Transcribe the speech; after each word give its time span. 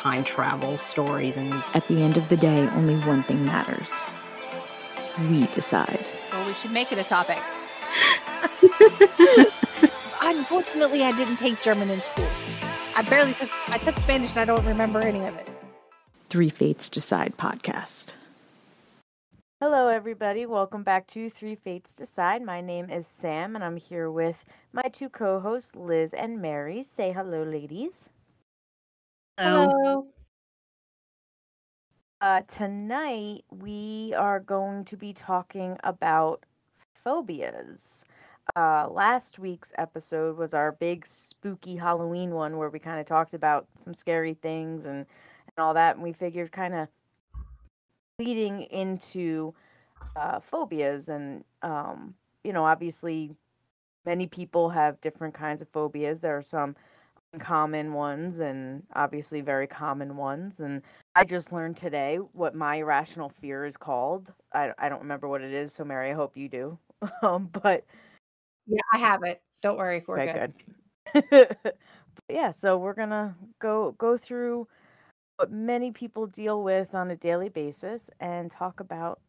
Time 0.00 0.24
travel 0.24 0.78
stories, 0.78 1.36
and 1.36 1.52
At 1.74 1.86
the 1.86 2.00
end 2.00 2.16
of 2.16 2.30
the 2.30 2.36
day, 2.36 2.66
only 2.68 2.96
one 3.06 3.22
thing 3.24 3.44
matters. 3.44 3.92
We 5.28 5.46
decide. 5.48 6.06
Well, 6.32 6.46
we 6.46 6.54
should 6.54 6.70
make 6.70 6.90
it 6.90 6.98
a 6.98 7.04
topic. 7.04 7.36
Unfortunately, 10.22 11.02
I 11.02 11.12
didn't 11.12 11.36
take 11.36 11.60
German 11.60 11.90
in 11.90 12.00
school. 12.00 12.26
I 12.96 13.02
barely 13.02 13.34
took. 13.34 13.50
I 13.68 13.76
took 13.76 13.98
Spanish, 13.98 14.30
and 14.30 14.38
I 14.38 14.44
don't 14.46 14.64
remember 14.64 15.00
any 15.00 15.22
of 15.26 15.36
it. 15.36 15.46
Three 16.30 16.48
Fates 16.48 16.88
Decide 16.88 17.36
podcast. 17.36 18.14
Hello, 19.60 19.88
everybody. 19.88 20.46
Welcome 20.46 20.82
back 20.82 21.08
to 21.08 21.28
Three 21.28 21.56
Fates 21.56 21.92
Decide. 21.92 22.40
My 22.40 22.62
name 22.62 22.88
is 22.88 23.06
Sam, 23.06 23.54
and 23.54 23.62
I'm 23.62 23.76
here 23.76 24.10
with 24.10 24.46
my 24.72 24.88
two 24.90 25.10
co 25.10 25.40
hosts, 25.40 25.76
Liz 25.76 26.14
and 26.14 26.40
Mary. 26.40 26.80
Say 26.80 27.12
hello, 27.12 27.42
ladies. 27.42 28.08
Oh, 29.40 30.06
Uh, 32.20 32.42
tonight, 32.42 33.42
we 33.50 34.12
are 34.14 34.40
going 34.40 34.84
to 34.84 34.96
be 34.96 35.12
talking 35.12 35.78
about 35.82 36.44
phobias. 36.94 38.04
Uh, 38.54 38.86
last 38.90 39.38
week's 39.38 39.72
episode 39.78 40.36
was 40.36 40.52
our 40.52 40.72
big 40.72 41.06
spooky 41.06 41.76
Halloween 41.76 42.32
one 42.34 42.58
where 42.58 42.68
we 42.68 42.78
kind 42.78 43.00
of 43.00 43.06
talked 43.06 43.32
about 43.32 43.66
some 43.74 43.94
scary 43.94 44.34
things 44.34 44.84
and, 44.84 44.98
and 44.98 45.56
all 45.56 45.72
that. 45.72 45.94
And 45.94 46.04
we 46.04 46.12
figured 46.12 46.52
kind 46.52 46.74
of 46.74 46.88
leading 48.18 48.64
into 48.64 49.54
uh, 50.14 50.40
phobias. 50.40 51.08
And, 51.08 51.44
um, 51.62 52.14
you 52.44 52.52
know, 52.52 52.66
obviously, 52.66 53.34
many 54.04 54.26
people 54.26 54.70
have 54.70 55.00
different 55.00 55.32
kinds 55.32 55.62
of 55.62 55.68
phobias. 55.68 56.20
There 56.20 56.36
are 56.36 56.42
some 56.42 56.76
uncommon 57.32 57.92
ones 57.92 58.40
and 58.40 58.82
obviously 58.94 59.40
very 59.40 59.66
common 59.66 60.16
ones. 60.16 60.60
And 60.60 60.82
I 61.14 61.24
just 61.24 61.52
learned 61.52 61.76
today 61.76 62.16
what 62.16 62.54
my 62.54 62.76
irrational 62.76 63.28
fear 63.28 63.64
is 63.64 63.76
called. 63.76 64.32
I, 64.52 64.72
I 64.78 64.88
don't 64.88 65.02
remember 65.02 65.28
what 65.28 65.42
it 65.42 65.52
is. 65.52 65.72
So, 65.72 65.84
Mary, 65.84 66.10
I 66.10 66.14
hope 66.14 66.36
you 66.36 66.48
do. 66.48 66.78
um, 67.22 67.48
but 67.52 67.84
Yeah, 68.66 68.82
I 68.92 68.98
have 68.98 69.22
it. 69.24 69.42
Don't 69.62 69.78
worry, 69.78 70.02
we're 70.06 70.20
okay, 70.20 70.52
good. 71.12 71.30
good. 71.30 71.56
But 72.26 72.34
yeah, 72.36 72.50
so 72.50 72.76
we're 72.76 72.94
gonna 72.94 73.36
go 73.60 73.92
go 73.92 74.16
through 74.18 74.66
what 75.36 75.50
many 75.50 75.92
people 75.92 76.26
deal 76.26 76.62
with 76.62 76.94
on 76.94 77.10
a 77.10 77.16
daily 77.16 77.48
basis 77.48 78.10
and 78.20 78.50
talk 78.50 78.80
about 78.80 79.20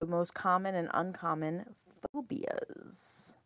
the 0.00 0.06
most 0.06 0.34
common 0.34 0.74
and 0.74 0.88
uncommon 0.94 1.64
phobias. 2.12 3.36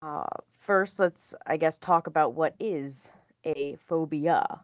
Uh, 0.00 0.24
first, 0.58 0.98
let's 1.00 1.34
I 1.46 1.56
guess 1.56 1.78
talk 1.78 2.06
about 2.06 2.34
what 2.34 2.54
is 2.60 3.12
a 3.44 3.76
phobia, 3.76 4.62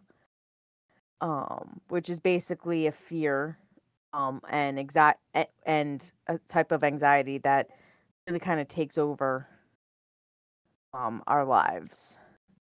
um, 1.20 1.80
which 1.88 2.08
is 2.10 2.20
basically 2.20 2.86
a 2.86 2.92
fear, 2.92 3.58
um, 4.12 4.40
and 4.48 4.78
exact 4.78 5.20
and 5.64 6.12
a 6.28 6.38
type 6.38 6.72
of 6.72 6.84
anxiety 6.84 7.38
that 7.38 7.68
really 8.28 8.40
kind 8.40 8.60
of 8.60 8.68
takes 8.68 8.98
over 8.98 9.48
um 10.92 11.22
our 11.26 11.44
lives. 11.44 12.18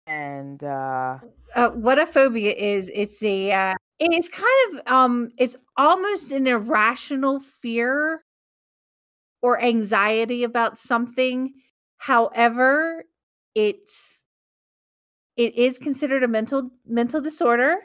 And 0.07 0.63
uh 0.63 1.19
uh, 1.55 1.69
what 1.71 1.99
a 1.99 2.05
phobia 2.05 2.53
is 2.53 2.89
it's 2.93 3.21
a 3.23 3.51
uh, 3.51 3.75
it's 3.99 4.29
kind 4.29 4.79
of 4.79 4.93
um 4.93 5.29
it's 5.37 5.57
almost 5.77 6.31
an 6.31 6.47
irrational 6.47 7.39
fear 7.39 8.23
or 9.41 9.61
anxiety 9.61 10.43
about 10.43 10.77
something 10.77 11.53
however 12.03 13.05
it's 13.55 14.23
it 15.37 15.55
is 15.55 15.79
considered 15.79 16.23
a 16.23 16.27
mental 16.27 16.69
mental 16.85 17.21
disorder. 17.21 17.77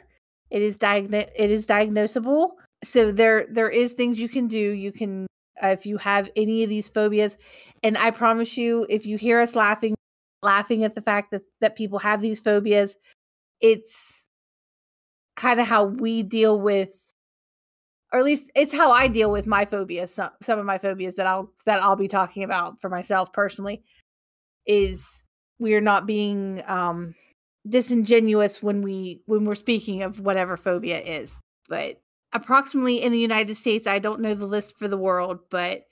It 0.51 0.61
is 0.61 0.77
diagno- 0.77 1.29
it 1.37 1.49
is 1.49 1.65
diagnosable. 1.65 2.49
So 2.83 3.13
there 3.13 3.47
there 3.49 3.69
is 3.69 3.93
things 3.93 4.19
you 4.19 4.27
can 4.27 4.47
do. 4.47 4.57
You 4.57 4.91
can 4.91 5.25
uh, 5.63 5.67
if 5.67 5.85
you 5.85 5.97
have 5.97 6.29
any 6.35 6.63
of 6.63 6.69
these 6.69 6.87
phobias 6.89 7.37
and 7.83 7.97
i 7.97 8.11
promise 8.11 8.55
you 8.55 8.85
if 8.89 9.05
you 9.05 9.17
hear 9.17 9.41
us 9.41 9.55
laughing 9.55 9.93
laughing 10.41 10.85
at 10.85 10.95
the 10.95 11.01
fact 11.01 11.31
that 11.31 11.41
that 11.59 11.75
people 11.75 11.99
have 11.99 12.21
these 12.21 12.39
phobias 12.39 12.95
it's 13.59 14.25
kind 15.35 15.59
of 15.59 15.67
how 15.67 15.83
we 15.83 16.23
deal 16.23 16.57
with 16.57 17.09
or 18.11 18.19
at 18.19 18.25
least 18.25 18.51
it's 18.55 18.73
how 18.73 18.91
I 18.91 19.07
deal 19.07 19.31
with 19.31 19.47
my 19.47 19.65
phobias 19.65 20.13
some, 20.13 20.31
some 20.41 20.59
of 20.59 20.65
my 20.65 20.77
phobias 20.77 21.15
that 21.15 21.27
I'll 21.27 21.51
that 21.65 21.81
I'll 21.81 21.95
be 21.95 22.07
talking 22.07 22.43
about 22.43 22.81
for 22.81 22.89
myself 22.89 23.31
personally 23.33 23.83
is 24.69 25.25
we're 25.59 25.81
not 25.81 26.05
being 26.05 26.63
um 26.67 27.13
disingenuous 27.67 28.63
when 28.63 28.81
we 28.81 29.21
when 29.25 29.43
we're 29.43 29.55
speaking 29.55 30.01
of 30.01 30.19
whatever 30.21 30.55
phobia 30.55 30.99
is 31.01 31.37
but 31.67 32.01
approximately 32.31 33.01
in 33.01 33.11
the 33.11 33.19
United 33.19 33.55
States 33.55 33.87
I 33.87 33.99
don't 33.99 34.21
know 34.21 34.35
the 34.35 34.45
list 34.45 34.77
for 34.77 34.87
the 34.87 34.97
world 34.97 35.39
but 35.49 35.85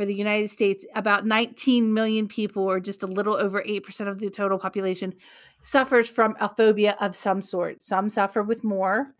for 0.00 0.06
the 0.06 0.14
United 0.14 0.48
States 0.48 0.86
about 0.94 1.26
19 1.26 1.92
million 1.92 2.26
people 2.26 2.62
or 2.62 2.80
just 2.80 3.02
a 3.02 3.06
little 3.06 3.36
over 3.36 3.62
8% 3.62 4.08
of 4.08 4.18
the 4.18 4.30
total 4.30 4.58
population 4.58 5.12
suffers 5.60 6.08
from 6.08 6.34
a 6.40 6.48
phobia 6.48 6.96
of 7.00 7.14
some 7.14 7.42
sort. 7.42 7.82
Some 7.82 8.08
suffer 8.08 8.42
with 8.42 8.64
more, 8.64 9.14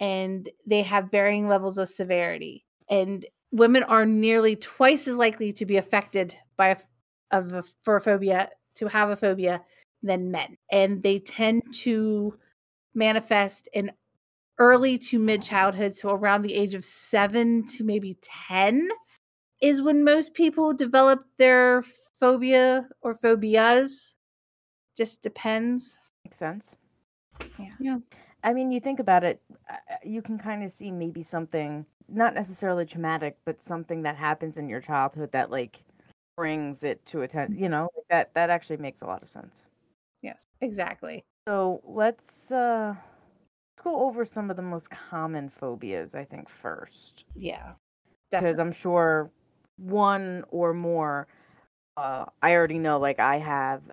and 0.00 0.46
they 0.66 0.82
have 0.82 1.10
varying 1.10 1.48
levels 1.48 1.78
of 1.78 1.88
severity. 1.88 2.66
And 2.90 3.24
women 3.50 3.82
are 3.84 4.04
nearly 4.04 4.56
twice 4.56 5.08
as 5.08 5.16
likely 5.16 5.54
to 5.54 5.64
be 5.64 5.78
affected 5.78 6.36
by 6.58 6.68
a, 6.68 6.76
of 7.38 7.52
a, 7.52 7.64
for 7.82 7.96
a 7.96 8.00
phobia 8.00 8.48
to 8.76 8.86
have 8.88 9.10
a 9.10 9.16
phobia 9.16 9.62
than 10.02 10.30
men, 10.30 10.56
and 10.70 11.02
they 11.02 11.18
tend 11.18 11.62
to 11.72 12.38
manifest 12.94 13.68
in 13.72 13.90
early 14.58 14.96
to 14.98 15.18
mid 15.18 15.42
childhood, 15.42 15.96
so 15.96 16.10
around 16.10 16.42
the 16.42 16.54
age 16.54 16.74
of 16.74 16.84
seven 16.84 17.64
to 17.66 17.84
maybe 17.84 18.16
ten 18.22 18.88
is 19.60 19.82
when 19.82 20.04
most 20.04 20.34
people 20.34 20.72
develop 20.72 21.24
their 21.38 21.82
phobia 22.20 22.88
or 23.02 23.14
phobias. 23.14 24.16
Just 24.96 25.22
depends. 25.22 25.98
makes 26.24 26.36
sense 26.36 26.76
Yeah. 27.58 27.74
Yeah. 27.80 27.98
i 28.44 28.52
mean 28.52 28.70
you 28.70 28.80
think 28.80 29.00
about 29.00 29.24
it 29.24 29.42
uh, 29.68 29.76
you 30.04 30.22
can 30.22 30.38
kind 30.38 30.62
of 30.62 30.70
see 30.70 30.90
maybe 30.92 31.22
something 31.22 31.86
not 32.08 32.34
necessarily 32.34 32.84
traumatic 32.86 33.36
but 33.44 33.60
something 33.60 34.02
that 34.02 34.16
happens 34.16 34.58
in 34.58 34.68
your 34.68 34.80
childhood 34.80 35.32
that 35.32 35.50
like 35.50 35.82
brings 36.36 36.84
it 36.84 37.04
to 37.06 37.22
attention 37.22 37.58
you 37.58 37.68
know 37.68 37.88
like 37.96 38.04
that 38.10 38.34
that 38.34 38.50
actually 38.50 38.76
makes 38.76 39.02
a 39.02 39.06
lot 39.06 39.22
of 39.22 39.28
sense 39.28 39.66
Yes, 40.22 40.46
exactly. 40.60 41.24
so 41.46 41.80
let's 41.84 42.50
uh 42.50 42.94
let's 42.96 43.82
go 43.82 44.06
over 44.06 44.24
some 44.24 44.50
of 44.50 44.56
the 44.56 44.62
most 44.62 44.90
common 44.90 45.48
phobias 45.48 46.14
i 46.14 46.24
think 46.24 46.48
first 46.48 47.24
Yeah. 47.34 47.74
because 48.30 48.58
i'm 48.58 48.72
sure 48.72 49.30
one 49.76 50.44
or 50.50 50.72
more 50.74 51.26
uh 51.96 52.24
i 52.42 52.52
already 52.54 52.78
know 52.78 52.98
like 52.98 53.18
i 53.20 53.36
have 53.38 53.90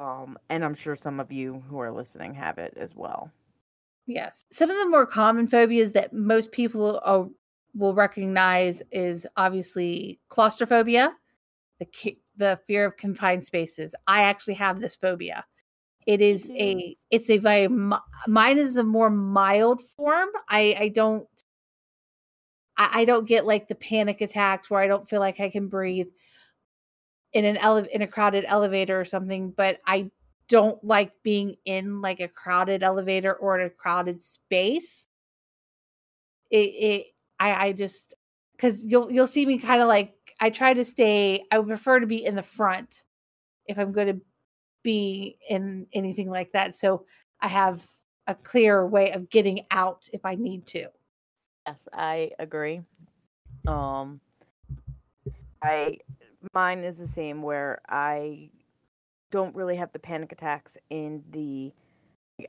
um 0.00 0.38
and 0.48 0.64
i'm 0.64 0.74
sure 0.74 0.94
some 0.94 1.18
of 1.20 1.32
you 1.32 1.62
who 1.68 1.78
are 1.80 1.90
listening 1.92 2.34
have 2.34 2.58
it 2.58 2.74
as 2.76 2.94
well 2.94 3.30
Yes. 4.06 4.44
Some 4.52 4.70
of 4.70 4.76
the 4.76 4.88
more 4.90 5.06
common 5.06 5.46
phobias 5.46 5.92
that 5.92 6.12
most 6.12 6.52
people 6.52 7.00
are, 7.04 7.26
will 7.74 7.94
recognize 7.94 8.82
is 8.92 9.26
obviously 9.38 10.20
claustrophobia, 10.28 11.16
the 11.78 12.16
the 12.36 12.58
fear 12.66 12.84
of 12.84 12.96
confined 12.96 13.44
spaces. 13.44 13.94
I 14.06 14.22
actually 14.22 14.54
have 14.54 14.80
this 14.80 14.96
phobia. 14.96 15.44
It 16.06 16.20
is 16.20 16.50
a 16.50 16.96
it's 17.10 17.30
a 17.30 17.38
very 17.38 17.68
mine 17.68 18.58
is 18.58 18.76
a 18.76 18.84
more 18.84 19.10
mild 19.10 19.80
form. 19.96 20.28
I 20.48 20.76
I 20.78 20.88
don't 20.88 21.26
I, 22.76 23.00
I 23.00 23.04
don't 23.04 23.26
get 23.26 23.46
like 23.46 23.68
the 23.68 23.74
panic 23.74 24.20
attacks 24.20 24.68
where 24.70 24.80
I 24.80 24.86
don't 24.86 25.08
feel 25.08 25.20
like 25.20 25.40
I 25.40 25.50
can 25.50 25.68
breathe 25.68 26.08
in 27.32 27.44
an 27.44 27.56
ele- 27.56 27.88
in 27.92 28.02
a 28.02 28.06
crowded 28.06 28.44
elevator 28.46 28.98
or 29.00 29.04
something, 29.04 29.50
but 29.50 29.78
I 29.86 30.10
don't 30.48 30.82
like 30.84 31.12
being 31.22 31.56
in 31.64 32.00
like 32.00 32.20
a 32.20 32.28
crowded 32.28 32.82
elevator 32.82 33.34
or 33.34 33.58
in 33.58 33.66
a 33.66 33.70
crowded 33.70 34.22
space. 34.22 35.08
It, 36.50 36.56
it 36.56 37.06
I 37.40 37.66
I 37.68 37.72
just 37.72 38.14
because 38.56 38.84
you'll 38.84 39.10
you'll 39.10 39.26
see 39.26 39.46
me 39.46 39.58
kind 39.58 39.82
of 39.82 39.88
like 39.88 40.14
I 40.40 40.50
try 40.50 40.74
to 40.74 40.84
stay. 40.84 41.44
I 41.50 41.58
would 41.58 41.68
prefer 41.68 42.00
to 42.00 42.06
be 42.06 42.24
in 42.24 42.34
the 42.34 42.42
front 42.42 43.04
if 43.66 43.78
I'm 43.78 43.92
going 43.92 44.08
to 44.08 44.20
be 44.82 45.38
in 45.48 45.86
anything 45.92 46.30
like 46.30 46.52
that. 46.52 46.74
So 46.74 47.06
I 47.40 47.48
have 47.48 47.86
a 48.26 48.34
clear 48.34 48.86
way 48.86 49.12
of 49.12 49.30
getting 49.30 49.66
out 49.70 50.08
if 50.12 50.24
I 50.24 50.34
need 50.34 50.66
to. 50.68 50.86
Yes, 51.66 51.88
I 51.92 52.30
agree. 52.38 52.82
Um, 53.66 54.20
I 55.62 55.98
mine 56.52 56.84
is 56.84 56.98
the 56.98 57.06
same 57.06 57.42
where 57.42 57.80
I 57.88 58.50
don't 59.30 59.56
really 59.56 59.76
have 59.76 59.92
the 59.92 59.98
panic 59.98 60.32
attacks 60.32 60.76
in 60.90 61.24
the 61.30 61.72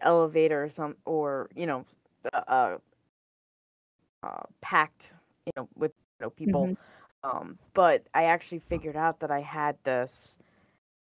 elevator 0.02 0.63
or 0.63 0.69
some 0.69 0.96
or 1.06 1.50
you 1.56 1.66
know 1.66 1.86
uh, 2.34 2.78
uh 4.24 4.44
packed 4.62 5.13
you 5.45 5.51
know 5.56 5.69
with 5.75 5.92
you 6.19 6.25
know 6.25 6.30
people 6.30 6.68
Mhm. 6.68 6.77
um 7.24 7.57
but 7.74 8.07
I 8.13 8.25
actually 8.25 8.59
figured 8.59 8.95
out 8.95 9.19
that 9.21 9.31
I 9.31 9.42
had 9.42 9.77
this 9.83 10.38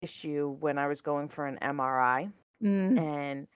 issue 0.01 0.49
when 0.59 0.77
I 0.77 0.87
was 0.87 1.01
going 1.01 1.29
for 1.29 1.45
an 1.47 1.57
MRI 1.61 2.29
Mm. 2.61 2.97
and 2.97 3.47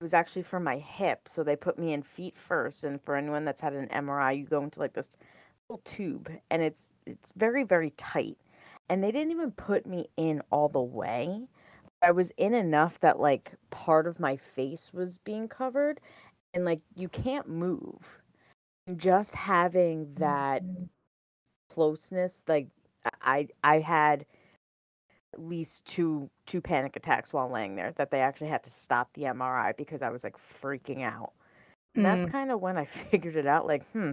it 0.00 0.02
was 0.02 0.14
actually 0.14 0.42
for 0.42 0.60
my 0.60 0.78
hip. 0.78 1.28
So 1.28 1.42
they 1.44 1.56
put 1.56 1.78
me 1.78 1.92
in 1.92 2.02
feet 2.02 2.34
first, 2.34 2.84
and 2.84 3.00
for 3.00 3.16
anyone 3.16 3.44
that's 3.44 3.60
had 3.60 3.72
an 3.74 3.88
MRI, 3.88 4.32
you 4.32 4.44
go 4.44 4.62
into 4.62 4.80
like 4.80 4.94
this 4.94 5.16
little 5.68 5.82
tube, 5.84 6.30
and 6.50 6.62
it's 6.62 6.90
it's 7.06 7.32
very 7.36 7.64
very 7.64 7.90
tight. 7.90 8.38
And 8.88 9.02
they 9.02 9.12
didn't 9.12 9.32
even 9.32 9.52
put 9.52 9.86
me 9.86 10.08
in 10.16 10.42
all 10.50 10.68
the 10.68 10.80
way. 10.82 11.48
I 12.02 12.12
was 12.12 12.32
in 12.38 12.54
enough 12.54 13.00
that 13.00 13.20
like 13.20 13.52
part 13.70 14.06
of 14.06 14.20
my 14.20 14.36
face 14.36 14.92
was 14.94 15.18
being 15.18 15.48
covered, 15.48 16.00
and 16.54 16.64
like 16.64 16.82
you 16.96 17.08
can't 17.08 17.48
move. 17.48 18.20
Just 18.96 19.34
having 19.34 20.14
that 20.14 20.64
closeness, 21.68 22.44
like 22.48 22.68
I 23.22 23.48
I 23.62 23.80
had 23.80 24.26
at 25.32 25.42
least 25.42 25.86
two 25.86 26.30
two 26.46 26.60
panic 26.60 26.96
attacks 26.96 27.32
while 27.32 27.50
laying 27.50 27.74
there 27.74 27.92
that 27.96 28.10
they 28.10 28.20
actually 28.20 28.48
had 28.48 28.62
to 28.64 28.70
stop 28.70 29.12
the 29.14 29.26
MRI 29.26 29.72
because 29.72 30.02
I 30.02 30.10
was 30.10 30.22
like 30.24 30.36
freaking 30.36 31.02
out. 31.02 31.32
And 31.96 32.04
that's 32.04 32.26
Mm. 32.26 32.32
kind 32.32 32.50
of 32.52 32.60
when 32.60 32.78
I 32.78 32.84
figured 32.86 33.36
it 33.36 33.46
out 33.46 33.66
like, 33.66 33.86
hmm, 33.92 34.12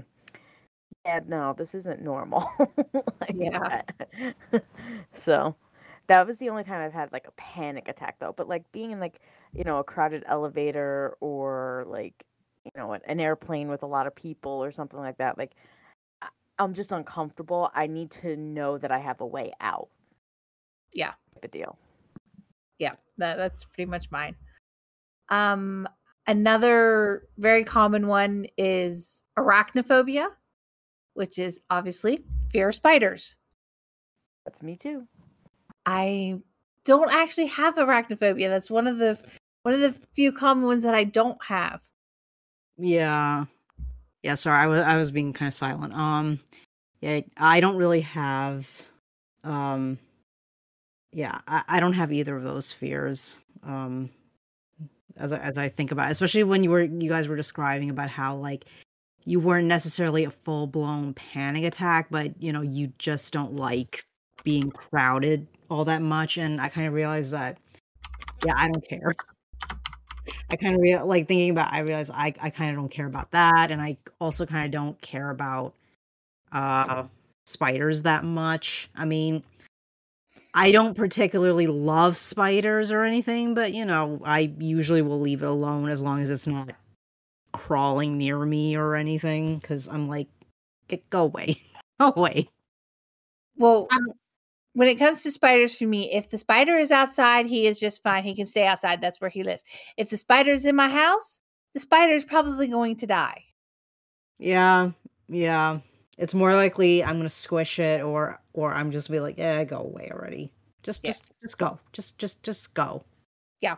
yeah, 1.06 1.19
no, 1.25 1.53
this 1.53 1.74
isn't 1.75 2.01
normal. 2.01 2.44
like 3.21 3.38
Yeah. 3.38 3.81
so 5.13 5.56
that 6.07 6.27
was 6.27 6.38
the 6.39 6.50
only 6.50 6.63
time 6.63 6.81
I've 6.81 6.94
had 6.94 7.12
like 7.12 7.27
a 7.27 7.31
panic 7.31 7.88
attack 7.88 8.19
though. 8.19 8.33
But 8.35 8.47
like 8.47 8.71
being 8.71 8.91
in 8.91 9.00
like, 9.00 9.19
you 9.56 9.63
know, 9.63 9.79
a 9.79 9.83
crowded 9.83 10.24
elevator 10.27 11.15
or 11.21 11.85
like, 11.88 12.25
you 12.66 12.72
know, 12.75 12.94
an, 12.94 13.02
an 13.06 13.19
airplane 13.19 13.69
with 13.69 13.84
a 13.84 13.88
lot 13.88 14.08
of 14.08 14.16
people 14.16 14.52
or 14.52 14.72
something 14.72 15.00
like 15.00 15.18
that, 15.18 15.38
like 15.38 15.56
I'm 16.60 16.74
just 16.74 16.92
uncomfortable. 16.92 17.72
I 17.74 17.88
need 17.88 18.12
to 18.12 18.38
know 18.38 18.78
that 18.78 18.92
I 18.92 19.00
have 19.00 19.22
a 19.22 19.25
way 19.25 19.52
out. 19.60 19.90
Yeah. 20.94 21.13
Type 21.34 21.46
of 21.46 21.52
deal. 21.52 21.78
Yeah, 22.78 22.94
that, 23.18 23.38
that's 23.38 23.63
pretty 23.63 23.90
much 23.90 24.12
mine. 24.12 24.36
Um, 25.30 25.88
another 26.28 27.28
very 27.38 27.63
common 27.63 28.08
one 28.08 28.46
is 28.58 29.24
arachnophobia, 29.40 30.30
which 31.13 31.40
is 31.40 31.62
obviously 31.69 32.25
fear 32.52 32.69
of 32.69 32.75
spiders. 32.75 33.36
That's 34.46 34.62
me 34.62 34.75
too. 34.75 35.08
I 35.86 36.40
don't 36.86 37.12
actually 37.12 37.48
have 37.48 37.75
arachnophobia. 37.75 38.50
That's 38.50 38.69
one 38.69 38.88
of 38.88 38.98
the 38.98 39.18
one 39.63 39.74
of 39.74 39.80
the 39.80 39.96
few 40.13 40.31
common 40.31 40.66
ones 40.66 40.84
that 40.84 40.96
I 40.96 41.04
don't 41.04 41.44
have. 41.44 41.81
Yeah. 42.81 43.45
Yeah, 44.24 44.36
sorry, 44.36 44.60
I 44.60 44.68
was 44.68 44.81
I 44.81 44.98
was 44.98 45.12
being 45.12 45.33
kind 45.33 45.48
of 45.48 45.54
silent. 45.54 45.94
Um 45.95 46.39
yeah, 47.01 47.22
I 47.38 47.60
don't 47.62 47.78
really 47.78 48.01
have 48.01 48.69
um 49.44 50.00
yeah, 51.13 51.39
I, 51.48 51.63
I 51.68 51.80
don't 51.80 51.94
have 51.94 52.12
either 52.12 52.36
of 52.36 52.44
those 52.44 52.72
fears. 52.72 53.39
Um 53.63 54.10
as 55.18 55.31
I, 55.31 55.38
as 55.38 55.57
I 55.57 55.69
think 55.69 55.92
about 55.92 56.07
it, 56.10 56.12
especially 56.12 56.44
when 56.44 56.63
you 56.63 56.72
were 56.72 56.83
you 56.83 57.10
guys 57.10 57.28
were 57.28 57.36
describing 57.36 57.89
about 57.89 58.10
how 58.10 58.36
like 58.36 58.66
you 59.25 59.39
weren't 59.39 59.68
necessarily 59.68 60.24
a 60.24 60.31
full-blown 60.31 61.13
panic 61.13 61.63
attack, 61.63 62.07
but 62.10 62.42
you 62.42 62.51
know, 62.54 62.62
you 62.62 62.94
just 62.98 63.34
don't 63.34 63.56
like 63.56 64.04
being 64.44 64.72
crowded 64.72 65.48
all 65.69 65.86
that 65.86 66.01
much 66.01 66.38
and 66.38 66.60
I 66.62 66.69
kind 66.69 66.88
of 66.88 66.94
realized 66.94 67.34
that 67.34 67.57
yeah, 68.45 68.54
I 68.57 68.69
don't 68.69 68.88
care. 68.88 69.13
I 70.50 70.56
kind 70.56 70.75
of 70.75 70.81
real 70.81 71.06
like 71.06 71.27
thinking 71.27 71.50
about 71.51 71.73
I 71.73 71.79
realize 71.79 72.09
I 72.09 72.33
I 72.41 72.50
kind 72.50 72.69
of 72.71 72.75
don't 72.77 72.89
care 72.89 73.06
about 73.07 73.31
that 73.31 73.71
and 73.71 73.81
I 73.81 73.97
also 74.19 74.45
kind 74.45 74.65
of 74.65 74.71
don't 74.71 75.00
care 75.01 75.29
about 75.29 75.73
uh 76.51 77.06
spiders 77.45 78.03
that 78.03 78.23
much. 78.25 78.89
I 78.95 79.06
mean, 79.06 79.44
I 80.53 80.71
don't 80.71 80.95
particularly 80.95 81.68
love 81.68 82.18
spiders 82.18 82.91
or 82.91 83.03
anything, 83.03 83.53
but 83.53 83.73
you 83.73 83.85
know, 83.85 84.21
I 84.23 84.53
usually 84.59 85.01
will 85.01 85.19
leave 85.19 85.44
it 85.44 85.50
alone 85.50 85.89
as 85.89 86.01
long 86.01 86.21
as 86.21 86.29
it's 86.29 86.47
not 86.47 86.71
crawling 87.53 88.17
near 88.17 88.45
me 88.45 88.75
or 88.77 88.95
anything 88.95 89.62
cuz 89.62 89.88
I'm 89.89 90.07
like 90.07 90.29
get 90.89 91.09
go 91.09 91.24
away. 91.24 91.62
Go 92.01 92.13
away. 92.15 92.50
Well, 93.57 93.88
when 94.73 94.88
it 94.88 94.95
comes 94.95 95.23
to 95.23 95.31
spiders 95.31 95.75
for 95.75 95.85
me, 95.85 96.12
if 96.13 96.29
the 96.29 96.38
spider 96.38 96.77
is 96.77 96.91
outside, 96.91 97.45
he 97.45 97.68
is 97.68 97.79
just 97.79 98.01
fine. 98.03 98.23
He 98.23 98.35
can 98.35 98.45
stay 98.47 98.65
outside. 98.65 99.01
That's 99.01 99.19
where 99.19 99.29
he 99.29 99.44
lives. 99.44 99.63
If 99.97 100.09
the 100.09 100.18
spider 100.18 100.51
is 100.51 100.65
in 100.65 100.75
my 100.75 100.89
house, 100.89 101.41
the 101.73 101.79
spider 101.79 102.13
is 102.13 102.23
probably 102.25 102.68
going 102.68 102.95
to 102.97 103.07
die. 103.07 103.44
Yeah. 104.39 104.91
Yeah. 105.27 105.79
It's 106.18 106.33
more 106.33 106.53
likely 106.53 107.03
I'm 107.03 107.15
going 107.15 107.23
to 107.23 107.29
squish 107.29 107.79
it 107.79 108.01
or 108.01 108.39
or 108.53 108.73
I'm 108.73 108.91
just 108.91 109.09
be 109.09 109.19
like, 109.19 109.38
"Yeah, 109.38 109.63
go 109.63 109.77
away 109.79 110.09
already." 110.12 110.51
Just 110.83 111.03
Yes. 111.03 111.19
just 111.19 111.33
just 111.41 111.57
go. 111.57 111.79
Just 111.94 112.19
just 112.19 112.44
just 112.44 112.74
go. 112.74 113.03
Yeah. 113.62 113.77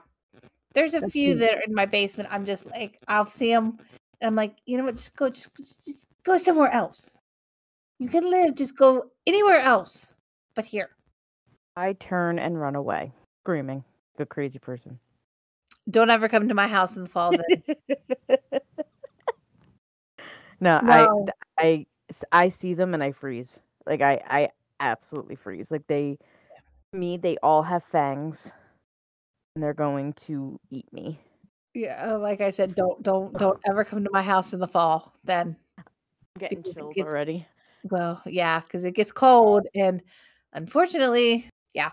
There's 0.74 0.96
a 0.96 1.00
That's 1.02 1.14
few 1.14 1.30
me. 1.36 1.40
that 1.42 1.54
are 1.56 1.62
in 1.68 1.74
my 1.74 1.86
basement. 1.86 2.30
I'm 2.32 2.46
just 2.46 2.66
like, 2.66 2.98
I'll 3.08 3.28
see 3.28 3.52
them, 3.54 3.78
and 4.22 4.28
I'm 4.28 4.36
like, 4.36 4.56
you 4.66 4.78
know 4.78 4.84
what? 4.86 4.96
Just 4.96 5.16
go, 5.16 5.30
just, 5.30 5.50
just 5.86 6.08
go 6.26 6.36
somewhere 6.38 6.72
else. 6.72 7.16
You 8.00 8.10
can 8.10 8.30
live. 8.30 8.56
Just 8.56 8.76
go 8.78 9.12
anywhere 9.28 9.60
else, 9.62 10.13
but 10.56 10.66
here. 10.66 10.90
I 11.76 11.94
turn 11.94 12.38
and 12.40 12.60
run 12.60 12.76
away, 12.76 13.14
screaming. 13.44 13.84
Good 14.18 14.30
crazy 14.30 14.60
person. 14.60 15.00
Don't 15.90 16.10
ever 16.10 16.30
come 16.30 16.48
to 16.50 16.54
my 16.54 16.68
house 16.68 16.96
in 16.96 17.04
the 17.04 17.10
fall. 17.10 17.32
Then. 17.32 17.76
no, 20.62 20.80
No. 20.82 21.26
I, 21.58 21.64
I, 21.64 21.86
I 22.32 22.50
see 22.50 22.74
them 22.74 22.94
and 22.94 23.04
I 23.04 23.12
freeze. 23.12 23.60
Like 23.86 24.02
I, 24.02 24.22
I 24.30 24.50
absolutely 24.80 25.36
freeze. 25.36 25.72
Like 25.72 25.88
they, 25.88 26.18
me, 26.94 27.18
they 27.18 27.38
all 27.44 27.64
have 27.64 27.84
fangs, 27.84 28.52
and 29.56 29.64
they're 29.64 29.74
going 29.74 30.14
to 30.14 30.60
eat 30.70 30.92
me. 30.94 31.20
yeah, 31.74 32.14
uh, 32.14 32.20
like 32.20 32.40
I 32.40 32.52
said, 32.52 32.76
don't, 32.76 33.02
don't, 33.04 33.34
don't 33.38 33.60
ever 33.68 33.84
come 33.84 34.04
to 34.04 34.10
my 34.14 34.22
house 34.22 34.54
in 34.54 34.60
the 34.60 34.68
fall. 34.68 35.12
Then, 35.24 35.56
I'm 35.78 35.84
getting 36.40 36.60
Because 36.62 36.76
chills 36.76 36.94
gets- 36.96 37.12
already. 37.12 37.48
well, 37.84 38.22
yeah, 38.26 38.60
because 38.62 38.84
it 38.84 38.94
gets 38.94 39.12
cold, 39.12 39.66
and 39.76 40.02
unfortunately, 40.54 41.50
yeah, 41.74 41.92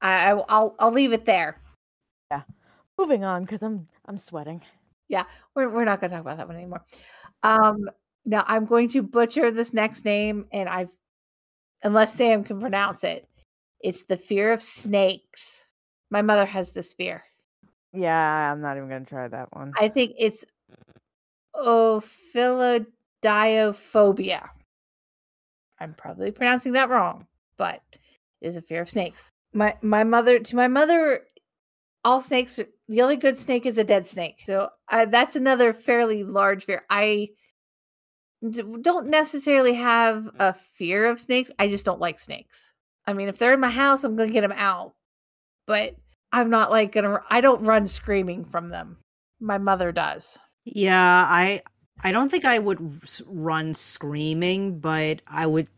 I, 0.00 0.32
I 0.32 0.38
I'll, 0.48 0.74
I'll 0.78 0.92
leave 0.92 1.12
it 1.12 1.24
there. 1.24 1.60
Yeah, 2.30 2.42
moving 2.98 3.24
on, 3.24 3.44
because 3.44 3.62
I'm, 3.62 3.88
I'm 4.06 4.18
sweating. 4.18 4.62
Yeah, 5.08 5.24
we're, 5.54 5.68
we're 5.68 5.84
not 5.84 6.00
going 6.00 6.10
to 6.10 6.16
talk 6.16 6.22
about 6.22 6.38
that 6.38 6.48
one 6.48 6.56
anymore. 6.56 6.84
Um, 7.42 7.88
now 8.26 8.44
I'm 8.46 8.66
going 8.66 8.88
to 8.90 9.02
butcher 9.02 9.50
this 9.50 9.72
next 9.72 10.04
name, 10.04 10.46
and 10.52 10.68
I've, 10.68 10.90
unless 11.82 12.14
Sam 12.14 12.44
can 12.44 12.60
pronounce 12.60 13.04
it, 13.04 13.26
it's 13.80 14.04
the 14.04 14.16
fear 14.16 14.52
of 14.52 14.62
snakes. 14.62 15.64
My 16.10 16.22
mother 16.22 16.44
has 16.44 16.72
this 16.72 16.92
fear. 16.92 17.22
Yeah, 17.92 18.52
I'm 18.52 18.60
not 18.60 18.76
even 18.76 18.88
gonna 18.88 19.04
try 19.04 19.28
that 19.28 19.54
one. 19.56 19.72
I 19.78 19.88
think 19.88 20.16
it's 20.18 20.44
ophidiophoobia. 21.56 24.48
I'm 25.80 25.94
probably 25.94 26.32
pronouncing 26.32 26.72
that 26.72 26.90
wrong, 26.90 27.27
but 27.58 27.82
it 28.40 28.48
is 28.48 28.56
a 28.56 28.62
fear 28.62 28.82
of 28.82 28.90
snakes. 28.90 29.30
My 29.52 29.76
my 29.82 30.04
mother 30.04 30.38
to 30.38 30.56
my 30.56 30.68
mother, 30.68 31.22
all 32.04 32.20
snakes. 32.20 32.58
The 32.88 33.02
only 33.02 33.16
good 33.16 33.36
snake 33.36 33.66
is 33.66 33.76
a 33.76 33.84
dead 33.84 34.08
snake. 34.08 34.42
So 34.46 34.70
I, 34.88 35.04
that's 35.04 35.36
another 35.36 35.72
fairly 35.72 36.24
large 36.24 36.64
fear. 36.64 36.84
I 36.88 37.30
don't 38.80 39.08
necessarily 39.08 39.74
have 39.74 40.30
a 40.38 40.52
fear 40.52 41.06
of 41.06 41.20
snakes. 41.20 41.50
I 41.58 41.68
just 41.68 41.84
don't 41.84 42.00
like 42.00 42.20
snakes. 42.20 42.70
I 43.06 43.12
mean, 43.12 43.28
if 43.28 43.38
they're 43.38 43.54
in 43.54 43.60
my 43.60 43.70
house, 43.70 44.04
I'm 44.04 44.16
gonna 44.16 44.32
get 44.32 44.42
them 44.42 44.52
out, 44.52 44.94
but 45.66 45.96
I'm 46.32 46.50
not 46.50 46.70
like 46.70 46.92
gonna. 46.92 47.20
I 47.28 47.40
don't 47.40 47.64
run 47.64 47.86
screaming 47.86 48.44
from 48.44 48.68
them. 48.68 48.98
My 49.40 49.58
mother 49.58 49.92
does. 49.92 50.38
Yeah, 50.64 51.26
I 51.28 51.62
I 52.02 52.12
don't 52.12 52.30
think 52.30 52.44
I 52.44 52.58
would 52.58 52.78
run 53.26 53.74
screaming, 53.74 54.78
but 54.78 55.22
I 55.26 55.46
would 55.46 55.68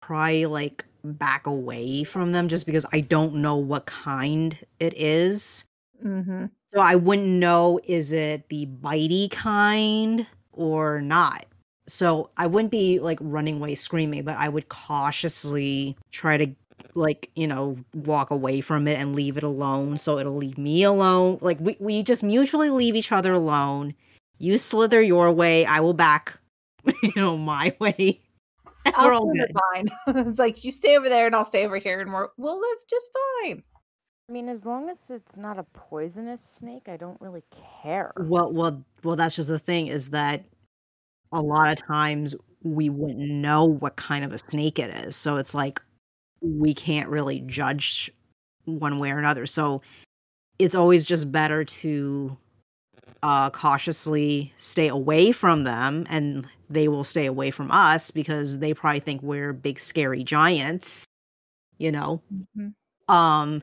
probably 0.00 0.46
like 0.46 0.84
back 1.04 1.46
away 1.46 2.04
from 2.04 2.32
them 2.32 2.48
just 2.48 2.66
because 2.66 2.86
I 2.92 3.00
don't 3.00 3.36
know 3.36 3.56
what 3.56 3.86
kind 3.86 4.58
it 4.78 4.94
is. 4.96 5.64
Mm-hmm. 6.04 6.46
So 6.68 6.80
I 6.80 6.96
wouldn't 6.96 7.28
know 7.28 7.80
is 7.84 8.12
it 8.12 8.48
the 8.48 8.66
bitey 8.66 9.30
kind 9.30 10.26
or 10.52 11.00
not. 11.00 11.46
So 11.86 12.30
I 12.36 12.46
wouldn't 12.46 12.70
be 12.70 12.98
like 12.98 13.18
running 13.20 13.56
away 13.56 13.74
screaming, 13.74 14.24
but 14.24 14.36
I 14.36 14.48
would 14.48 14.68
cautiously 14.68 15.96
try 16.12 16.36
to 16.36 16.54
like, 16.94 17.30
you 17.34 17.46
know, 17.46 17.76
walk 17.94 18.30
away 18.30 18.60
from 18.60 18.86
it 18.86 18.98
and 18.98 19.16
leave 19.16 19.36
it 19.36 19.42
alone 19.42 19.96
so 19.96 20.18
it'll 20.18 20.36
leave 20.36 20.58
me 20.58 20.82
alone. 20.82 21.38
Like 21.40 21.58
we, 21.60 21.76
we 21.80 22.02
just 22.02 22.22
mutually 22.22 22.70
leave 22.70 22.94
each 22.94 23.12
other 23.12 23.32
alone. 23.32 23.94
You 24.36 24.58
slither 24.58 25.00
your 25.00 25.32
way, 25.32 25.64
I 25.64 25.80
will 25.80 25.94
back 25.94 26.38
you 27.02 27.12
know, 27.16 27.36
my 27.36 27.74
way. 27.78 28.20
And 28.94 28.96
I'll 28.96 29.06
we're 29.06 29.14
all 29.14 29.28
live 29.28 29.48
good. 29.48 29.56
fine. 29.74 29.88
it's 30.28 30.38
like 30.38 30.64
you 30.64 30.72
stay 30.72 30.96
over 30.96 31.08
there 31.08 31.26
and 31.26 31.34
I'll 31.36 31.44
stay 31.44 31.64
over 31.66 31.78
here 31.78 32.00
and 32.00 32.12
we're, 32.12 32.28
we'll 32.36 32.58
live 32.58 32.78
just 32.88 33.10
fine. 33.42 33.62
I 34.28 34.32
mean, 34.32 34.48
as 34.48 34.66
long 34.66 34.90
as 34.90 35.10
it's 35.10 35.38
not 35.38 35.58
a 35.58 35.62
poisonous 35.62 36.42
snake, 36.44 36.88
I 36.88 36.98
don't 36.98 37.20
really 37.20 37.44
care. 37.82 38.12
Well, 38.18 38.52
well, 38.52 38.84
well. 39.02 39.16
That's 39.16 39.36
just 39.36 39.48
the 39.48 39.58
thing 39.58 39.86
is 39.86 40.10
that 40.10 40.44
a 41.32 41.40
lot 41.40 41.72
of 41.72 41.86
times 41.86 42.34
we 42.62 42.90
wouldn't 42.90 43.30
know 43.30 43.64
what 43.64 43.96
kind 43.96 44.24
of 44.24 44.32
a 44.32 44.38
snake 44.38 44.78
it 44.78 44.90
is, 45.06 45.16
so 45.16 45.38
it's 45.38 45.54
like 45.54 45.80
we 46.42 46.74
can't 46.74 47.08
really 47.08 47.40
judge 47.40 48.10
one 48.66 48.98
way 48.98 49.10
or 49.12 49.18
another. 49.18 49.46
So 49.46 49.80
it's 50.58 50.74
always 50.74 51.06
just 51.06 51.32
better 51.32 51.64
to 51.64 52.36
uh, 53.22 53.48
cautiously 53.48 54.52
stay 54.56 54.88
away 54.88 55.32
from 55.32 55.62
them, 55.62 56.06
and 56.10 56.46
they 56.70 56.88
will 56.88 57.04
stay 57.04 57.26
away 57.26 57.50
from 57.50 57.70
us 57.70 58.10
because 58.10 58.58
they 58.58 58.74
probably 58.74 59.00
think 59.00 59.22
we're 59.22 59.52
big 59.52 59.78
scary 59.78 60.24
giants. 60.24 61.04
You 61.78 61.92
know. 61.92 62.22
Mhm. 62.56 62.74
Um. 63.08 63.62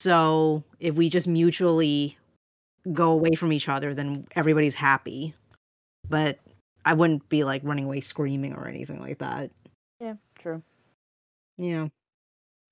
So 0.00 0.64
if 0.78 0.94
we 0.94 1.08
just 1.08 1.26
mutually 1.26 2.16
go 2.92 3.10
away 3.12 3.34
from 3.34 3.52
each 3.52 3.68
other, 3.68 3.94
then 3.94 4.26
everybody's 4.36 4.76
happy. 4.76 5.34
But 6.08 6.38
I 6.84 6.94
wouldn't 6.94 7.28
be 7.28 7.44
like 7.44 7.62
running 7.64 7.84
away 7.86 8.00
screaming 8.00 8.54
or 8.54 8.68
anything 8.68 9.00
like 9.00 9.18
that. 9.18 9.50
Yeah, 10.00 10.14
true. 10.38 10.62
Yeah. 11.58 11.88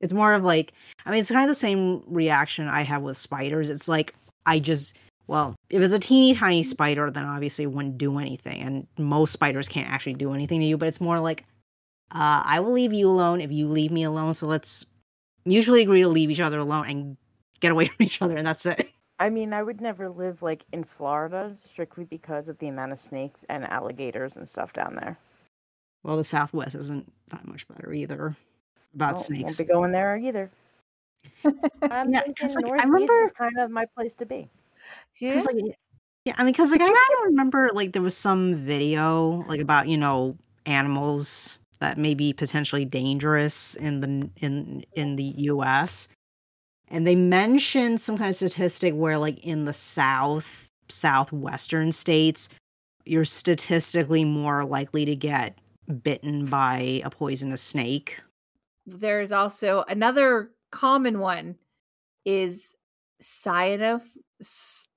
It's 0.01 0.13
more 0.13 0.35
of 0.35 0.45
like, 0.45 0.73
I 1.07 1.11
mean, 1.11 1.21
it's 1.21 1.31
kind 1.31 1.43
of 1.45 1.49
the 1.49 1.55
same 1.55 2.03
reaction 2.07 2.69
I 2.69 2.83
have 2.83 3.03
with 3.03 3.17
spiders. 3.17 3.71
It's 3.71 3.89
like, 3.89 4.15
I 4.47 4.59
just, 4.59 4.97
well, 5.27 5.55
if 5.71 5.81
it's 5.83 5.95
a 5.95 5.99
teeny 5.99 6.35
tiny 6.35 6.63
spider, 6.63 7.11
then 7.11 7.25
obviously 7.25 7.65
it 7.65 7.73
wouldn't 7.73 7.99
do 7.99 8.19
anything. 8.19 8.61
And 8.61 8.87
most 8.99 9.33
spiders 9.33 9.69
can't 9.69 9.89
actually 9.89 10.15
do 10.15 10.33
anything 10.35 10.61
to 10.61 10.67
you, 10.67 10.77
but 10.77 10.89
it's 10.89 11.01
more 11.01 11.21
like, 11.21 11.45
uh, 12.15 12.43
I 12.45 12.61
will 12.61 12.73
leave 12.73 12.93
you 12.93 13.09
alone 13.11 13.41
if 13.41 13.51
you 13.51 13.67
leave 13.69 13.91
me 13.91 14.03
alone. 14.05 14.35
So 14.35 14.47
let's 14.47 14.85
mutually 15.45 15.83
agree 15.83 16.03
to 16.03 16.09
leave 16.09 16.31
each 16.31 16.41
other 16.41 16.59
alone 16.59 16.89
and 16.89 17.17
get 17.61 17.73
away 17.73 17.87
from 17.87 18.05
each 18.07 18.21
other. 18.23 18.37
And 18.37 18.47
that's 18.47 18.67
it. 18.67 18.91
I 19.19 19.31
mean, 19.31 19.53
I 19.53 19.63
would 19.63 19.81
never 19.81 20.09
live 20.11 20.43
like 20.43 20.65
in 20.73 20.85
Florida 20.85 21.53
strictly 21.57 22.05
because 22.05 22.49
of 22.49 22.59
the 22.59 22.67
amount 22.69 22.93
of 22.93 22.99
snakes 22.99 23.45
and 23.49 23.65
alligators 23.65 24.37
and 24.37 24.47
stuff 24.49 24.73
down 24.73 24.97
there. 24.97 25.19
Well, 26.03 26.17
the 26.19 26.25
Southwest 26.25 26.75
isn't 26.75 27.11
that 27.29 27.47
much 27.47 27.67
better 27.69 27.93
either 27.93 28.37
about 28.95 29.15
Well, 29.15 29.23
snakes. 29.23 29.43
Won't 29.45 29.59
be 29.59 29.65
going 29.73 29.93
there 29.93 30.17
either. 30.19 30.51
I'm 31.45 32.13
Yeah, 32.13 32.21
thinking 32.23 32.35
'cause, 32.35 32.57
like, 32.57 32.65
I 32.67 32.85
Northeast 32.85 32.85
remember- 32.85 33.25
is 33.25 33.33
kind 33.33 33.59
of 33.59 33.71
my 33.71 33.87
place 33.97 34.15
to 34.17 34.27
be. 34.27 34.51
Yeah. 35.21 35.33
Cause 35.33 35.47
like, 35.47 35.57
yeah, 36.25 36.35
I 36.37 36.45
mean, 36.45 36.55
cause 36.55 36.71
like 36.71 36.81
I 36.81 36.85
kind 36.87 36.97
of 36.97 37.27
remember 37.27 37.71
like 37.73 37.93
there 37.93 38.03
was 38.03 38.17
some 38.17 38.55
video 38.55 39.45
like 39.49 39.61
about 39.61 39.89
you 39.89 39.97
know 39.97 40.37
animals 40.67 41.59
that 41.81 41.99
may 41.99 42.15
be 42.15 42.33
potentially 42.33 42.85
dangerous 42.85 43.75
in 43.75 44.01
the 44.01 44.31
in 44.45 44.85
in 44.95 45.17
the 45.17 45.25
U.S. 45.25 46.09
and 46.89 47.07
they 47.07 47.17
mentioned 47.17 48.01
some 48.01 48.17
kind 48.17 48.31
of 48.31 48.37
statistic 48.37 48.95
where 48.95 49.19
like 49.19 49.39
in 49.45 49.65
the 49.65 49.73
South 49.73 50.69
southwestern 50.89 51.93
states 51.93 52.49
you're 53.05 53.25
statistically 53.25 54.25
more 54.25 54.65
likely 54.65 55.05
to 55.05 55.17
get 55.17 55.59
bitten 56.03 56.47
by 56.47 57.03
a 57.05 57.11
poisonous 57.11 57.63
snake. 57.63 58.21
There's 58.87 59.33
also 59.33 59.85
another 59.89 60.51
common 60.71 61.19
one 61.19 61.57
is 62.25 62.75
cyanoph- 63.23 64.19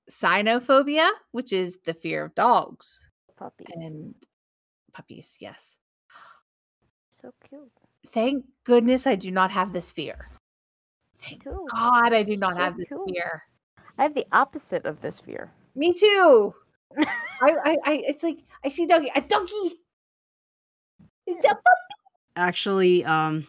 s- 0.08 0.20
cyanophobia, 0.20 1.08
which 1.32 1.52
is 1.52 1.78
the 1.84 1.94
fear 1.94 2.24
of 2.24 2.34
dogs 2.34 3.06
Puppies. 3.36 3.68
and 3.74 4.14
puppies. 4.92 5.36
Yes. 5.40 5.76
so 7.22 7.32
cute. 7.48 7.70
Thank 8.08 8.44
goodness 8.64 9.06
I 9.06 9.14
do 9.14 9.30
not 9.30 9.50
have 9.50 9.72
this 9.72 9.90
fear. 9.92 10.28
Thank 11.20 11.44
Too. 11.44 11.66
God 11.70 12.12
I 12.12 12.22
do 12.22 12.36
not 12.36 12.54
So 12.54 12.60
have 12.60 12.76
this 12.76 12.88
cute. 12.88 13.00
fear. 13.08 13.42
I 13.98 14.02
have 14.02 14.14
the 14.14 14.26
opposite 14.32 14.86
of 14.86 15.00
this 15.00 15.18
fear. 15.20 15.52
Me 15.74 15.92
too. 15.92 16.54
I, 16.98 17.06
I, 17.42 17.76
I, 17.84 18.02
it's 18.06 18.22
like 18.22 18.38
I 18.64 18.68
see 18.70 18.86
doggy, 18.86 19.10
a 19.14 19.20
doggy. 19.20 19.80
It's 21.26 21.44
a 21.44 21.48
puppy. 21.48 21.62
Actually, 22.36 23.04
um, 23.04 23.46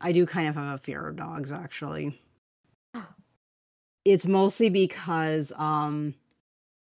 I 0.00 0.12
do 0.12 0.24
kind 0.24 0.48
of 0.48 0.54
have 0.54 0.74
a 0.74 0.78
fear 0.78 1.06
of 1.08 1.16
dogs. 1.16 1.52
Actually, 1.52 2.18
it's 4.04 4.26
mostly 4.26 4.68
because 4.68 5.52
um, 5.56 6.14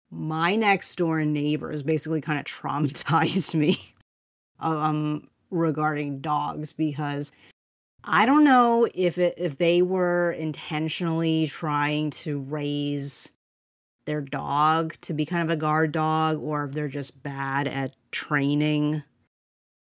my 0.09 0.55
next 0.55 0.95
door 0.95 1.23
neighbors 1.25 1.83
basically 1.83 2.21
kind 2.21 2.39
of 2.39 2.45
traumatized 2.45 3.53
me, 3.53 3.93
um, 4.59 5.27
regarding 5.53 6.19
dogs 6.19 6.73
because 6.73 7.31
I 8.03 8.25
don't 8.25 8.43
know 8.43 8.87
if 8.93 9.17
it 9.17 9.35
if 9.37 9.57
they 9.57 9.81
were 9.81 10.31
intentionally 10.31 11.47
trying 11.47 12.09
to 12.11 12.39
raise 12.39 13.31
their 14.05 14.19
dog 14.19 14.95
to 15.01 15.13
be 15.13 15.25
kind 15.25 15.43
of 15.43 15.49
a 15.49 15.55
guard 15.55 15.93
dog 15.93 16.41
or 16.41 16.65
if 16.65 16.71
they're 16.73 16.89
just 16.89 17.23
bad 17.23 17.67
at 17.67 17.93
training 18.11 19.03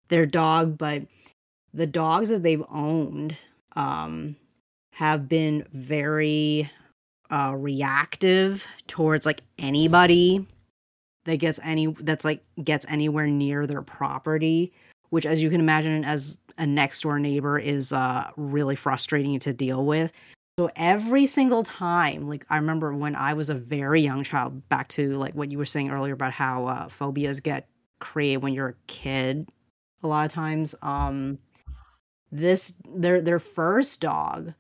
their 0.09 0.27
dog 0.27 0.77
but 0.77 1.05
the 1.73 1.87
dogs 1.87 2.29
that 2.29 2.43
they've 2.43 2.65
owned 2.71 3.37
um 3.75 4.37
have 4.97 5.29
been 5.29 5.67
very 5.73 6.71
uh 7.33 7.55
reactive 7.57 8.67
towards 8.87 9.27
like 9.27 9.43
anybody 9.59 10.47
that 11.25 11.37
gets 11.39 11.59
any 11.65 11.87
that's 12.01 12.25
like 12.25 12.45
gets 12.63 12.87
anywhere 12.89 13.27
near 13.27 13.67
their 13.67 13.83
property 13.83 14.73
which 15.11 15.27
as 15.27 15.43
you 15.43 15.51
can 15.51 15.61
imagine 15.61 16.05
as 16.05 16.39
a 16.57 16.67
next 16.67 17.03
door 17.03 17.19
neighbor 17.19 17.59
is 17.59 17.93
uh 17.93 18.31
really 18.37 18.77
frustrating 18.77 19.39
to 19.41 19.53
deal 19.53 19.85
with. 19.85 20.13
So 20.59 20.71
every 20.77 21.27
single 21.27 21.65
time 21.65 22.29
like 22.29 22.45
i 22.51 22.57
remember 22.57 22.95
when 22.95 23.17
i 23.17 23.33
was 23.33 23.49
a 23.49 23.55
very 23.55 24.03
young 24.03 24.23
child 24.23 24.69
back 24.69 24.89
to 24.89 25.17
like 25.17 25.35
what 25.35 25.51
you 25.51 25.57
were 25.57 25.67
saying 25.67 25.91
earlier 25.91 26.13
about 26.13 26.33
how 26.33 26.67
uh, 26.67 26.89
phobias 26.89 27.41
get 27.41 27.69
created 28.01 28.43
when 28.43 28.53
you're 28.53 28.69
a 28.69 28.75
kid 28.87 29.49
a 30.03 30.07
lot 30.07 30.27
of 30.27 30.31
times 30.31 30.75
um 30.83 31.39
this 32.31 32.75
their 32.95 33.23
their 33.23 33.39
first 33.39 34.01
dog 34.01 34.53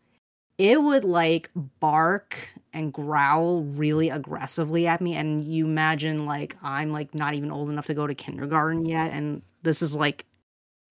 it 0.58 0.82
would 0.82 1.04
like 1.04 1.50
bark 1.80 2.52
and 2.72 2.92
growl 2.92 3.62
really 3.62 4.10
aggressively 4.10 4.86
at 4.86 5.00
me 5.00 5.14
and 5.14 5.46
you 5.46 5.66
imagine 5.66 6.26
like 6.26 6.56
i'm 6.62 6.92
like 6.92 7.14
not 7.14 7.34
even 7.34 7.50
old 7.50 7.68
enough 7.70 7.86
to 7.86 7.94
go 7.94 8.06
to 8.06 8.14
kindergarten 8.14 8.84
yet 8.84 9.12
and 9.12 9.42
this 9.62 9.82
is 9.82 9.96
like 9.96 10.26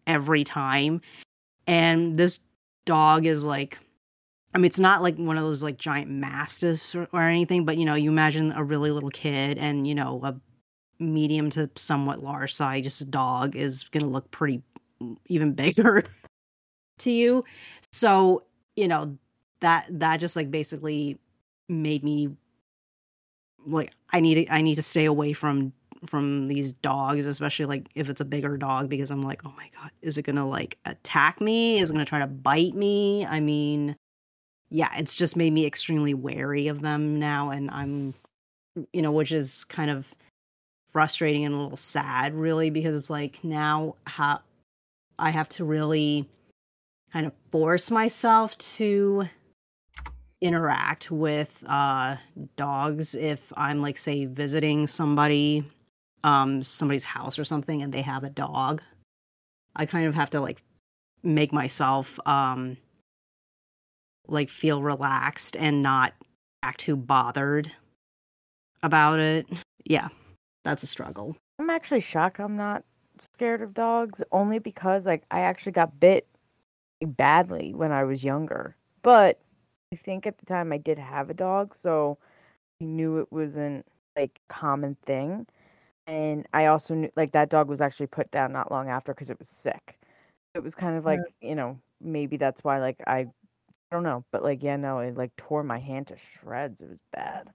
every 0.07 0.43
time. 0.43 1.01
And 1.67 2.17
this 2.17 2.39
dog 2.85 3.27
is 3.27 3.45
like 3.45 3.77
i 4.55 4.57
mean 4.57 4.65
it's 4.65 4.79
not 4.79 5.03
like 5.03 5.15
one 5.17 5.37
of 5.37 5.43
those 5.43 5.61
like 5.61 5.77
giant 5.77 6.09
mastiffs 6.09 6.95
or, 6.95 7.07
or 7.13 7.21
anything 7.21 7.63
but 7.63 7.77
you 7.77 7.85
know 7.85 7.93
you 7.93 8.09
imagine 8.09 8.51
a 8.53 8.63
really 8.63 8.89
little 8.89 9.11
kid 9.11 9.59
and 9.59 9.87
you 9.87 9.93
know 9.93 10.19
a 10.23 10.35
medium 11.01 11.51
to 11.51 11.69
somewhat 11.75 12.23
large 12.23 12.51
size 12.51 12.83
just 12.83 13.11
dog 13.11 13.55
is 13.55 13.83
going 13.91 14.01
to 14.01 14.09
look 14.09 14.31
pretty 14.31 14.63
mm, 14.99 15.15
even 15.27 15.53
bigger 15.53 16.03
to 16.97 17.11
you. 17.11 17.45
So 17.91 18.43
you 18.75 18.87
know 18.87 19.17
that 19.61 19.87
that 19.89 20.17
just 20.17 20.35
like 20.35 20.51
basically 20.51 21.17
made 21.69 22.03
me 22.03 22.35
like 23.65 23.91
i 24.11 24.19
need 24.19 24.35
to 24.35 24.53
i 24.53 24.61
need 24.61 24.75
to 24.75 24.81
stay 24.81 25.05
away 25.05 25.33
from 25.33 25.71
from 26.05 26.47
these 26.47 26.73
dogs 26.73 27.25
especially 27.27 27.65
like 27.65 27.87
if 27.93 28.09
it's 28.09 28.21
a 28.21 28.25
bigger 28.25 28.57
dog 28.57 28.89
because 28.89 29.11
i'm 29.11 29.21
like 29.21 29.41
oh 29.45 29.53
my 29.55 29.69
god 29.79 29.91
is 30.01 30.17
it 30.17 30.23
gonna 30.23 30.47
like 30.47 30.77
attack 30.85 31.39
me? 31.39 31.79
Is 31.79 31.89
it 31.89 31.93
gonna 31.93 32.05
try 32.05 32.19
to 32.19 32.27
bite 32.27 32.73
me? 32.73 33.25
I 33.25 33.39
mean 33.39 33.95
yeah 34.71 34.89
it's 34.95 35.13
just 35.13 35.35
made 35.35 35.53
me 35.53 35.65
extremely 35.65 36.13
wary 36.13 36.67
of 36.67 36.81
them 36.81 37.19
now 37.19 37.51
and 37.51 37.69
i'm 37.69 38.13
you 38.93 39.01
know 39.01 39.11
which 39.11 39.31
is 39.31 39.65
kind 39.65 39.91
of 39.91 40.15
frustrating 40.87 41.45
and 41.45 41.53
a 41.53 41.57
little 41.57 41.77
sad 41.77 42.33
really 42.33 42.69
because 42.69 42.95
it's 42.95 43.09
like 43.09 43.43
now 43.43 43.95
how 44.07 44.39
i 45.19 45.29
have 45.29 45.49
to 45.49 45.63
really 45.63 46.25
kind 47.11 47.25
of 47.25 47.33
force 47.51 47.91
myself 47.91 48.57
to 48.57 49.27
interact 50.41 51.11
with 51.11 51.63
uh 51.67 52.15
dogs 52.55 53.13
if 53.13 53.53
i'm 53.55 53.79
like 53.79 53.95
say 53.95 54.25
visiting 54.25 54.87
somebody 54.87 55.63
um 56.23 56.63
somebody's 56.63 57.03
house 57.03 57.39
or 57.39 57.43
something 57.43 57.81
and 57.81 57.93
they 57.93 58.01
have 58.01 58.23
a 58.23 58.29
dog. 58.29 58.81
I 59.75 59.85
kind 59.85 60.07
of 60.07 60.15
have 60.15 60.29
to 60.31 60.41
like 60.41 60.61
make 61.23 61.53
myself 61.53 62.19
um 62.25 62.77
like 64.27 64.49
feel 64.49 64.81
relaxed 64.81 65.55
and 65.57 65.81
not 65.81 66.13
act 66.63 66.81
too 66.81 66.95
bothered 66.95 67.71
about 68.83 69.19
it. 69.19 69.47
Yeah 69.85 70.09
that's 70.63 70.83
a 70.83 70.87
struggle. 70.87 71.35
I'm 71.59 71.69
actually 71.69 72.01
shocked 72.01 72.39
I'm 72.39 72.57
not 72.57 72.83
scared 73.21 73.61
of 73.61 73.73
dogs 73.73 74.23
only 74.31 74.59
because 74.59 75.05
like 75.05 75.23
I 75.31 75.41
actually 75.41 75.71
got 75.73 75.99
bit 75.99 76.27
badly 77.01 77.73
when 77.73 77.91
I 77.91 78.03
was 78.03 78.23
younger. 78.23 78.75
But 79.01 79.39
I 79.93 79.97
think 79.97 80.25
at 80.25 80.37
the 80.37 80.45
time 80.45 80.71
I 80.71 80.77
did 80.77 80.97
have 80.97 81.29
a 81.29 81.33
dog, 81.33 81.75
so 81.75 82.17
I 82.81 82.85
knew 82.85 83.19
it 83.19 83.31
wasn't 83.31 83.85
like 84.15 84.41
common 84.49 84.95
thing. 85.05 85.47
And 86.07 86.47
I 86.53 86.67
also 86.67 86.95
knew 86.95 87.11
like 87.15 87.33
that 87.33 87.49
dog 87.49 87.69
was 87.69 87.81
actually 87.81 88.07
put 88.07 88.31
down 88.31 88.53
not 88.53 88.71
long 88.71 88.89
after 88.89 89.13
because 89.13 89.29
it 89.29 89.39
was 89.39 89.49
sick. 89.49 89.99
It 90.55 90.63
was 90.63 90.75
kind 90.75 90.97
of 90.97 91.05
like, 91.05 91.19
you 91.41 91.55
know, 91.55 91.79
maybe 92.01 92.37
that's 92.37 92.63
why 92.63 92.79
like 92.79 93.01
I 93.07 93.19
I 93.19 93.95
don't 93.95 94.03
know, 94.03 94.25
but 94.31 94.43
like 94.43 94.63
yeah, 94.63 94.77
no, 94.77 94.99
it 94.99 95.15
like 95.17 95.35
tore 95.35 95.63
my 95.63 95.79
hand 95.79 96.07
to 96.07 96.17
shreds. 96.17 96.81
It 96.81 96.89
was 96.89 97.01
bad. 97.13 97.51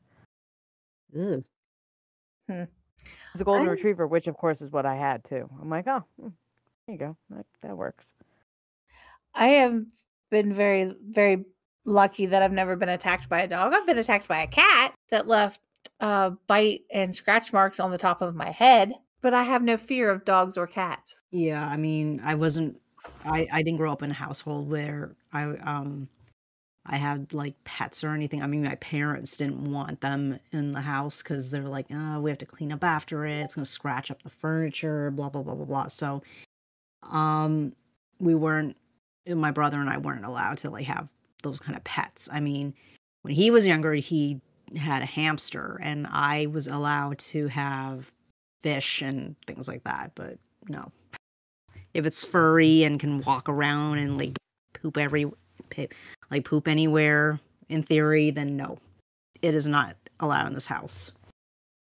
Ugh. 1.19 1.45
It 2.49 2.69
was 3.33 3.41
a 3.41 3.45
golden 3.45 3.69
I- 3.69 3.73
retriever, 3.73 4.07
which 4.07 4.27
of 4.27 4.37
course 4.37 4.61
is 4.61 4.71
what 4.71 4.87
I 4.87 4.97
had 4.97 5.25
too. 5.25 5.49
I'm 5.61 5.71
like, 5.71 5.87
oh, 5.87 6.05
hmm, 6.21 6.29
there 6.87 6.95
you 6.95 6.99
go. 6.99 7.17
That, 7.31 7.47
that 7.63 7.77
works. 7.77 8.15
I 9.35 9.49
have 9.49 9.85
been 10.31 10.53
very, 10.53 10.95
very 11.03 11.45
lucky 11.87 12.27
that 12.27 12.43
I've 12.43 12.53
never 12.53 12.77
been 12.77 12.89
attacked 12.89 13.29
by 13.29 13.41
a 13.41 13.49
dog. 13.49 13.73
I've 13.75 13.87
been 13.87 13.99
attacked 13.99 14.29
by 14.29 14.43
a 14.43 14.47
cat 14.47 14.95
that 15.11 15.27
left 15.27 15.61
uh, 16.01 16.31
bite 16.47 16.83
and 16.93 17.15
scratch 17.15 17.53
marks 17.53 17.81
on 17.81 17.91
the 17.91 17.99
top 17.99 18.21
of 18.21 18.35
my 18.35 18.51
head, 18.51 18.93
but 19.23 19.33
I 19.33 19.45
have 19.45 19.63
no 19.63 19.77
fear 19.77 20.11
of 20.11 20.25
dogs 20.25 20.57
or 20.57 20.67
cats. 20.67 21.23
Yeah, 21.31 21.67
I 21.67 21.77
mean, 21.77 22.21
I 22.23 22.35
wasn't 22.35 22.81
I 23.25 23.47
I 23.51 23.63
didn't 23.63 23.79
grow 23.79 23.93
up 23.93 24.03
in 24.03 24.11
a 24.11 24.15
household 24.15 24.71
where 24.71 25.13
I 25.33 25.45
um 25.45 26.09
I 26.85 26.97
had 26.97 27.33
like 27.33 27.63
pets 27.65 28.05
or 28.05 28.11
anything. 28.11 28.43
I 28.43 28.47
mean, 28.47 28.63
my 28.63 28.77
parents 28.77 29.37
didn't 29.37 29.73
want 29.73 30.01
them 30.01 30.39
in 30.53 30.73
the 30.73 30.83
house 30.83 31.23
cuz 31.23 31.51
they're 31.51 31.63
like, 31.63 31.87
"Oh, 31.91 32.21
we 32.21 32.31
have 32.31 32.39
to 32.39 32.47
clean 32.47 32.73
up 32.73 32.85
after 32.85 33.25
it. 33.25 33.41
It's 33.41 33.55
going 33.55 33.65
to 33.65 33.71
scratch 33.71 34.11
up 34.11 34.23
the 34.23 34.31
furniture, 34.31 35.11
blah 35.11 35.29
blah 35.29 35.43
blah 35.43 35.55
blah 35.55 35.65
blah." 35.65 35.87
So 35.89 36.23
um 37.03 37.75
we 38.19 38.35
weren't 38.35 38.77
my 39.27 39.51
brother 39.51 39.81
and 39.81 39.91
I 39.91 39.99
weren't 39.99 40.25
allowed 40.25 40.59
to 40.59 40.71
like 40.71 40.87
have 40.87 41.11
those 41.47 41.61
kind 41.61 41.77
of 41.77 41.85
pets. 41.85 42.29
I 42.33 42.41
mean, 42.41 42.75
when 43.23 43.35
he 43.35 43.51
was 43.51 43.67
younger, 43.67 43.95
he 43.95 44.41
had 44.77 45.03
a 45.03 45.07
hamster 45.07 45.79
and 45.83 46.07
I 46.11 46.47
was 46.47 46.67
allowed 46.67 47.19
to 47.19 47.47
have 47.49 48.11
fish 48.63 49.03
and 49.03 49.37
things 49.47 49.69
like 49.69 49.85
that, 49.85 50.13
but 50.15 50.39
no. 50.69 50.91
If 51.95 52.05
it's 52.05 52.25
furry 52.25 52.85
and 52.85 53.01
can 53.01 53.21
walk 53.21 53.49
around 53.49 53.99
and 53.99 54.19
like 54.19 54.37
poop 54.75 54.99
every 54.99 55.31
like 56.31 56.45
poop 56.45 56.69
anywhere 56.69 57.41
in 57.69 57.83
theory, 57.83 58.31
then 58.31 58.57
no. 58.57 58.79
It 59.43 59.55
is 59.55 59.67
not 59.67 59.97
allowed 60.21 60.47
in 60.49 60.55
this 60.55 60.67
house. 60.67 61.13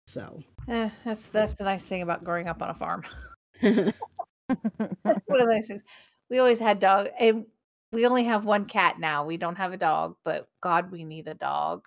So, 0.08 0.44
Eh, 0.68 0.89
that's 1.06 1.22
that's 1.24 1.54
the 1.54 1.63
nice 1.63 1.86
thing 1.86 2.01
about 2.01 2.24
growing 2.24 2.48
up 2.48 2.62
on 2.62 2.70
a 2.70 2.74
farm. 2.74 3.04
That's 3.62 3.94
one 5.25 5.42
of 5.42 5.48
those 5.48 5.68
things. 5.68 5.82
We 6.30 6.39
always 6.39 6.60
had 6.60 6.80
dogs, 6.80 7.10
and 7.20 7.46
we 7.91 8.06
only 8.06 8.25
have 8.25 8.46
one 8.46 8.65
cat 8.65 9.00
now. 9.00 9.25
We 9.25 9.38
don't 9.38 9.58
have 9.58 9.74
a 9.74 9.77
dog, 9.77 10.15
but 10.24 10.48
God, 10.62 10.91
we 10.91 11.03
need 11.03 11.27
a 11.27 11.34
dog. 11.34 11.86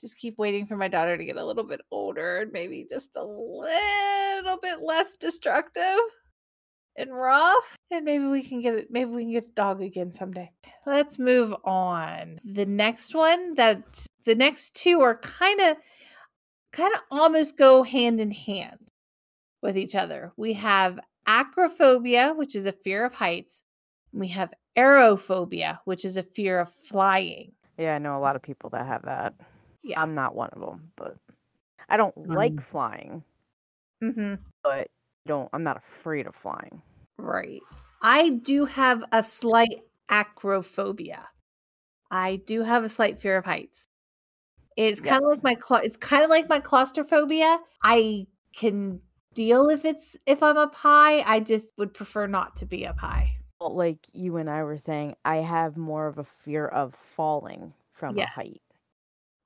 Just 0.00 0.18
keep 0.18 0.36
waiting 0.38 0.66
for 0.66 0.76
my 0.76 0.88
daughter 0.88 1.16
to 1.16 1.24
get 1.24 1.36
a 1.36 1.44
little 1.44 1.64
bit 1.64 1.80
older 1.90 2.38
and 2.38 2.52
maybe 2.52 2.86
just 2.90 3.16
a 3.16 3.24
little 3.24 4.58
bit 4.60 4.82
less 4.82 5.16
destructive 5.16 6.00
and 6.96 7.14
rough, 7.14 7.76
and 7.90 8.04
maybe 8.04 8.26
we 8.26 8.42
can 8.42 8.60
get 8.60 8.74
it. 8.74 8.88
Maybe 8.90 9.10
we 9.10 9.22
can 9.22 9.32
get 9.32 9.48
a 9.48 9.52
dog 9.52 9.80
again 9.80 10.12
someday. 10.12 10.50
Let's 10.84 11.18
move 11.18 11.54
on. 11.64 12.38
The 12.44 12.66
next 12.66 13.14
one 13.14 13.54
that 13.54 14.06
the 14.24 14.34
next 14.34 14.74
two 14.74 15.00
are 15.00 15.16
kind 15.16 15.60
of, 15.60 15.76
kind 16.72 16.92
of 16.92 17.00
almost 17.10 17.56
go 17.56 17.82
hand 17.82 18.20
in 18.20 18.30
hand 18.30 18.78
with 19.62 19.78
each 19.78 19.94
other. 19.94 20.32
We 20.36 20.52
have 20.54 21.00
acrophobia, 21.26 22.36
which 22.36 22.54
is 22.54 22.66
a 22.66 22.72
fear 22.72 23.06
of 23.06 23.14
heights. 23.14 23.62
We 24.12 24.28
have 24.28 24.52
aerophobia, 24.76 25.78
which 25.84 26.04
is 26.04 26.16
a 26.16 26.22
fear 26.22 26.60
of 26.60 26.72
flying. 26.72 27.52
Yeah, 27.78 27.94
I 27.94 27.98
know 27.98 28.16
a 28.16 28.20
lot 28.20 28.36
of 28.36 28.42
people 28.42 28.70
that 28.70 28.86
have 28.86 29.02
that. 29.02 29.34
Yeah. 29.82 30.00
I'm 30.00 30.14
not 30.14 30.34
one 30.34 30.50
of 30.50 30.60
them, 30.60 30.92
but 30.96 31.16
I 31.88 31.96
don't 31.96 32.16
like 32.28 32.52
Um, 32.52 32.58
flying, 32.58 33.24
Mm-hmm. 34.02 34.34
but 34.62 34.88
don't 35.26 35.48
I'm 35.52 35.62
not 35.62 35.76
afraid 35.78 36.26
of 36.26 36.34
flying. 36.34 36.82
Right. 37.18 37.60
I 38.00 38.30
do 38.30 38.64
have 38.66 39.04
a 39.12 39.22
slight 39.22 39.82
acrophobia. 40.10 41.24
I 42.10 42.36
do 42.36 42.62
have 42.62 42.84
a 42.84 42.88
slight 42.88 43.18
fear 43.18 43.36
of 43.36 43.44
heights. 43.44 43.86
It's 44.76 45.00
kind 45.00 45.22
of 45.22 45.28
like 45.28 45.42
my 45.44 45.54
cla- 45.54 45.82
it's 45.84 45.96
kind 45.96 46.22
of 46.24 46.30
like 46.30 46.48
my 46.48 46.58
claustrophobia. 46.60 47.58
I 47.82 48.26
can 48.56 49.00
deal 49.34 49.68
if 49.68 49.84
it's 49.84 50.16
if 50.26 50.42
I'm 50.42 50.56
up 50.56 50.74
high. 50.74 51.20
I 51.20 51.40
just 51.40 51.72
would 51.78 51.94
prefer 51.94 52.26
not 52.26 52.56
to 52.56 52.66
be 52.66 52.86
up 52.86 52.98
high. 52.98 53.30
Well, 53.62 53.76
like 53.76 54.08
you 54.12 54.36
and 54.38 54.50
I 54.50 54.64
were 54.64 54.78
saying, 54.78 55.16
I 55.24 55.36
have 55.36 55.76
more 55.76 56.08
of 56.08 56.18
a 56.18 56.24
fear 56.24 56.66
of 56.66 56.94
falling 56.94 57.74
from 57.92 58.18
Yes. 58.18 58.18
a 58.18 58.26
height. 58.26 58.60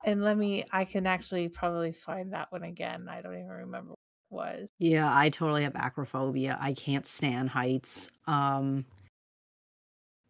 And 0.03 0.23
let 0.23 0.37
me 0.37 0.63
I 0.71 0.85
can 0.85 1.05
actually 1.05 1.49
probably 1.49 1.91
find 1.91 2.33
that 2.33 2.51
one 2.51 2.63
again. 2.63 3.07
I 3.09 3.21
don't 3.21 3.33
even 3.35 3.47
remember 3.47 3.93
what 4.29 4.55
it 4.55 4.61
was. 4.61 4.69
yeah, 4.79 5.09
I 5.15 5.29
totally 5.29 5.63
have 5.63 5.73
acrophobia. 5.73 6.57
I 6.59 6.73
can't 6.73 7.05
stand 7.05 7.49
heights. 7.49 8.11
Um 8.27 8.85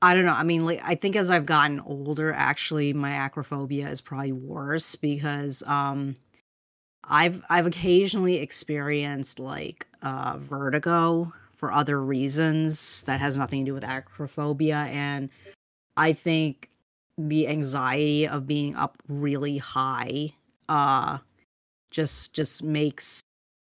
I 0.01 0.13
don't 0.13 0.25
know. 0.25 0.33
I 0.33 0.43
mean, 0.43 0.63
like 0.65 0.79
I 0.83 0.95
think 0.95 1.15
as 1.15 1.29
I've 1.29 1.45
gotten 1.45 1.79
older, 1.79 2.31
actually 2.31 2.93
my 2.93 3.11
acrophobia 3.27 3.89
is 3.89 3.99
probably 4.01 4.31
worse 4.31 4.95
because 4.95 5.63
um 5.63 6.15
I've 7.05 7.43
I've 7.49 7.67
occasionally 7.67 8.37
experienced 8.37 9.39
like 9.39 9.87
uh 10.01 10.37
vertigo 10.39 11.33
for 11.57 11.73
other 11.73 12.01
reasons 12.01 13.03
that 13.03 13.19
has 13.19 13.35
nothing 13.35 13.65
to 13.65 13.71
do 13.71 13.73
with 13.73 13.83
acrophobia. 13.83 14.87
And 14.91 15.29
I 15.97 16.13
think 16.13 16.69
the 17.17 17.47
anxiety 17.47 18.27
of 18.27 18.45
being 18.45 18.75
up 18.75 18.97
really 19.07 19.57
high 19.57 20.33
uh 20.69 21.17
just 21.89 22.33
just 22.33 22.63
makes 22.63 23.21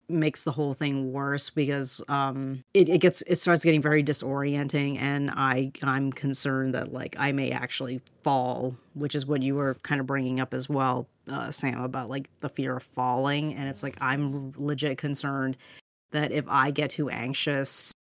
makes 0.09 0.45
the 0.45 0.53
whole 0.53 0.73
thing 0.73 1.13
worse 1.13 1.51
because 1.51 2.01
um 2.09 2.63
it, 2.73 2.89
it 2.89 2.99
gets 2.99 3.23
it 3.27 3.37
starts 3.37 3.63
getting 3.63 3.83
very 3.83 4.03
disorienting. 4.03 4.99
And 4.99 5.31
i 5.31 5.73
i'm 5.83 6.11
concerned 6.11 6.75
that 6.75 6.93
like 6.93 7.17
i 7.19 7.33
may 7.33 7.51
actually 7.51 8.01
fall 8.23 8.77
which 8.95 9.15
is 9.15 9.27
what 9.27 9.43
you 9.43 9.57
were 9.57 9.75
kind 9.83 10.01
of 10.01 10.07
bringing 10.07 10.41
up 10.41 10.55
as 10.55 10.69
well 10.69 11.07
uh 11.29 11.51
sam 11.51 11.83
about 11.83 12.09
like 12.09 12.31
the 12.39 12.49
fear 12.49 12.77
of 12.77 12.83
falling. 12.83 13.53
And 13.55 13.69
it's 13.69 13.83
like 13.83 13.99
i'm 14.01 14.53
legit 14.57 14.97
concerned 14.97 15.59
that 16.15 16.33
if 16.33 16.45
i 16.49 16.71
get 16.71 16.91
too 16.91 17.09
anxious 17.11 17.93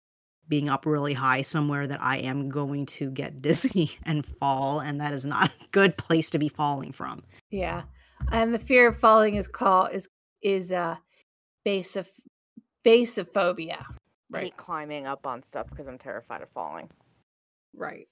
being 0.47 0.69
up 0.69 0.86
really 0.86 1.13
high 1.13 1.41
somewhere 1.41 1.86
that 1.88 2.02
i 2.02 2.17
am 2.17 2.49
going 2.49 2.86
to 2.86 3.12
get 3.12 3.41
dizzy 3.41 3.97
and 4.04 4.26
fall 4.26 4.80
and 4.80 4.99
that 5.02 5.13
is 5.13 5.26
not 5.26 5.49
a 5.49 5.65
good 5.71 5.97
place 5.97 6.30
to 6.30 6.39
be 6.39 6.47
falling 6.49 6.91
from 6.91 7.23
Yeah. 7.52 7.84
And 8.32 8.54
the 8.54 8.60
fear 8.60 8.88
of 8.88 8.97
falling 8.97 9.36
is 9.36 9.47
called 9.49 9.89
is 9.91 10.08
is 10.41 10.71
uh 10.71 10.95
base 11.65 11.95
of 11.97 12.10
basophobia. 12.86 13.80
I 13.82 13.86
Right. 14.32 14.43
hate 14.45 14.58
climbing 14.58 15.06
up 15.06 15.28
on 15.28 15.43
stuff 15.43 15.69
because 15.69 15.88
I'm 15.88 15.97
terrified 15.99 16.41
of 16.41 16.49
falling. 16.49 16.89
Right. 17.76 18.08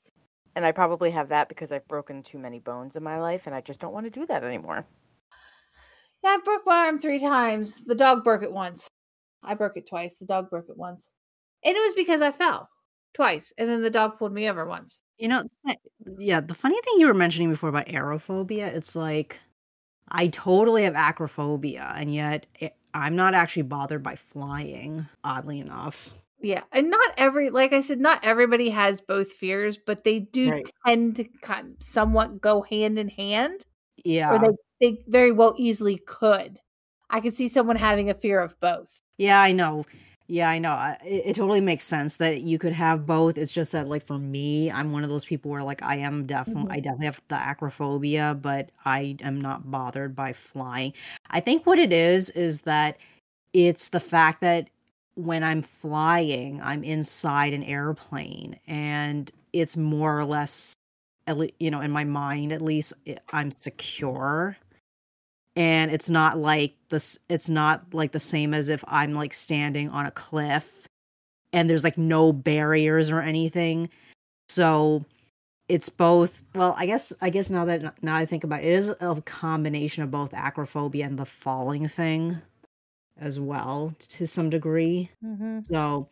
And 0.55 0.65
I 0.65 0.71
probably 0.71 1.11
have 1.11 1.29
that 1.29 1.49
because 1.49 1.71
I've 1.71 1.87
broken 1.87 2.23
too 2.23 2.37
many 2.39 2.59
bones 2.59 2.95
in 2.95 3.03
my 3.03 3.19
life 3.19 3.47
and 3.47 3.55
I 3.55 3.61
just 3.61 3.79
don't 3.79 3.93
want 3.93 4.05
to 4.05 4.19
do 4.19 4.25
that 4.27 4.43
anymore. 4.43 4.85
Yeah, 6.23 6.31
I've 6.31 6.45
broke 6.45 6.61
my 6.65 6.85
arm 6.85 6.99
three 6.99 7.19
times. 7.19 7.83
The 7.83 7.95
dog 7.95 8.23
broke 8.23 8.43
it 8.43 8.51
once. 8.51 8.87
I 9.43 9.53
broke 9.55 9.77
it 9.77 9.87
twice. 9.87 10.15
The 10.15 10.25
dog 10.25 10.49
broke 10.49 10.69
it 10.69 10.77
once. 10.77 11.09
And 11.63 11.75
it 11.75 11.79
was 11.79 11.93
because 11.93 12.21
I 12.21 12.31
fell 12.31 12.69
twice. 13.13 13.53
And 13.57 13.69
then 13.69 13.81
the 13.81 13.89
dog 13.89 14.17
pulled 14.17 14.33
me 14.33 14.49
over 14.49 14.65
once. 14.65 15.03
You 15.17 15.27
know, 15.27 15.43
yeah, 16.17 16.41
the 16.41 16.53
funny 16.53 16.79
thing 16.81 16.95
you 16.97 17.07
were 17.07 17.13
mentioning 17.13 17.49
before 17.49 17.69
about 17.69 17.87
aerophobia, 17.87 18.67
it's 18.67 18.95
like 18.95 19.39
I 20.07 20.27
totally 20.27 20.83
have 20.83 20.95
acrophobia, 20.95 21.93
and 21.95 22.13
yet 22.13 22.47
it, 22.59 22.75
I'm 22.93 23.15
not 23.15 23.33
actually 23.33 23.63
bothered 23.63 24.03
by 24.03 24.15
flying, 24.15 25.07
oddly 25.23 25.59
enough. 25.59 26.13
Yeah. 26.41 26.63
And 26.71 26.89
not 26.89 27.13
every 27.17 27.51
like 27.51 27.71
I 27.71 27.81
said, 27.81 27.99
not 27.99 28.25
everybody 28.25 28.69
has 28.71 28.99
both 28.99 29.31
fears, 29.31 29.77
but 29.77 30.03
they 30.03 30.19
do 30.19 30.49
Right. 30.49 30.69
tend 30.85 31.17
to 31.17 31.25
kind 31.41 31.75
of 31.75 31.83
somewhat 31.83 32.41
go 32.41 32.63
hand 32.63 32.97
in 32.97 33.09
hand. 33.09 33.63
Yeah. 34.03 34.31
Or 34.33 34.39
they, 34.39 34.55
they 34.79 35.03
very 35.07 35.31
well 35.31 35.53
easily 35.57 35.97
could. 36.07 36.59
I 37.11 37.21
could 37.21 37.35
see 37.35 37.47
someone 37.47 37.75
having 37.75 38.09
a 38.09 38.15
fear 38.15 38.39
of 38.39 38.59
both. 38.59 39.01
Yeah, 39.21 39.39
I 39.39 39.51
know. 39.51 39.85
Yeah, 40.27 40.49
I 40.49 40.57
know. 40.57 40.95
It, 41.05 41.23
it 41.27 41.35
totally 41.35 41.61
makes 41.61 41.85
sense 41.85 42.15
that 42.15 42.41
you 42.41 42.57
could 42.57 42.73
have 42.73 43.05
both. 43.05 43.37
It's 43.37 43.53
just 43.53 43.71
that, 43.73 43.87
like, 43.87 44.03
for 44.03 44.17
me, 44.17 44.71
I'm 44.71 44.91
one 44.91 45.03
of 45.03 45.11
those 45.11 45.25
people 45.25 45.51
where, 45.51 45.61
like, 45.61 45.83
I 45.83 45.97
am 45.97 46.25
definitely, 46.25 46.63
mm-hmm. 46.63 46.71
I 46.71 46.79
definitely 46.79 47.05
have 47.05 47.21
the 47.27 47.35
acrophobia, 47.35 48.33
but 48.41 48.71
I 48.83 49.17
am 49.21 49.39
not 49.39 49.69
bothered 49.69 50.15
by 50.15 50.33
flying. 50.33 50.93
I 51.29 51.39
think 51.39 51.67
what 51.67 51.77
it 51.77 51.93
is 51.93 52.31
is 52.31 52.61
that 52.61 52.97
it's 53.53 53.89
the 53.89 53.99
fact 53.99 54.41
that 54.41 54.71
when 55.13 55.43
I'm 55.43 55.61
flying, 55.61 56.59
I'm 56.63 56.83
inside 56.83 57.53
an 57.53 57.61
airplane, 57.61 58.57
and 58.65 59.29
it's 59.53 59.77
more 59.77 60.17
or 60.17 60.25
less, 60.25 60.73
you 61.59 61.69
know, 61.69 61.81
in 61.81 61.91
my 61.91 62.05
mind, 62.05 62.51
at 62.51 62.61
least, 62.63 62.93
I'm 63.31 63.51
secure 63.51 64.57
and 65.55 65.91
it's 65.91 66.09
not 66.09 66.37
like 66.37 66.75
this 66.89 67.19
it's 67.29 67.49
not 67.49 67.93
like 67.93 68.11
the 68.11 68.19
same 68.19 68.53
as 68.53 68.69
if 68.69 68.83
i'm 68.87 69.13
like 69.13 69.33
standing 69.33 69.89
on 69.89 70.05
a 70.05 70.11
cliff 70.11 70.87
and 71.53 71.69
there's 71.69 71.83
like 71.83 71.97
no 71.97 72.31
barriers 72.31 73.09
or 73.09 73.21
anything 73.21 73.89
so 74.49 75.05
it's 75.67 75.89
both 75.89 76.43
well 76.55 76.75
i 76.77 76.85
guess 76.85 77.13
i 77.21 77.29
guess 77.29 77.49
now 77.49 77.65
that 77.65 78.01
now 78.03 78.15
i 78.15 78.25
think 78.25 78.43
about 78.43 78.61
it, 78.61 78.67
it 78.67 78.73
is 78.73 78.93
a 78.99 79.21
combination 79.25 80.03
of 80.03 80.11
both 80.11 80.31
acrophobia 80.31 81.05
and 81.05 81.19
the 81.19 81.25
falling 81.25 81.87
thing 81.87 82.41
as 83.21 83.39
well 83.39 83.95
to 83.99 84.25
some 84.27 84.49
degree. 84.49 85.11
Mm-hmm. 85.23 85.59
So, 85.63 86.09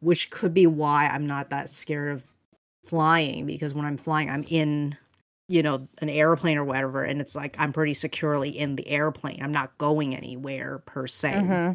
which 0.00 0.30
could 0.30 0.52
be 0.52 0.66
why 0.66 1.06
I'm 1.06 1.26
not 1.26 1.48
that 1.50 1.70
scared 1.70 2.12
of 2.12 2.24
flying 2.84 3.46
because 3.46 3.72
when 3.72 3.84
I'm 3.84 3.96
flying, 3.96 4.28
I'm 4.28 4.44
in, 4.48 4.96
you 5.50 5.62
know, 5.64 5.88
an 5.98 6.08
airplane 6.08 6.56
or 6.56 6.64
whatever, 6.64 7.02
and 7.02 7.20
it's 7.20 7.34
like 7.34 7.56
I'm 7.58 7.72
pretty 7.72 7.94
securely 7.94 8.50
in 8.50 8.76
the 8.76 8.88
airplane. 8.88 9.42
I'm 9.42 9.50
not 9.52 9.76
going 9.78 10.14
anywhere 10.14 10.78
per 10.86 11.06
se. 11.08 11.32
Mm-hmm. 11.32 11.72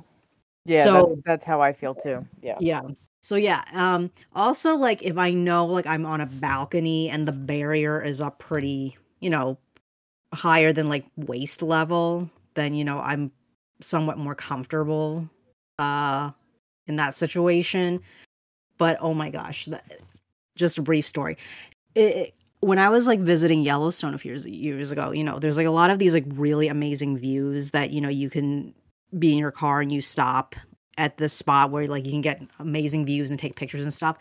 Yeah, 0.65 0.83
So- 0.83 0.93
that's 0.93 1.15
that's 1.25 1.45
how 1.45 1.61
I 1.61 1.73
feel 1.73 1.93
too. 1.93 2.25
Yeah. 2.41 2.55
Yeah. 2.59 2.81
So 3.21 3.35
yeah, 3.35 3.63
um 3.73 4.11
also 4.33 4.75
like 4.75 5.03
if 5.03 5.17
I 5.17 5.31
know 5.31 5.65
like 5.65 5.87
I'm 5.87 6.05
on 6.05 6.21
a 6.21 6.25
balcony 6.25 7.09
and 7.09 7.27
the 7.27 7.31
barrier 7.33 8.01
is 8.01 8.21
up 8.21 8.39
pretty, 8.39 8.97
you 9.19 9.29
know, 9.29 9.57
higher 10.33 10.71
than 10.73 10.89
like 10.89 11.05
waist 11.17 11.61
level, 11.61 12.29
then 12.53 12.73
you 12.75 12.85
know, 12.85 12.99
I'm 12.99 13.31
somewhat 13.81 14.17
more 14.17 14.35
comfortable 14.35 15.29
uh 15.79 16.31
in 16.87 16.95
that 16.97 17.15
situation. 17.15 17.99
But 18.77 18.97
oh 19.01 19.13
my 19.13 19.29
gosh, 19.31 19.65
that, 19.65 19.83
just 20.55 20.77
a 20.77 20.81
brief 20.81 21.07
story. 21.07 21.37
It, 21.95 22.33
when 22.61 22.79
I 22.79 22.89
was 22.89 23.07
like 23.07 23.19
visiting 23.19 23.61
Yellowstone 23.61 24.13
a 24.13 24.17
few 24.17 24.31
years, 24.31 24.45
years 24.47 24.91
ago, 24.91 25.11
you 25.11 25.23
know, 25.23 25.39
there's 25.39 25.57
like 25.57 25.67
a 25.67 25.71
lot 25.71 25.89
of 25.89 25.99
these 25.99 26.13
like 26.13 26.25
really 26.29 26.67
amazing 26.67 27.17
views 27.17 27.71
that 27.71 27.91
you 27.91 28.01
know 28.01 28.09
you 28.09 28.29
can 28.29 28.73
be 29.17 29.31
in 29.31 29.37
your 29.37 29.51
car 29.51 29.81
and 29.81 29.91
you 29.91 30.01
stop 30.01 30.55
at 30.97 31.17
this 31.17 31.33
spot 31.33 31.71
where 31.71 31.87
like 31.87 32.05
you 32.05 32.11
can 32.11 32.21
get 32.21 32.41
amazing 32.59 33.05
views 33.05 33.29
and 33.29 33.39
take 33.39 33.55
pictures 33.55 33.83
and 33.83 33.93
stuff. 33.93 34.17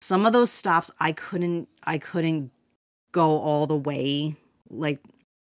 Some 0.00 0.26
of 0.26 0.32
those 0.32 0.50
stops 0.50 0.90
I 1.00 1.12
couldn't 1.12 1.68
I 1.84 1.98
couldn't 1.98 2.50
go 3.12 3.38
all 3.38 3.66
the 3.66 3.76
way 3.76 4.36
like 4.68 5.00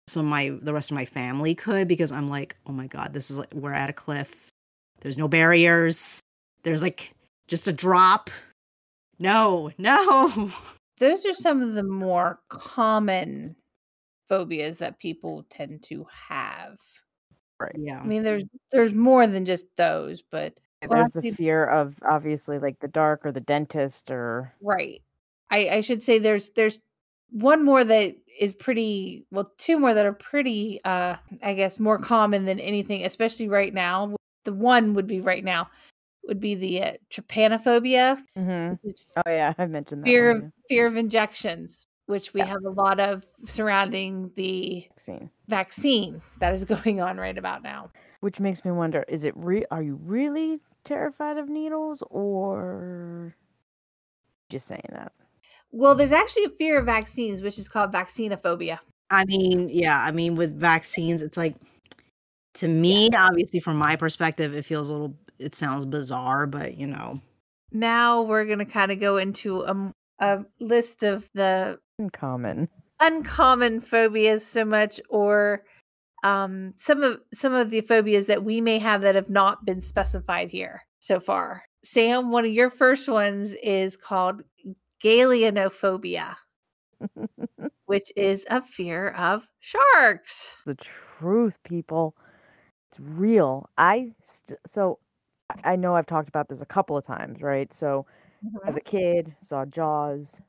some 0.07 0.27
of 0.27 0.31
my 0.31 0.53
the 0.61 0.72
rest 0.72 0.90
of 0.90 0.94
my 0.94 1.05
family 1.05 1.55
could 1.55 1.88
because 1.88 2.12
I'm 2.12 2.29
like, 2.29 2.57
oh 2.66 2.72
my 2.72 2.87
god, 2.87 3.12
this 3.12 3.31
is 3.31 3.38
like 3.38 3.53
we're 3.53 3.72
at 3.72 3.90
a 3.90 3.94
cliff. 3.94 4.48
There's 5.00 5.18
no 5.18 5.29
barriers. 5.29 6.20
There's 6.62 6.83
like 6.83 7.14
just 7.48 7.66
a 7.66 7.72
drop. 7.72 8.31
No, 9.18 9.70
no. 9.79 10.53
Those 10.98 11.24
are 11.26 11.35
some 11.35 11.61
of 11.62 11.74
the 11.74 11.83
more 11.83 12.38
common 12.48 13.57
phobias 14.28 14.78
that 14.78 14.98
people 14.98 15.44
tend 15.50 15.83
to 15.85 16.07
have. 16.28 16.78
Right. 17.61 17.74
Yeah. 17.78 18.00
I 18.00 18.04
mean, 18.04 18.22
there's 18.22 18.44
there's 18.72 18.94
more 18.94 19.26
than 19.26 19.44
just 19.44 19.66
those, 19.76 20.22
but 20.22 20.54
There's 20.80 20.92
a 20.92 20.96
Honestly- 20.96 21.30
fear 21.33 21.64
of 21.66 21.96
obviously 22.02 22.59
like 22.59 22.78
the 22.80 22.88
dark 22.88 23.24
or 23.24 23.33
the 23.33 23.40
dentist 23.40 24.11
or 24.11 24.52
right. 24.61 25.02
I 25.50 25.68
I 25.68 25.80
should 25.80 26.02
say 26.02 26.18
there's 26.18 26.50
there's 26.50 26.80
one 27.30 27.64
more 27.64 27.83
that 27.85 28.16
is 28.38 28.54
pretty 28.54 29.26
well, 29.30 29.52
two 29.59 29.78
more 29.78 29.94
that 29.94 30.07
are 30.07 30.12
pretty 30.12 30.80
uh 30.85 31.16
I 31.42 31.54
guess 31.54 31.78
more 31.80 31.98
common 31.98 32.44
than 32.44 32.61
anything, 32.61 33.04
especially 33.04 33.48
right 33.48 33.72
now. 33.74 34.14
The 34.44 34.52
one 34.52 34.94
would 34.94 35.07
be 35.07 35.20
right 35.20 35.44
now 35.44 35.70
would 36.26 36.40
be 36.40 36.54
the 36.54 36.82
uh, 36.82 36.92
trypanophobia, 37.10 38.18
hmm 38.37 38.72
Oh 39.16 39.22
yeah, 39.30 39.54
I've 39.56 39.70
mentioned 39.70 40.02
that 40.02 40.08
fear 40.08 40.32
one, 40.32 40.44
of 40.44 40.52
fear 40.68 40.87
of 40.87 40.96
injections, 40.96 41.87
which 42.06 42.34
we 42.34 42.40
Yeah. 42.40 42.46
have 42.48 42.64
a 42.64 42.70
lot 42.70 43.00
of 43.00 43.24
surrounding 43.46 44.30
the 44.34 44.87
vaccine. 44.88 45.30
vaccine 45.48 46.22
that 46.40 46.54
is 46.54 46.64
going 46.74 47.00
on 47.00 47.16
right 47.16 47.37
about 47.38 47.62
now. 47.62 47.90
Which 48.20 48.40
makes 48.40 48.64
me 48.64 48.70
wonder: 48.72 49.04
Is 49.08 49.24
it 49.24 49.34
re? 49.37 49.64
Are 49.70 49.82
you 49.82 49.96
really 50.02 50.60
terrified 50.84 51.38
of 51.38 51.48
needles, 51.48 52.02
or 52.10 53.34
just 54.50 54.66
saying 54.66 54.82
that? 54.90 55.12
Well, 55.70 55.94
there's 55.94 56.12
actually 56.12 56.44
a 56.44 56.50
fear 56.50 56.78
of 56.78 56.87
vaccines, 56.87 57.42
which 57.42 57.58
is 57.58 57.68
called 57.68 57.92
vaccinophobia. 57.92 58.78
I 59.10 59.24
mean, 59.26 59.68
yeah, 59.68 60.00
I 60.00 60.12
mean 60.12 60.34
with 60.34 60.58
vaccines 60.58 61.22
it's 61.22 61.37
like 61.37 61.56
to 62.54 62.68
me 62.68 63.10
obviously 63.16 63.60
from 63.60 63.76
my 63.76 63.96
perspective 63.96 64.54
it 64.54 64.64
feels 64.64 64.88
a 64.88 64.92
little 64.92 65.14
it 65.38 65.55
sounds 65.55 65.87
bizarre, 65.87 66.47
but 66.47 66.77
you 66.77 66.87
know, 66.87 67.20
Now 67.73 68.23
we're 68.23 68.44
going 68.44 68.59
to 68.61 68.64
kind 68.64 68.92
of 68.92 69.01
go 69.01 69.16
into 69.16 69.62
a, 69.62 69.92
a 70.20 70.44
list 70.61 71.03
of 71.03 71.29
the 71.35 71.79
Uncommon. 71.99 72.68
uncommon 73.01 73.81
phobias 73.81 74.44
so 74.47 74.64
much 74.64 75.01
or 75.09 75.62
um 76.25 76.73
some 76.77 77.03
of 77.03 77.20
some 77.33 77.53
of 77.55 77.70
the 77.70 77.81
phobias 77.83 78.27
that 78.27 78.42
we 78.44 78.61
may 78.61 78.79
have 78.79 79.03
that 79.03 79.14
have 79.14 79.29
not 79.31 79.64
been 79.64 79.81
specified 79.81 80.49
here 80.51 80.83
so 81.01 81.20
far. 81.20 81.64
Sam, 81.85 82.31
one 82.31 82.44
of 82.47 82.51
your 82.53 82.70
first 82.70 83.09
ones 83.09 83.53
is 83.62 83.97
called 83.97 84.42
galeanophobia, 85.05 86.35
which 87.87 88.11
is 88.16 88.44
a 88.51 88.62
fear 88.62 89.11
of 89.11 89.47
sharks. 89.61 90.57
the 90.66 90.75
truth, 90.77 91.59
people. 91.62 92.16
It's 92.90 93.01
real. 93.01 93.68
I 93.77 94.12
st- 94.23 94.59
so 94.66 94.99
I- 95.62 95.77
know 95.77 95.97
I've 95.97 96.07
talked 96.07 96.29
about 96.29 96.49
this 96.49 96.61
a 96.61 96.67
couple 96.67 96.97
of 96.97 97.05
times, 97.05 97.43
right? 97.43 97.73
So 97.73 98.07
as 98.67 98.75
mm-hmm. 98.75 98.79
a 98.79 98.81
kid, 98.81 99.37
saw 99.40 99.64
Jaws, 99.64 100.40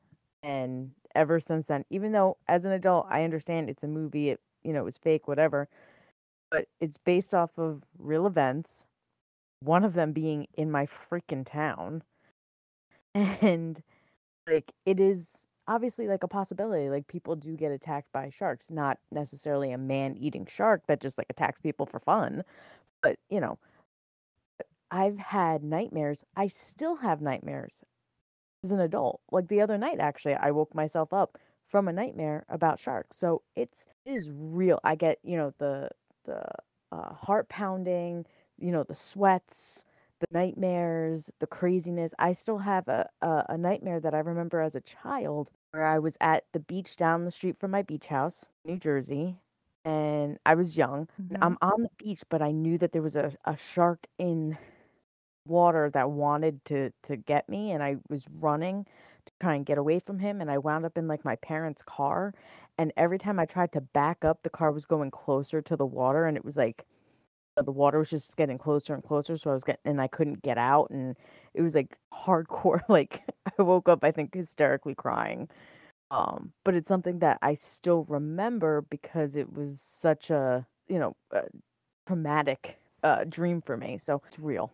and 0.42 0.92
ever 1.14 1.40
since 1.40 1.66
then, 1.66 1.84
even 1.90 2.12
though 2.12 2.36
as 2.48 2.64
an 2.64 2.72
adult 2.72 3.06
I 3.10 3.24
understand 3.24 3.70
it's 3.70 3.82
a 3.82 3.88
movie, 3.88 4.30
it 4.30 4.40
you 4.62 4.72
know 4.72 4.80
it 4.80 4.84
was 4.84 4.98
fake, 4.98 5.28
whatever, 5.28 5.68
but 6.50 6.66
it's 6.80 6.98
based 6.98 7.34
off 7.34 7.58
of 7.58 7.82
real 7.98 8.26
events. 8.26 8.86
One 9.60 9.84
of 9.84 9.94
them 9.94 10.12
being 10.12 10.46
in 10.54 10.70
my 10.70 10.86
freaking 10.86 11.46
town, 11.46 12.02
and 13.14 13.82
like 14.46 14.72
it 14.84 15.00
is 15.00 15.46
obviously 15.68 16.08
like 16.08 16.22
a 16.22 16.28
possibility. 16.28 16.90
Like 16.90 17.08
people 17.08 17.36
do 17.36 17.56
get 17.56 17.72
attacked 17.72 18.12
by 18.12 18.30
sharks, 18.30 18.70
not 18.70 18.98
necessarily 19.10 19.72
a 19.72 19.78
man-eating 19.78 20.46
shark 20.46 20.82
that 20.86 21.00
just 21.00 21.18
like 21.18 21.26
attacks 21.30 21.60
people 21.60 21.86
for 21.86 21.98
fun, 21.98 22.44
but 23.02 23.16
you 23.30 23.40
know, 23.40 23.58
I've 24.90 25.18
had 25.18 25.62
nightmares. 25.62 26.24
I 26.36 26.46
still 26.46 26.96
have 26.96 27.20
nightmares 27.20 27.82
as 28.64 28.72
an 28.72 28.80
adult. 28.80 29.20
Like 29.30 29.48
the 29.48 29.60
other 29.60 29.78
night, 29.78 29.98
actually, 30.00 30.34
I 30.34 30.50
woke 30.50 30.74
myself 30.74 31.12
up 31.12 31.38
from 31.68 31.88
a 31.88 31.92
nightmare 31.92 32.44
about 32.48 32.78
sharks. 32.78 33.16
So 33.16 33.42
it's 33.54 33.86
it 34.04 34.12
is 34.12 34.30
real. 34.32 34.80
I 34.84 34.94
get 34.94 35.18
you 35.22 35.36
know 35.36 35.52
the 35.58 35.90
the 36.24 36.42
uh, 36.92 37.14
heart 37.14 37.48
pounding, 37.48 38.26
you 38.58 38.72
know 38.72 38.84
the 38.84 38.94
sweats, 38.94 39.84
the 40.20 40.26
nightmares, 40.30 41.30
the 41.40 41.46
craziness. 41.46 42.14
I 42.18 42.32
still 42.32 42.58
have 42.58 42.88
a, 42.88 43.08
a 43.22 43.44
a 43.50 43.58
nightmare 43.58 44.00
that 44.00 44.14
I 44.14 44.18
remember 44.18 44.60
as 44.60 44.74
a 44.74 44.80
child 44.80 45.50
where 45.72 45.84
I 45.84 45.98
was 45.98 46.16
at 46.20 46.44
the 46.52 46.60
beach 46.60 46.96
down 46.96 47.24
the 47.24 47.30
street 47.30 47.58
from 47.58 47.70
my 47.72 47.82
beach 47.82 48.06
house, 48.06 48.46
New 48.64 48.78
Jersey, 48.78 49.36
and 49.84 50.38
I 50.46 50.54
was 50.54 50.76
young. 50.76 51.08
and 51.18 51.38
I'm 51.42 51.58
on 51.60 51.82
the 51.82 51.90
beach, 51.98 52.22
but 52.28 52.42
I 52.42 52.52
knew 52.52 52.78
that 52.78 52.92
there 52.92 53.02
was 53.02 53.16
a, 53.16 53.32
a 53.44 53.56
shark 53.56 54.06
in 54.18 54.56
water 55.48 55.90
that 55.90 56.10
wanted 56.10 56.64
to 56.66 56.92
to 57.02 57.16
get 57.16 57.48
me 57.48 57.70
and 57.72 57.82
I 57.82 57.96
was 58.08 58.26
running 58.32 58.86
to 59.26 59.32
try 59.40 59.54
and 59.54 59.66
get 59.66 59.78
away 59.78 59.98
from 59.98 60.20
him 60.20 60.40
and 60.40 60.50
I 60.50 60.58
wound 60.58 60.84
up 60.84 60.96
in 60.98 61.08
like 61.08 61.24
my 61.24 61.36
parents' 61.36 61.82
car 61.82 62.34
and 62.78 62.92
every 62.96 63.18
time 63.18 63.38
I 63.38 63.46
tried 63.46 63.72
to 63.72 63.80
back 63.80 64.24
up 64.24 64.42
the 64.42 64.50
car 64.50 64.72
was 64.72 64.84
going 64.86 65.10
closer 65.10 65.62
to 65.62 65.76
the 65.76 65.86
water 65.86 66.26
and 66.26 66.36
it 66.36 66.44
was 66.44 66.56
like 66.56 66.84
uh, 67.56 67.62
the 67.62 67.72
water 67.72 67.98
was 67.98 68.10
just 68.10 68.36
getting 68.36 68.58
closer 68.58 68.94
and 68.94 69.02
closer 69.02 69.36
so 69.36 69.50
I 69.50 69.54
was 69.54 69.64
getting 69.64 69.80
and 69.84 70.00
I 70.00 70.08
couldn't 70.08 70.42
get 70.42 70.58
out 70.58 70.90
and 70.90 71.16
it 71.54 71.62
was 71.62 71.74
like 71.74 71.96
hardcore 72.14 72.80
like 72.88 73.22
I 73.58 73.62
woke 73.62 73.88
up 73.88 74.04
I 74.04 74.12
think 74.12 74.34
hysterically 74.34 74.94
crying. 74.94 75.48
Um 76.10 76.52
but 76.64 76.74
it's 76.74 76.88
something 76.88 77.20
that 77.20 77.38
I 77.42 77.54
still 77.54 78.04
remember 78.08 78.82
because 78.90 79.36
it 79.36 79.52
was 79.52 79.80
such 79.80 80.30
a 80.30 80.66
you 80.88 80.98
know 80.98 81.16
uh, 81.34 81.42
traumatic 82.06 82.78
uh 83.02 83.24
dream 83.24 83.62
for 83.62 83.76
me 83.76 83.98
so 83.98 84.22
it's 84.28 84.38
real 84.38 84.72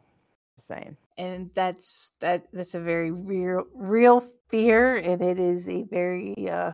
just 0.56 0.68
saying 0.68 0.96
and 1.18 1.50
that's 1.54 2.10
that 2.20 2.44
that's 2.52 2.74
a 2.74 2.80
very 2.80 3.10
real 3.10 3.64
real 3.74 4.22
fear 4.48 4.96
and 4.96 5.22
it 5.22 5.38
is 5.38 5.68
a 5.68 5.82
very 5.84 6.34
uh 6.50 6.70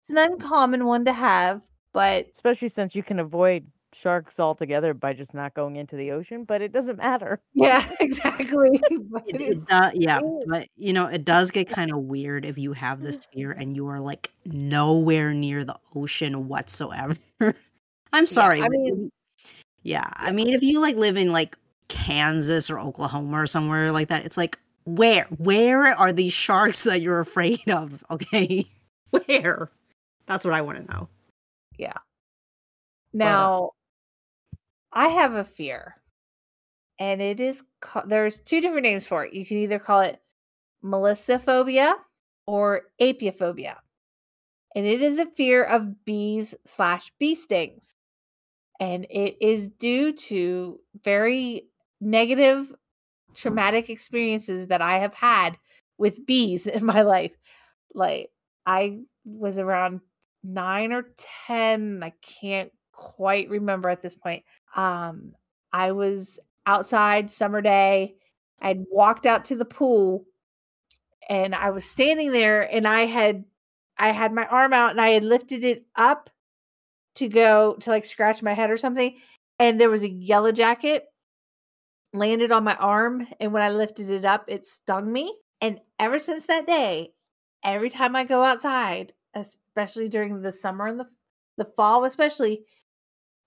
it's 0.00 0.10
an 0.10 0.18
uncommon 0.18 0.84
one 0.84 1.04
to 1.04 1.12
have 1.12 1.62
but 1.92 2.26
especially 2.32 2.68
since 2.68 2.94
you 2.94 3.02
can 3.02 3.18
avoid 3.18 3.66
sharks 3.92 4.38
altogether 4.38 4.92
by 4.92 5.14
just 5.14 5.32
not 5.34 5.54
going 5.54 5.76
into 5.76 5.96
the 5.96 6.10
ocean 6.10 6.44
but 6.44 6.60
it 6.60 6.72
doesn't 6.72 6.98
matter 6.98 7.40
yeah 7.54 7.82
exactly 8.00 8.80
it, 9.26 9.40
it 9.40 9.66
does, 9.66 9.92
yeah, 9.94 10.20
but 10.46 10.68
you 10.76 10.92
know, 10.92 11.06
it 11.06 11.24
does 11.24 11.50
get 11.50 11.68
kind 11.68 11.90
of 11.90 11.98
weird 11.98 12.44
if 12.44 12.58
you 12.58 12.72
have 12.72 13.00
this 13.00 13.26
fear 13.32 13.52
and 13.58 13.74
you 13.74 13.88
are 13.88 14.00
like 14.00 14.32
nowhere 14.44 15.32
near 15.32 15.64
the 15.64 15.76
ocean 15.94 16.48
whatsoever. 16.48 17.16
I'm 18.12 18.26
sorry. 18.26 18.62
I 18.62 18.68
mean- 18.68 19.10
yeah, 19.82 20.08
I 20.14 20.32
mean, 20.32 20.48
if 20.48 20.62
you 20.62 20.80
like 20.80 20.96
live 20.96 21.16
in 21.16 21.30
like 21.30 21.56
Kansas 21.88 22.70
or 22.70 22.78
Oklahoma 22.78 23.42
or 23.42 23.46
somewhere 23.46 23.92
like 23.92 24.08
that, 24.08 24.24
it's 24.24 24.36
like 24.36 24.58
where, 24.84 25.24
where 25.36 25.86
are 25.86 26.12
these 26.12 26.32
sharks 26.32 26.84
that 26.84 27.00
you're 27.00 27.20
afraid 27.20 27.68
of? 27.68 28.04
Okay, 28.10 28.66
where? 29.10 29.70
That's 30.26 30.44
what 30.44 30.54
I 30.54 30.62
want 30.62 30.78
to 30.86 30.92
know. 30.94 31.08
Yeah. 31.78 31.98
Now 33.12 33.70
i 34.96 35.08
have 35.08 35.34
a 35.34 35.44
fear 35.44 35.94
and 36.98 37.20
it 37.20 37.38
is 37.38 37.62
ca- 37.80 38.06
there's 38.06 38.40
two 38.40 38.60
different 38.60 38.82
names 38.82 39.06
for 39.06 39.24
it 39.24 39.34
you 39.34 39.44
can 39.44 39.58
either 39.58 39.78
call 39.78 40.00
it 40.00 40.20
melissophobia 40.82 41.94
or 42.46 42.82
apiophobia 43.00 43.76
and 44.74 44.86
it 44.86 45.02
is 45.02 45.18
a 45.18 45.26
fear 45.26 45.62
of 45.64 46.04
bees 46.04 46.54
slash 46.64 47.12
bee 47.18 47.34
stings 47.34 47.94
and 48.80 49.06
it 49.10 49.36
is 49.40 49.68
due 49.68 50.12
to 50.12 50.80
very 51.04 51.66
negative 52.06 52.72
traumatic 53.34 53.90
experiences 53.90 54.68
that 54.68 54.80
I 54.80 54.98
have 54.98 55.14
had 55.14 55.58
with 55.98 56.24
bees 56.24 56.66
in 56.66 56.84
my 56.84 57.02
life. 57.02 57.36
Like 57.94 58.30
I 58.64 59.00
was 59.24 59.58
around 59.58 60.00
9 60.44 60.92
or 60.92 61.06
10, 61.46 62.02
I 62.02 62.12
can't 62.22 62.70
quite 62.92 63.50
remember 63.50 63.88
at 63.88 64.02
this 64.02 64.14
point. 64.14 64.44
Um 64.74 65.32
I 65.72 65.92
was 65.92 66.38
outside 66.64 67.30
summer 67.30 67.60
day. 67.60 68.14
I'd 68.60 68.84
walked 68.90 69.26
out 69.26 69.44
to 69.46 69.56
the 69.56 69.64
pool 69.64 70.24
and 71.28 71.54
I 71.54 71.70
was 71.70 71.84
standing 71.84 72.32
there 72.32 72.62
and 72.72 72.86
I 72.86 73.02
had 73.02 73.44
I 73.98 74.10
had 74.10 74.32
my 74.32 74.46
arm 74.46 74.72
out 74.72 74.92
and 74.92 75.00
I 75.00 75.10
had 75.10 75.24
lifted 75.24 75.64
it 75.64 75.84
up 75.96 76.30
to 77.16 77.28
go 77.28 77.74
to 77.80 77.90
like 77.90 78.04
scratch 78.04 78.42
my 78.42 78.52
head 78.52 78.70
or 78.70 78.76
something 78.76 79.16
and 79.58 79.80
there 79.80 79.90
was 79.90 80.02
a 80.02 80.08
yellow 80.08 80.52
jacket 80.52 81.06
landed 82.16 82.52
on 82.52 82.64
my 82.64 82.74
arm 82.76 83.26
and 83.40 83.52
when 83.52 83.62
I 83.62 83.70
lifted 83.70 84.10
it 84.10 84.24
up 84.24 84.44
it 84.48 84.66
stung 84.66 85.12
me 85.12 85.34
and 85.60 85.80
ever 85.98 86.18
since 86.18 86.46
that 86.46 86.66
day 86.66 87.12
every 87.64 87.90
time 87.90 88.16
I 88.16 88.24
go 88.24 88.42
outside 88.42 89.12
especially 89.34 90.08
during 90.08 90.40
the 90.40 90.52
summer 90.52 90.86
and 90.86 91.00
the 91.00 91.06
the 91.56 91.64
fall 91.64 92.04
especially 92.04 92.64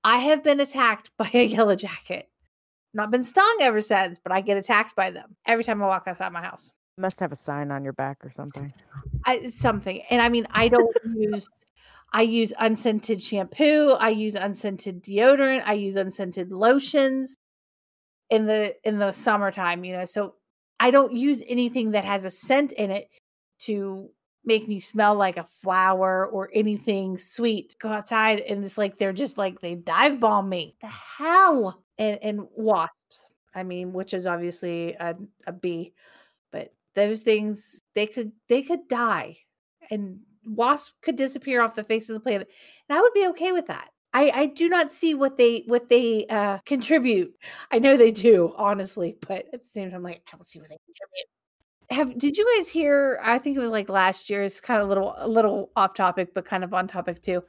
I 0.04 0.18
have 0.18 0.44
been 0.44 0.60
attacked 0.60 1.12
by 1.18 1.30
a 1.34 1.46
yellow 1.46 1.76
jacket 1.76 2.30
not 2.94 3.12
been 3.12 3.24
stung 3.24 3.58
ever 3.62 3.82
since 3.82 4.20
but 4.20 4.32
I 4.32 4.42
get 4.42 4.58
attacked 4.58 4.96
by 4.96 5.12
them 5.12 5.36
every 5.46 5.64
time 5.64 5.82
I 5.82 5.88
walk 5.88 6.04
outside 6.08 6.32
my 6.32 6.42
house 6.42 6.72
You 6.98 7.02
must 7.02 7.20
have 7.20 7.32
a 7.32 7.36
sign 7.38 7.72
on 7.72 7.84
your 7.84 7.94
back 7.94 8.18
or 8.24 8.30
something. 8.30 8.74
I, 9.26 9.48
something 9.48 10.02
and 10.10 10.22
I 10.22 10.30
mean 10.30 10.48
I 10.52 10.68
don't 10.68 10.96
use 11.16 11.48
I 12.12 12.24
use 12.24 12.52
unscented 12.60 13.22
shampoo. 13.22 13.92
I 13.92 14.10
use 14.10 14.34
unscented 14.34 15.04
deodorant. 15.04 15.62
I 15.66 15.74
use 15.74 15.96
unscented 15.96 16.52
lotions 16.52 17.38
in 18.30 18.46
the 18.46 18.76
in 18.88 19.00
the 19.00 19.12
summertime, 19.12 19.84
you 19.84 19.94
know. 19.94 20.06
So 20.06 20.36
I 20.80 20.92
don't 20.92 21.14
use 21.14 21.42
anything 21.48 21.92
that 21.92 22.06
has 22.06 22.26
a 22.26 22.32
scent 22.32 22.72
in 22.74 22.92
it 22.92 23.10
to 23.60 24.10
make 24.46 24.68
me 24.68 24.80
smell 24.80 25.16
like 25.16 25.38
a 25.38 25.44
flower 25.44 26.28
or 26.28 26.50
anything 26.54 27.18
sweet. 27.18 27.76
Go 27.80 27.90
outside 27.90 28.40
and 28.42 28.64
it's 28.64 28.78
like 28.78 28.98
they're 28.98 29.14
just 29.14 29.38
like 29.38 29.60
they 29.60 29.76
dive 29.76 30.20
bomb 30.20 30.50
me. 30.50 30.76
The 30.82 30.88
hell 30.88 31.84
and 31.98 32.20
and 32.22 32.48
wasps. 32.56 33.26
I 33.56 33.64
mean, 33.64 33.94
which 33.94 34.14
is 34.14 34.28
obviously 34.28 34.94
a, 34.94 35.16
a 35.48 35.52
bee, 35.52 35.94
but 36.52 36.72
those 36.96 37.22
things 37.22 37.82
they 37.96 38.06
could 38.06 38.32
they 38.48 38.62
could 38.62 38.88
die 38.88 39.38
and 39.92 40.20
wasps 40.46 40.94
could 41.02 41.16
disappear 41.16 41.62
off 41.62 41.76
the 41.76 41.84
face 41.84 42.10
of 42.10 42.14
the 42.14 42.20
planet 42.20 42.50
and 42.88 42.98
i 42.98 43.02
would 43.02 43.14
be 43.14 43.28
okay 43.28 43.52
with 43.52 43.68
that 43.68 43.90
i 44.14 44.30
i 44.32 44.46
do 44.46 44.68
not 44.70 44.92
see 44.92 45.14
what 45.14 45.38
they 45.38 45.64
what 45.68 45.90
they 45.90 46.26
uh 46.28 46.58
contribute 46.66 47.34
i 47.72 47.80
know 47.80 47.96
they 47.98 48.12
do 48.12 48.54
honestly 48.58 49.18
but 49.28 49.46
at 49.54 49.62
the 49.64 49.70
same 49.74 49.92
time 49.92 50.04
like 50.04 50.22
i 50.28 50.36
don't 50.36 50.46
see 50.46 50.60
what 50.60 50.70
they 50.70 50.78
contribute 50.86 51.26
have 51.92 52.18
did 52.20 52.38
you 52.38 52.46
guys 52.58 52.68
hear 52.70 53.20
i 53.24 53.38
think 53.38 53.56
it 53.56 53.60
was 53.60 53.70
like 53.70 53.90
last 53.90 54.30
year 54.30 54.44
it's 54.44 54.60
kind 54.60 54.82
of 54.82 54.88
a 54.88 54.90
little 54.90 55.14
a 55.18 55.28
little 55.28 55.72
off 55.76 55.94
topic 55.94 56.34
but 56.34 56.46
kind 56.46 56.64
of 56.64 56.74
on 56.74 56.88
topic 56.88 57.22
too 57.22 57.44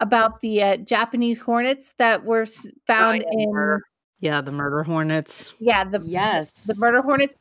about 0.00 0.40
the 0.40 0.62
uh, 0.62 0.76
japanese 0.78 1.40
hornets 1.40 1.94
that 1.98 2.24
were 2.24 2.42
s- 2.42 2.66
found 2.86 3.22
yeah, 3.22 3.28
in 3.32 3.52
murder. 3.52 3.82
Yeah, 4.20 4.40
the 4.40 4.52
murder 4.52 4.82
hornets. 4.82 5.54
yeah 5.60 5.84
the 5.84 6.00
Yes. 6.04 6.64
the 6.66 6.74
murder 6.78 7.02
hornets. 7.02 7.34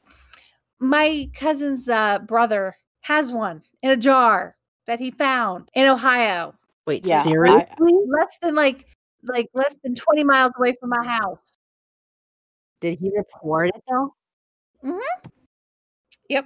My 0.79 1.27
cousin's 1.33 1.89
uh, 1.89 2.19
brother 2.19 2.75
has 3.01 3.31
one 3.31 3.63
in 3.81 3.89
a 3.89 3.97
jar 3.97 4.55
that 4.85 4.99
he 4.99 5.09
found 5.09 5.71
in 5.73 5.87
Ohio, 5.87 6.53
Wait, 6.87 7.05
Yeah, 7.05 7.19
I- 7.19 7.23
seriously? 7.23 7.93
less 8.07 8.35
than 8.41 8.55
like 8.55 8.87
like 9.23 9.49
less 9.53 9.75
than 9.83 9.93
twenty 9.93 10.23
miles 10.23 10.53
away 10.57 10.73
from 10.79 10.89
my 10.89 11.05
house. 11.05 11.57
Did 12.79 12.97
he 12.99 13.11
report 13.15 13.69
it 13.75 13.83
though? 13.87 14.15
Mhm. 14.83 14.99
Yep. 16.29 16.45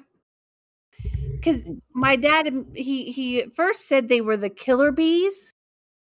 Because 1.34 1.64
my 1.94 2.16
dad, 2.16 2.66
he 2.74 3.12
he 3.12 3.44
first 3.54 3.88
said 3.88 4.08
they 4.08 4.22
were 4.22 4.38
the 4.38 4.50
killer 4.50 4.92
bees, 4.92 5.54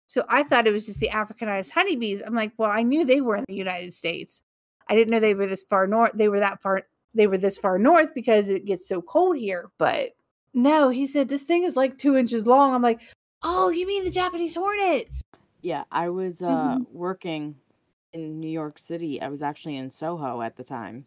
so 0.07 0.25
I 0.27 0.43
thought 0.43 0.67
it 0.67 0.71
was 0.73 0.85
just 0.85 0.99
the 0.99 1.09
Africanized 1.09 1.71
honeybees. 1.71 2.21
I'm 2.25 2.35
like, 2.35 2.51
well, 2.57 2.71
I 2.71 2.83
knew 2.83 3.05
they 3.05 3.21
were 3.21 3.35
in 3.37 3.45
the 3.47 3.55
United 3.55 3.93
States. 3.93 4.41
I 4.89 4.95
didn't 4.95 5.11
know 5.11 5.19
they 5.19 5.33
were 5.35 5.47
this 5.47 5.63
far 5.63 5.85
north. 5.87 6.11
They 6.15 6.29
were 6.29 6.39
that 6.39 6.61
far. 6.61 6.83
They 7.13 7.27
were 7.27 7.37
this 7.37 7.57
far 7.57 7.77
north 7.79 8.13
because 8.13 8.49
it 8.49 8.65
gets 8.65 8.87
so 8.87 9.01
cold 9.01 9.37
here. 9.37 9.69
But 9.77 10.11
no, 10.53 10.89
he 10.89 11.07
said 11.07 11.29
this 11.29 11.43
thing 11.43 11.63
is 11.63 11.75
like 11.75 11.97
two 11.97 12.15
inches 12.17 12.45
long. 12.47 12.73
I'm 12.73 12.81
like, 12.81 13.01
oh, 13.43 13.69
you 13.69 13.87
mean 13.87 14.03
the 14.03 14.11
Japanese 14.11 14.55
hornets? 14.55 15.21
Yeah, 15.61 15.83
I 15.91 16.09
was 16.09 16.41
uh, 16.41 16.79
Mhm. 16.79 16.87
working 16.91 17.55
in 18.13 18.39
New 18.39 18.49
York 18.49 18.77
City. 18.79 19.21
I 19.21 19.29
was 19.29 19.41
actually 19.41 19.75
in 19.77 19.91
Soho 19.91 20.41
at 20.41 20.55
the 20.55 20.63
time 20.63 21.05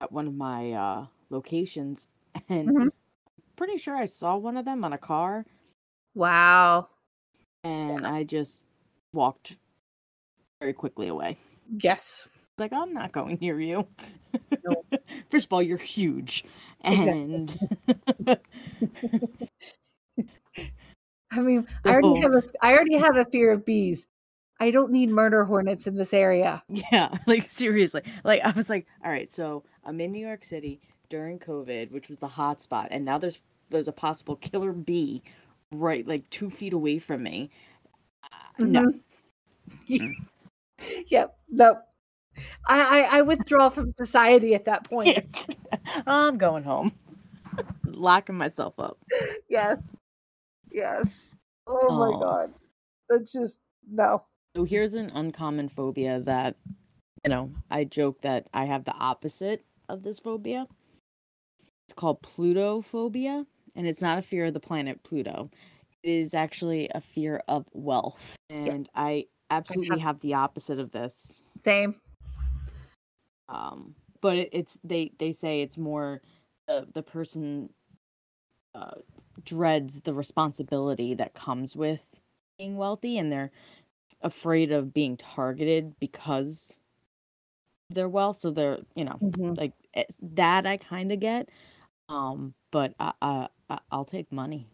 at 0.00 0.12
one 0.12 0.26
of 0.28 0.34
my 0.34 0.72
uh, 0.72 1.06
locations, 1.30 2.08
and 2.48 2.68
Mhm. 2.68 2.90
pretty 3.56 3.78
sure 3.78 3.96
I 3.96 4.06
saw 4.06 4.36
one 4.36 4.56
of 4.56 4.64
them 4.64 4.84
on 4.84 4.92
a 4.92 4.98
car, 4.98 5.46
Wow. 6.14 6.88
and 7.64 8.06
I 8.06 8.24
just 8.24 8.66
walked 9.12 9.56
very 10.60 10.72
quickly 10.72 11.08
away. 11.08 11.38
Yes. 11.68 12.28
Like 12.58 12.72
I'm 12.72 12.92
not 12.92 13.12
going 13.12 13.38
near 13.40 13.60
you. 13.60 13.86
No. 14.64 14.84
First 15.30 15.46
of 15.46 15.52
all, 15.52 15.62
you're 15.62 15.76
huge, 15.78 16.44
Exactly. 16.84 17.46
I 21.32 21.40
mean, 21.40 21.66
I 21.84 21.90
already 21.94 22.20
have 22.20 22.32
a 22.34 22.42
I 22.62 22.72
already 22.74 22.96
have 22.98 23.16
a 23.16 23.24
fear 23.26 23.52
of 23.52 23.64
bees. 23.64 24.06
I 24.60 24.70
don't 24.70 24.92
need 24.92 25.10
murder 25.10 25.44
hornets 25.44 25.86
in 25.86 25.96
this 25.96 26.14
area. 26.14 26.62
Yeah, 26.92 27.16
like 27.26 27.50
seriously. 27.50 28.02
Like 28.24 28.42
I 28.44 28.50
was 28.50 28.70
like, 28.70 28.86
all 29.04 29.10
right, 29.10 29.28
so 29.28 29.64
I'm 29.84 30.00
in 30.00 30.12
New 30.12 30.24
York 30.24 30.44
City 30.44 30.80
during 31.08 31.38
COVID, 31.38 31.90
which 31.90 32.08
was 32.08 32.20
the 32.20 32.28
hot 32.28 32.62
spot, 32.62 32.88
and 32.90 33.04
now 33.04 33.18
there's 33.18 33.42
there's 33.70 33.88
a 33.88 33.92
possible 33.92 34.36
killer 34.36 34.72
bee 34.72 35.22
right 35.72 36.06
like 36.06 36.28
two 36.30 36.50
feet 36.50 36.72
away 36.74 36.98
from 36.98 37.22
me. 37.22 37.50
Uh, 38.24 38.64
No, 38.66 38.92
Mhm. 39.88 40.12
yep. 41.08 41.36
No. 41.48 41.78
I, 42.66 43.00
I 43.00 43.18
I 43.18 43.22
withdraw 43.22 43.68
from 43.68 43.92
society 43.96 44.54
at 44.54 44.64
that 44.66 44.84
point. 44.90 45.46
I'm 46.06 46.38
going 46.38 46.64
home, 46.64 46.92
locking 47.86 48.36
myself 48.36 48.74
up. 48.78 48.98
Yes. 49.48 49.80
Yes. 50.72 51.30
Oh 51.66 51.92
my 51.92 52.10
god. 52.20 52.52
That's 53.08 53.32
just 53.32 53.60
no. 53.88 54.24
So 54.56 54.64
here's 54.64 54.94
an 54.94 55.10
uncommon 55.10 55.68
phobia 55.68 56.20
that, 56.20 56.56
you 57.24 57.30
know, 57.30 57.52
I 57.70 57.84
joke 57.84 58.20
that 58.22 58.48
I 58.52 58.64
have 58.66 58.84
the 58.84 58.92
opposite 58.92 59.64
of 59.88 60.02
this 60.02 60.18
phobia. 60.18 60.66
It's 61.86 61.94
called 61.94 62.22
Plutophobia, 62.22 63.46
and 63.74 63.86
it's 63.86 64.02
not 64.02 64.18
a 64.18 64.22
fear 64.22 64.46
of 64.46 64.54
the 64.54 64.60
planet 64.60 65.02
Pluto. 65.02 65.50
It 66.02 66.10
is 66.10 66.34
actually 66.34 66.90
a 66.94 67.00
fear 67.00 67.42
of 67.48 67.66
wealth. 67.72 68.36
And 68.50 68.88
I 68.94 69.26
absolutely 69.50 69.98
have 69.98 70.20
the 70.20 70.34
opposite 70.34 70.78
of 70.78 70.92
this. 70.92 71.44
Same. 71.64 72.00
Um, 73.48 73.94
but 74.20 74.36
it, 74.36 74.48
it's 74.52 74.78
they 74.84 75.12
they 75.18 75.32
say 75.32 75.62
it's 75.62 75.76
more 75.76 76.22
the 76.66 76.88
the 76.92 77.02
person 77.02 77.70
uh, 78.74 78.96
dreads 79.44 80.02
the 80.02 80.14
responsibility 80.14 81.14
that 81.14 81.34
comes 81.34 81.76
with 81.76 82.20
being 82.58 82.76
wealthy, 82.76 83.18
and 83.18 83.32
they're 83.32 83.50
afraid 84.22 84.72
of 84.72 84.94
being 84.94 85.16
targeted 85.16 85.98
because 86.00 86.80
their 87.90 88.08
wealth. 88.08 88.36
So 88.38 88.50
they're 88.50 88.78
you 88.94 89.04
know 89.04 89.20
Mhm. 89.20 89.56
like 89.56 89.72
it's, 89.94 90.16
that 90.22 90.66
I 90.66 90.76
kind 90.76 91.12
of 91.12 91.20
get. 91.20 91.48
Um, 92.08 92.54
but 92.70 92.94
I, 93.00 93.12
I 93.22 93.48
I'll 93.90 94.04
take 94.04 94.30
money. 94.32 94.68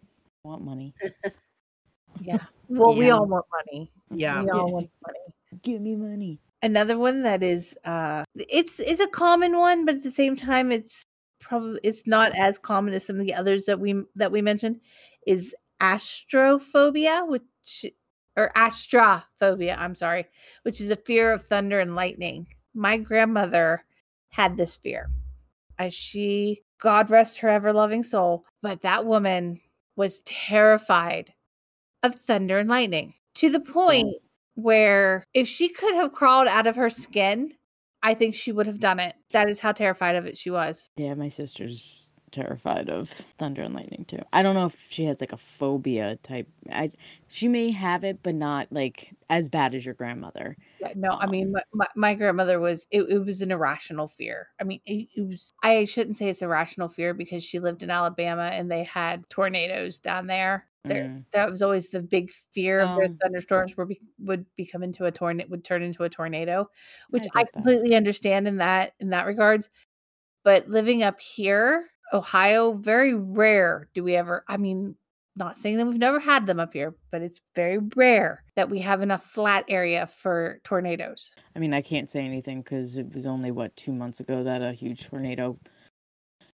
I 0.44 0.48
want 0.48 0.64
money. 0.64 0.94
Yeah. 2.20 2.38
Well, 2.68 2.96
we 2.96 3.10
all 3.10 3.26
want 3.26 3.46
money. 3.52 3.90
Yeah. 4.10 4.42
We 4.42 4.50
all 4.50 4.66
Yeah. 4.66 4.72
want 4.72 4.90
money. 5.06 5.34
Give 5.62 5.80
me 5.80 5.96
money. 5.96 6.40
Another 6.62 6.98
one 6.98 7.22
that 7.22 7.42
is 7.42 7.78
uh 7.84 8.24
it's 8.34 8.80
it's 8.80 9.00
a 9.00 9.06
common 9.08 9.56
one, 9.58 9.84
but 9.84 9.96
at 9.96 10.02
the 10.02 10.10
same 10.10 10.36
time 10.36 10.72
it's 10.72 11.02
probably 11.48 11.80
it's 11.82 12.06
not 12.06 12.32
as 12.36 12.58
common 12.58 12.92
as 12.94 13.06
some 13.06 13.16
of 13.16 13.26
the 13.26 13.34
others 13.34 13.64
that 13.64 13.80
we 13.80 14.02
that 14.14 14.30
we 14.30 14.42
mentioned 14.42 14.80
is 15.26 15.54
astrophobia, 15.80 17.26
which 17.26 17.86
or 18.36 18.52
astraphobia, 18.54 19.76
I'm 19.76 19.94
sorry, 19.94 20.26
which 20.62 20.80
is 20.80 20.90
a 20.90 20.96
fear 20.96 21.32
of 21.32 21.46
thunder 21.46 21.80
and 21.80 21.96
lightning. 21.96 22.46
My 22.74 22.98
grandmother 22.98 23.82
had 24.28 24.56
this 24.56 24.76
fear. 24.76 25.08
As 25.78 25.94
she 25.94 26.62
God 26.80 27.10
rest 27.10 27.38
her 27.38 27.48
ever 27.48 27.72
loving 27.72 28.02
soul, 28.02 28.44
but 28.62 28.82
that 28.82 29.06
woman 29.06 29.60
was 29.96 30.20
terrified 30.20 31.32
of 32.02 32.14
thunder 32.14 32.58
and 32.58 32.68
lightning 32.68 33.14
to 33.34 33.50
the 33.50 33.60
point 33.60 34.14
where 34.54 35.24
if 35.34 35.48
she 35.48 35.68
could 35.68 35.94
have 35.94 36.12
crawled 36.12 36.46
out 36.46 36.66
of 36.66 36.76
her 36.76 36.90
skin, 36.90 37.54
I 38.02 38.14
think 38.14 38.34
she 38.34 38.52
would 38.52 38.66
have 38.66 38.80
done 38.80 39.00
it. 39.00 39.14
That 39.32 39.48
is 39.48 39.58
how 39.58 39.72
terrified 39.72 40.16
of 40.16 40.26
it 40.26 40.36
she 40.36 40.50
was. 40.50 40.90
Yeah, 40.96 41.14
my 41.14 41.28
sister's 41.28 42.07
terrified 42.32 42.88
of 42.90 43.08
thunder 43.10 43.62
and 43.62 43.74
lightning 43.74 44.04
too. 44.04 44.20
I 44.32 44.42
don't 44.42 44.54
know 44.54 44.66
if 44.66 44.90
she 44.90 45.04
has 45.04 45.20
like 45.20 45.32
a 45.32 45.36
phobia 45.36 46.16
type. 46.16 46.48
I 46.70 46.92
she 47.28 47.48
may 47.48 47.70
have 47.70 48.04
it, 48.04 48.22
but 48.22 48.34
not 48.34 48.72
like 48.72 49.14
as 49.30 49.48
bad 49.48 49.74
as 49.74 49.84
your 49.84 49.94
grandmother. 49.94 50.56
Yeah, 50.80 50.92
no, 50.94 51.18
I 51.20 51.26
Um, 51.26 51.26
mean, 51.26 51.50
my, 51.50 51.62
my, 51.72 51.88
my 51.96 52.14
grandmother 52.14 52.60
was, 52.60 52.86
it, 52.92 53.02
it 53.10 53.18
was 53.18 53.42
an 53.42 53.50
irrational 53.50 54.06
fear. 54.06 54.48
I 54.60 54.64
mean, 54.64 54.80
it, 54.86 55.08
it 55.16 55.22
was, 55.26 55.52
I 55.62 55.84
shouldn't 55.86 56.16
say 56.16 56.28
it's 56.28 56.40
an 56.40 56.46
irrational 56.48 56.88
fear 56.88 57.14
because 57.14 57.42
she 57.42 57.58
lived 57.58 57.82
in 57.82 57.90
Alabama 57.90 58.50
and 58.52 58.70
they 58.70 58.84
had 58.84 59.28
tornadoes 59.28 59.98
down 59.98 60.28
there. 60.28 60.68
There, 60.86 61.10
Mm. 61.10 61.24
that 61.32 61.50
was 61.50 61.62
always 61.62 61.90
the 61.90 62.00
big 62.00 62.30
fear 62.54 62.80
of 62.80 62.94
their 62.94 63.08
Um, 63.08 63.20
thunderstorms 63.20 63.76
were 63.76 63.86
be, 63.86 64.00
would 64.20 64.46
become 64.54 64.82
into 64.84 65.04
a 65.04 65.10
tornado, 65.12 65.50
would 65.50 65.64
turn 65.64 65.82
into 65.82 66.04
a 66.04 66.08
tornado, 66.08 66.70
which 67.10 67.26
I, 67.34 67.44
that. 67.52 67.64
completely 67.64 67.96
understand 67.96 68.46
in 68.46 68.58
that, 68.58 68.94
in 69.00 69.10
that 69.10 69.26
regards. 69.26 69.68
But 70.44 70.68
living 70.68 71.02
up 71.02 71.20
here, 71.20 71.90
Ohio, 72.12 72.72
very 72.72 73.14
rare 73.14 73.88
do 73.94 74.02
we 74.04 74.16
ever, 74.16 74.44
I 74.48 74.56
mean, 74.56 74.94
not 75.36 75.56
saying 75.56 75.76
that 75.76 75.86
we've 75.86 75.98
never 75.98 76.18
had 76.18 76.46
them 76.46 76.58
up 76.58 76.72
here, 76.72 76.94
but 77.12 77.22
it's 77.22 77.40
very 77.54 77.78
rare 77.94 78.42
that 78.56 78.68
we 78.70 78.80
have 78.80 79.02
enough 79.02 79.22
flat 79.24 79.64
area 79.68 80.06
for 80.06 80.58
tornadoes. 80.64 81.30
I 81.54 81.60
mean, 81.60 81.72
I 81.72 81.80
can't 81.80 82.08
say 82.08 82.24
anything 82.24 82.60
because 82.62 82.98
it 82.98 83.14
was 83.14 83.24
only 83.24 83.50
what 83.52 83.76
two 83.76 83.92
months 83.92 84.18
ago 84.20 84.42
that 84.42 84.62
a 84.62 84.72
huge 84.72 85.06
tornado 85.06 85.56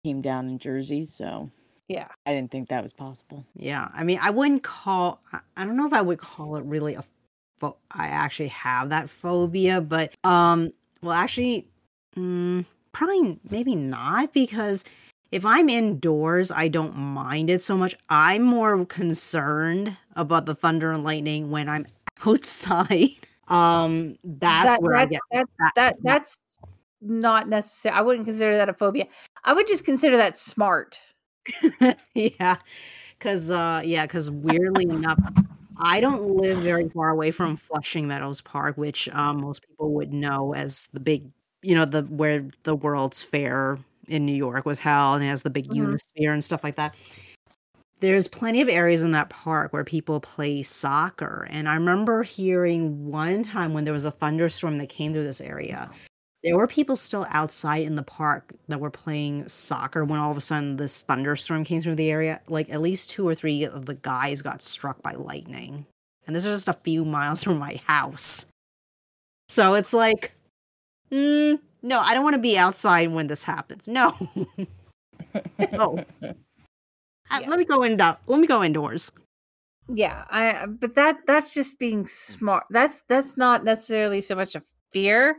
came 0.04 0.20
down 0.22 0.48
in 0.48 0.58
Jersey, 0.58 1.04
so 1.06 1.50
Yeah. 1.88 2.06
I 2.26 2.34
didn't 2.34 2.50
think 2.52 2.68
that 2.68 2.82
was 2.84 2.92
possible. 2.92 3.44
Yeah, 3.54 3.88
I 3.94 4.04
mean, 4.04 4.18
I 4.22 4.30
wouldn't 4.30 4.62
call. 4.62 5.20
I- 5.32 5.40
I 5.56 5.64
don't 5.64 5.76
know 5.76 5.86
if 5.86 5.92
I 5.92 6.02
would 6.02 6.18
call 6.18 6.56
it 6.56 6.64
really 6.64 6.94
a. 6.94 7.02
Pho- 7.58 7.78
I 7.90 8.06
actually 8.06 8.48
have 8.48 8.90
that 8.90 9.10
phobia, 9.10 9.80
but 9.80 10.12
um, 10.22 10.72
well, 11.02 11.12
actually, 11.14 11.66
mm, 12.16 12.64
probably 12.92 13.40
maybe 13.50 13.74
not 13.74 14.32
because 14.32 14.84
if 15.30 15.44
I'm 15.44 15.68
indoors, 15.68 16.50
I 16.50 16.68
don't 16.68 16.96
mind 16.96 17.50
it 17.50 17.62
so 17.62 17.76
much. 17.76 17.96
I'm 18.08 18.42
more 18.42 18.84
concerned 18.86 19.96
about 20.16 20.46
the 20.46 20.54
thunder 20.54 20.92
and 20.92 21.04
lightning 21.04 21.50
when 21.50 21.68
I'm 21.68 21.86
outside. 22.26 23.10
Um, 23.48 24.16
that's 24.24 24.66
that, 24.68 24.82
where 24.82 24.96
I 24.96 25.04
that, 25.06 25.10
get 25.10 25.20
that, 25.32 25.46
that- 25.58 25.74
that 25.76 25.96
that's 26.02 26.38
not 27.00 27.48
necessary. 27.48 27.94
I 27.94 28.00
wouldn't 28.00 28.26
consider 28.26 28.56
that 28.56 28.68
a 28.68 28.74
phobia. 28.74 29.06
I 29.44 29.52
would 29.52 29.66
just 29.68 29.84
consider 29.84 30.16
that 30.16 30.38
smart. 30.38 31.00
yeah 32.14 32.56
because 33.18 33.50
uh 33.50 33.80
yeah 33.82 34.04
because 34.04 34.30
weirdly 34.30 34.84
enough 34.84 35.18
i 35.78 35.98
don't 35.98 36.22
live 36.36 36.58
very 36.58 36.88
far 36.90 37.08
away 37.08 37.30
from 37.30 37.56
flushing 37.56 38.06
meadows 38.06 38.42
park 38.42 38.76
which 38.76 39.08
um, 39.10 39.40
most 39.40 39.66
people 39.66 39.92
would 39.94 40.12
know 40.12 40.52
as 40.54 40.88
the 40.92 41.00
big 41.00 41.30
you 41.62 41.74
know 41.74 41.86
the 41.86 42.02
where 42.02 42.50
the 42.64 42.74
world's 42.74 43.22
fair 43.22 43.78
in 44.08 44.24
new 44.26 44.34
york 44.34 44.64
was 44.66 44.78
held 44.80 45.16
and 45.16 45.24
it 45.24 45.28
has 45.28 45.42
the 45.42 45.50
big 45.50 45.68
Mhm. 45.68 45.76
unisphere 45.76 46.32
and 46.32 46.42
stuff 46.44 46.64
like 46.64 46.76
that 46.76 46.94
there's 48.00 48.28
plenty 48.28 48.60
of 48.60 48.68
areas 48.68 49.02
in 49.02 49.10
that 49.10 49.28
park 49.28 49.72
where 49.72 49.84
people 49.84 50.20
play 50.20 50.62
soccer 50.62 51.46
and 51.50 51.68
i 51.68 51.74
remember 51.74 52.22
hearing 52.22 53.06
one 53.10 53.42
time 53.42 53.72
when 53.72 53.84
there 53.84 53.94
was 53.94 54.04
a 54.04 54.10
thunderstorm 54.10 54.78
that 54.78 54.88
came 54.88 55.12
through 55.12 55.24
this 55.24 55.40
area 55.40 55.90
there 56.44 56.56
were 56.56 56.68
people 56.68 56.94
still 56.94 57.26
outside 57.30 57.82
in 57.82 57.96
the 57.96 58.02
park 58.04 58.54
that 58.68 58.78
were 58.78 58.92
playing 58.92 59.48
soccer 59.48 60.04
when 60.04 60.20
all 60.20 60.30
of 60.30 60.36
a 60.36 60.40
sudden 60.40 60.76
this 60.76 61.02
thunderstorm 61.02 61.64
came 61.64 61.82
through 61.82 61.96
the 61.96 62.12
area. 62.12 62.40
Like 62.46 62.70
at 62.70 62.80
least 62.80 63.10
two 63.10 63.26
or 63.26 63.34
three 63.34 63.64
of 63.64 63.86
the 63.86 63.94
guys 63.94 64.40
got 64.40 64.62
struck 64.62 65.02
by 65.02 65.14
lightning. 65.14 65.84
And 66.28 66.36
this 66.36 66.44
is 66.44 66.54
just 66.54 66.68
a 66.68 66.74
few 66.84 67.04
miles 67.16 67.42
from 67.42 67.58
my 67.58 67.80
house. 67.88 68.46
So 69.48 69.74
it's 69.74 69.92
like, 69.92 70.32
mm, 71.10 71.58
no, 71.82 72.00
I 72.00 72.14
don't 72.14 72.24
want 72.24 72.34
to 72.34 72.40
be 72.40 72.58
outside 72.58 73.10
when 73.10 73.26
this 73.26 73.44
happens. 73.44 73.88
No. 73.88 74.14
no. 75.72 76.04
Uh, 76.22 77.40
Let 77.46 77.58
me 77.58 77.64
go 77.64 77.82
in. 77.82 77.96
Let 77.96 78.28
me 78.28 78.46
go 78.46 78.62
indoors. 78.62 79.12
Yeah, 79.88 80.24
I 80.30 80.66
but 80.66 80.94
that 80.96 81.18
that's 81.26 81.54
just 81.54 81.78
being 81.78 82.06
smart. 82.06 82.64
That's 82.70 83.02
that's 83.08 83.36
not 83.36 83.64
necessarily 83.64 84.20
so 84.20 84.34
much 84.34 84.54
a 84.54 84.62
fear 84.92 85.38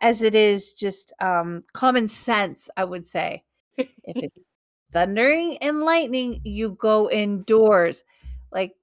as 0.00 0.22
it 0.22 0.34
is 0.34 0.72
just 0.72 1.12
um 1.20 1.62
common 1.72 2.08
sense, 2.08 2.70
I 2.76 2.84
would 2.84 3.06
say. 3.06 3.44
if 3.76 3.88
it's 4.04 4.44
thundering 4.92 5.58
and 5.58 5.80
lightning, 5.82 6.40
you 6.44 6.72
go 6.72 7.10
indoors. 7.10 8.04
Like 8.50 8.74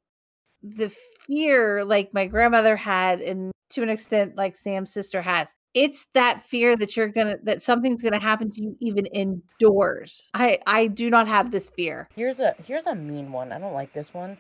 the 0.62 0.90
fear 1.26 1.84
like 1.86 2.14
my 2.14 2.28
grandmother 2.28 2.76
had 2.76 3.22
and 3.22 3.52
to 3.70 3.82
an 3.84 3.90
extent 3.90 4.36
like 4.36 4.58
Sam's 4.58 4.92
sister 4.92 5.22
has. 5.22 5.54
It's 5.76 6.08
that 6.14 6.42
fear 6.44 6.76
that 6.78 6.98
you're 6.98 7.10
going 7.10 7.28
to 7.28 7.40
that 7.44 7.62
something's 7.62 8.02
going 8.02 8.14
to 8.14 8.20
happen 8.20 8.50
to 8.52 8.62
you 8.62 8.76
even 8.80 9.06
indoors. 9.08 10.30
I 10.34 10.60
I 10.66 10.88
do 10.88 11.10
not 11.10 11.28
have 11.28 11.52
this 11.52 11.70
fear. 11.70 12.08
Here's 12.16 12.40
a 12.40 12.56
here's 12.66 12.88
a 12.88 12.96
mean 12.96 13.32
one. 13.32 13.52
I 13.52 13.60
don't 13.60 13.74
like 13.74 13.94
this 13.94 14.14
one. 14.14 14.38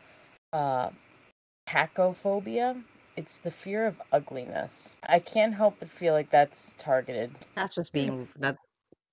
Uh 0.53 0.89
Pacophobia. 1.67 2.81
It's 3.15 3.37
the 3.39 3.51
fear 3.51 3.85
of 3.85 4.01
ugliness. 4.11 4.95
I 5.07 5.19
can't 5.19 5.53
help 5.53 5.75
but 5.79 5.89
feel 5.89 6.13
like 6.13 6.29
that's 6.31 6.73
targeted. 6.77 7.31
That's 7.55 7.75
just 7.75 7.93
being 7.93 8.27
that. 8.39 8.57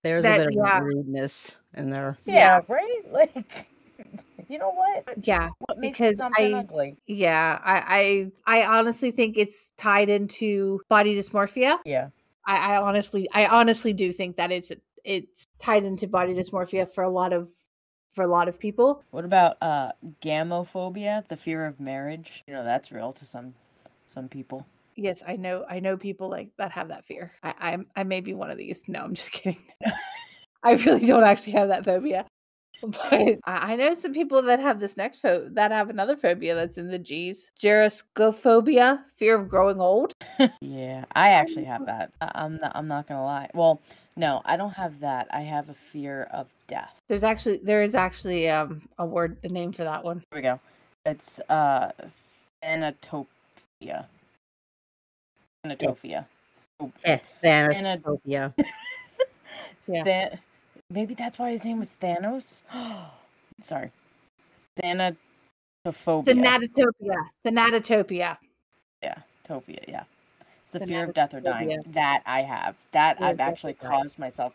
There's 0.02 0.22
That- 0.24 0.40
a 0.40 0.44
bit 0.44 0.48
of 0.48 0.55
yeah. 0.55 0.79
rudeness 0.79 1.59
in 1.76 1.90
there. 1.90 2.16
Yeah, 2.24 2.61
right? 2.68 3.02
Like 3.12 3.68
you 4.49 4.59
know 4.59 4.71
what? 4.71 5.05
Yeah. 5.27 5.49
What 5.59 5.79
makes 5.79 5.99
Because 5.99 6.17
something 6.19 6.55
I- 6.55 6.59
ugly? 6.61 6.97
Yeah, 7.07 7.59
I, 7.65 8.31
I 8.47 8.61
I 8.63 8.79
honestly 8.79 9.11
think 9.11 9.37
it's 9.37 9.67
tied 9.77 10.09
into 10.09 10.81
body 10.89 11.17
dysmorphia. 11.17 11.79
Yeah. 11.85 12.09
I, 12.47 12.75
I 12.75 12.81
honestly 12.83 13.29
I 13.35 13.47
honestly 13.47 13.93
do 13.93 14.13
think 14.13 14.37
that 14.37 14.53
it's 14.53 14.71
it's 15.05 15.45
tied 15.59 15.85
into 15.85 16.07
body 16.09 16.35
dysmorphia 16.35 16.89
for 16.93 17.03
a 17.05 17.11
lot 17.11 17.33
of 17.33 17.49
for 18.13 18.23
a 18.23 18.29
lot 18.29 18.49
of 18.49 18.59
people. 18.59 19.03
What 19.11 19.25
about 19.25 19.57
uh 19.61 19.93
gamophobia, 20.23 21.27
the 21.29 21.37
fear 21.37 21.67
of 21.67 21.81
marriage? 21.81 22.45
You 22.47 22.55
know, 22.55 22.65
that's 22.65 22.93
real 22.93 23.13
to 23.13 23.25
some 23.25 23.55
some 24.07 24.29
people. 24.29 24.67
Yes, 24.95 25.23
I 25.27 25.37
know 25.37 25.65
I 25.69 25.81
know 25.81 25.97
people 25.97 26.31
like 26.31 26.51
that 26.57 26.73
have 26.73 26.89
that 26.89 27.05
fear. 27.05 27.33
I 27.43 27.55
I'm, 27.61 27.87
I 27.97 28.05
may 28.05 28.21
be 28.21 28.33
one 28.35 28.51
of 28.51 28.59
these. 28.59 28.83
No, 28.89 29.01
I'm 29.01 29.15
just 29.15 29.33
kidding. 29.33 29.59
I 30.63 30.73
really 30.73 31.07
don't 31.07 31.25
actually 31.25 31.53
have 31.53 31.69
that 31.69 31.85
phobia. 31.85 32.27
But 32.87 33.39
I, 33.45 33.75
know 33.77 33.95
some 33.95 34.12
people 34.12 34.43
that 34.43 34.61
have 34.61 34.81
this 34.81 34.97
next 34.97 35.21
pho- 35.21 35.49
that 35.53 35.71
have 35.71 35.89
another 35.91 36.17
phobia 36.17 36.55
that's 36.55 36.77
in 36.79 36.89
the 36.89 36.99
G's. 36.99 37.51
Gerascophobia, 37.59 39.03
fear 39.17 39.37
of 39.39 39.49
growing 39.49 39.81
old. 39.81 40.12
Yeah, 40.61 41.05
I 41.15 41.31
actually 41.31 41.65
have 41.65 41.87
that. 41.93 42.12
I'm 42.21 42.59
not, 42.59 42.73
I'm 42.75 42.87
not 42.89 43.07
gonna 43.07 43.25
lie. 43.25 43.49
Well, 43.55 43.81
no, 44.17 44.43
I 44.45 44.57
don't 44.57 44.75
have 44.75 45.01
that. 45.01 45.27
I 45.31 45.41
have 45.41 45.69
a 45.69 45.75
fear 45.75 46.29
of 46.33 46.49
death. 46.67 47.01
There's 47.09 47.25
actually 47.25 47.59
there 47.59 47.83
is 47.83 47.95
actually 47.95 48.49
um 48.51 48.83
a 48.99 49.07
word 49.07 49.37
a 49.43 49.49
name 49.49 49.73
for 49.73 49.85
that 49.85 50.05
one. 50.05 50.19
Here 50.31 50.37
we 50.39 50.43
go. 50.43 50.61
It's 51.07 51.41
uh 51.49 51.93
Thanatophobia. 52.62 54.07
Thanatophobia. 55.65 56.27
Eh, 57.05 57.19
And 57.43 57.87
a- 57.87 58.21
Yeah. 58.25 58.51
Than- 60.05 60.39
maybe 60.90 61.14
that's 61.14 61.38
why 61.38 61.51
his 61.51 61.64
name 61.64 61.79
was 61.79 61.96
Thanos. 62.01 62.62
Sorry. 63.61 63.90
Thanatophobia. 64.81 65.16
Thanatotopia. 65.87 67.16
Thanatotopia. 67.44 68.38
Yeah, 69.03 69.18
Tophia, 69.49 69.85
yeah. 69.88 70.05
It's 70.62 70.72
the 70.72 70.81
The 70.81 70.87
fear 70.87 71.05
of 71.05 71.14
death 71.14 71.35
or 71.35 71.40
dying. 71.40 71.83
That 71.87 72.22
I 72.27 72.42
have. 72.42 72.75
That 72.92 73.22
I've 73.22 73.40
actually 73.40 73.75
caused 73.75 74.18
myself 74.18 74.55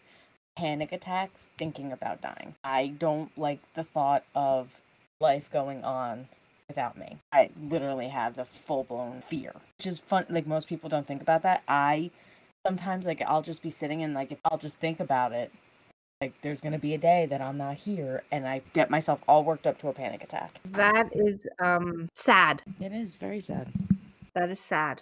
panic 0.58 0.92
attacks 0.92 1.52
thinking 1.58 1.92
about 1.92 2.22
dying. 2.22 2.56
I 2.64 2.88
don't 2.88 3.36
like 3.38 3.60
the 3.74 3.84
thought 3.84 4.24
of 4.36 4.82
life 5.22 5.50
going 5.50 5.84
on 5.84 6.28
without 6.68 6.98
me. 6.98 7.18
I 7.32 7.50
literally 7.62 8.10
have 8.10 8.38
a 8.38 8.46
full 8.46 8.84
blown 8.84 9.22
fear. 9.22 9.54
Which 9.78 9.88
is 9.88 10.00
fun 10.00 10.26
like 10.30 10.46
most 10.46 10.68
people 10.68 10.90
don't 10.90 11.08
think 11.08 11.22
about 11.22 11.44
that. 11.44 11.64
I 11.68 12.12
sometimes 12.66 13.06
like 13.06 13.22
I'll 13.22 13.42
just 13.42 13.64
be 13.64 13.70
sitting 13.70 14.04
and 14.04 14.14
like 14.14 14.38
I'll 14.46 14.58
just 14.58 14.80
think 14.80 15.00
about 15.00 15.32
it. 15.32 15.52
Like 16.22 16.40
there's 16.42 16.62
gonna 16.62 16.78
be 16.78 16.94
a 16.94 17.00
day 17.00 17.26
that 17.26 17.42
I'm 17.42 17.58
not 17.58 17.78
here 17.78 18.22
and 18.32 18.48
I 18.48 18.62
get 18.74 18.92
myself 18.92 19.24
all 19.28 19.44
worked 19.44 19.66
up 19.66 19.80
to 19.80 19.88
a 19.88 19.94
panic 19.94 20.24
attack. 20.24 20.60
That 20.66 21.10
is 21.14 21.48
um 21.60 22.08
sad. 22.16 22.62
It 22.80 22.92
is 22.92 23.16
very 23.16 23.42
sad. 23.42 23.68
That 24.36 24.52
is 24.52 24.60
sad. 24.60 25.02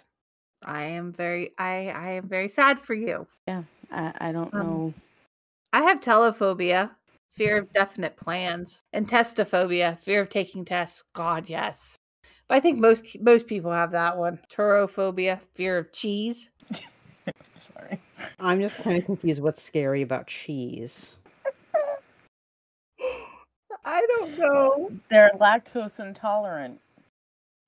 I 0.64 0.82
am 0.82 1.12
very 1.12 1.52
I 1.58 1.88
I 1.88 2.10
am 2.12 2.26
very 2.26 2.48
sad 2.48 2.80
for 2.80 2.94
you. 2.94 3.26
I, 3.46 3.62
I 3.92 4.32
don't 4.32 4.52
Um, 4.54 4.60
know. 4.66 4.94
I 5.74 5.82
have 5.82 6.00
telephobia, 6.00 6.92
fear 7.28 7.58
of 7.58 7.72
definite 7.72 8.16
plans, 8.16 8.82
and 8.92 9.06
testophobia, 9.06 10.00
fear 10.00 10.22
of 10.22 10.30
taking 10.30 10.64
tests. 10.64 11.04
God, 11.12 11.48
yes. 11.48 11.96
But 12.48 12.56
I 12.56 12.60
think 12.60 12.78
most 12.78 13.04
most 13.20 13.46
people 13.46 13.70
have 13.72 13.92
that 13.92 14.16
one. 14.16 14.40
Turophobia, 14.50 15.40
fear 15.54 15.76
of 15.76 15.92
cheese. 15.92 16.48
Sorry. 17.54 18.00
I'm 18.40 18.60
just 18.60 18.78
kind 18.78 18.96
of 18.96 19.04
confused. 19.04 19.42
What's 19.42 19.62
scary 19.62 20.02
about 20.02 20.26
cheese? 20.26 21.14
I 23.84 24.06
don't 24.18 24.38
know. 24.38 24.90
They're 25.10 25.30
lactose 25.38 26.00
intolerant. 26.04 26.80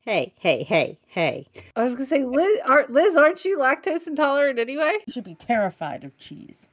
Hey, 0.04 0.32
hey, 0.38 0.64
hey, 0.64 0.98
hey. 1.06 1.46
I 1.76 1.84
was 1.84 1.94
gonna 1.94 2.06
say, 2.06 2.24
Liz, 2.24 2.58
are, 2.66 2.86
Liz, 2.88 3.16
aren't 3.16 3.44
you 3.44 3.58
lactose 3.58 4.06
intolerant 4.08 4.58
anyway? 4.58 4.98
You 5.06 5.12
should 5.12 5.24
be 5.24 5.36
terrified 5.36 6.02
of 6.04 6.16
cheese. 6.18 6.68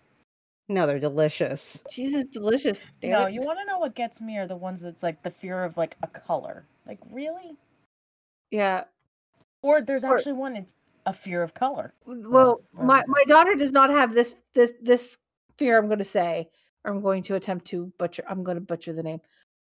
No, 0.67 0.85
they're 0.85 0.99
delicious. 0.99 1.83
Cheese 1.89 2.13
is 2.13 2.25
delicious. 2.25 2.83
Damn 3.01 3.11
No, 3.11 3.25
it. 3.25 3.33
you 3.33 3.41
want 3.41 3.59
to 3.59 3.65
know 3.65 3.79
what 3.79 3.95
gets 3.95 4.19
me 4.21 4.37
are 4.37 4.47
the 4.47 4.55
ones 4.55 4.81
that's 4.81 5.01
like 5.03 5.23
the 5.23 5.31
fear 5.31 5.63
of 5.63 5.77
like 5.77 5.95
a 6.03 6.07
color. 6.07 6.65
Like 6.87 6.99
really? 7.11 7.55
Yeah. 8.51 8.83
Or 9.63 9.81
there's 9.81 10.03
Or- 10.03 10.15
actually 10.15 10.33
one. 10.33 10.55
It's 10.55 10.73
a 11.05 11.13
fear 11.13 11.41
of 11.43 11.53
color. 11.53 11.93
Well, 12.05 12.61
or 12.77 12.85
my 12.85 13.03
my 13.07 13.23
daughter 13.27 13.55
does 13.55 13.71
not 13.71 13.89
have 13.89 14.13
this 14.13 14.33
this 14.53 14.73
this 14.81 15.17
fear. 15.57 15.77
I'm 15.79 15.87
going 15.87 15.99
to 15.99 16.05
say, 16.05 16.41
or 16.41 16.49
I'm 16.85 17.01
going 17.01 17.23
to 17.23 17.35
attempt 17.35 17.65
to 17.67 17.91
butcher. 17.97 18.23
I'm 18.29 18.43
going 18.43 18.55
to 18.55 18.61
butcher 18.61 18.93
the 18.93 19.03
name. 19.03 19.19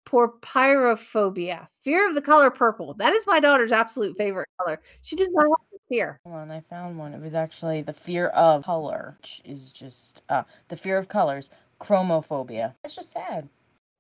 Porpyrophobia, 0.08 1.68
fear 1.82 2.08
of 2.08 2.16
the 2.16 2.22
color 2.22 2.52
purple. 2.52 2.94
That 2.96 3.14
is 3.14 3.26
my 3.26 3.40
daughter's 3.40 3.72
absolute 3.72 4.18
favorite 4.18 4.50
color. 4.60 4.82
She 5.02 5.16
does 5.16 5.30
not 5.32 5.44
have 5.44 5.70
this 5.72 5.82
fear. 5.88 6.20
Hold 6.26 6.36
on, 6.36 6.52
I 6.52 6.60
found 6.62 6.98
one. 6.98 7.14
It 7.14 7.22
was 7.22 7.34
actually 7.34 7.82
the 7.82 7.94
fear 7.94 8.28
of 8.28 8.66
color, 8.66 9.18
which 9.20 9.42
is 9.46 9.72
just 9.72 10.24
uh 10.30 10.44
the 10.68 10.76
fear 10.76 10.98
of 10.98 11.08
colors. 11.08 11.52
Chromophobia. 11.80 12.76
That's 12.84 12.96
just 12.96 13.12
sad. 13.12 13.48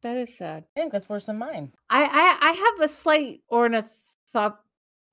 That 0.01 0.17
is 0.17 0.37
sad. 0.37 0.65
I 0.75 0.79
think 0.79 0.91
that's 0.91 1.09
worse 1.09 1.27
than 1.27 1.37
mine. 1.37 1.71
I 1.89 2.03
I, 2.03 2.49
I 2.49 2.51
have 2.51 2.81
a 2.81 2.89
slight 2.89 3.41
ornithop 3.49 4.65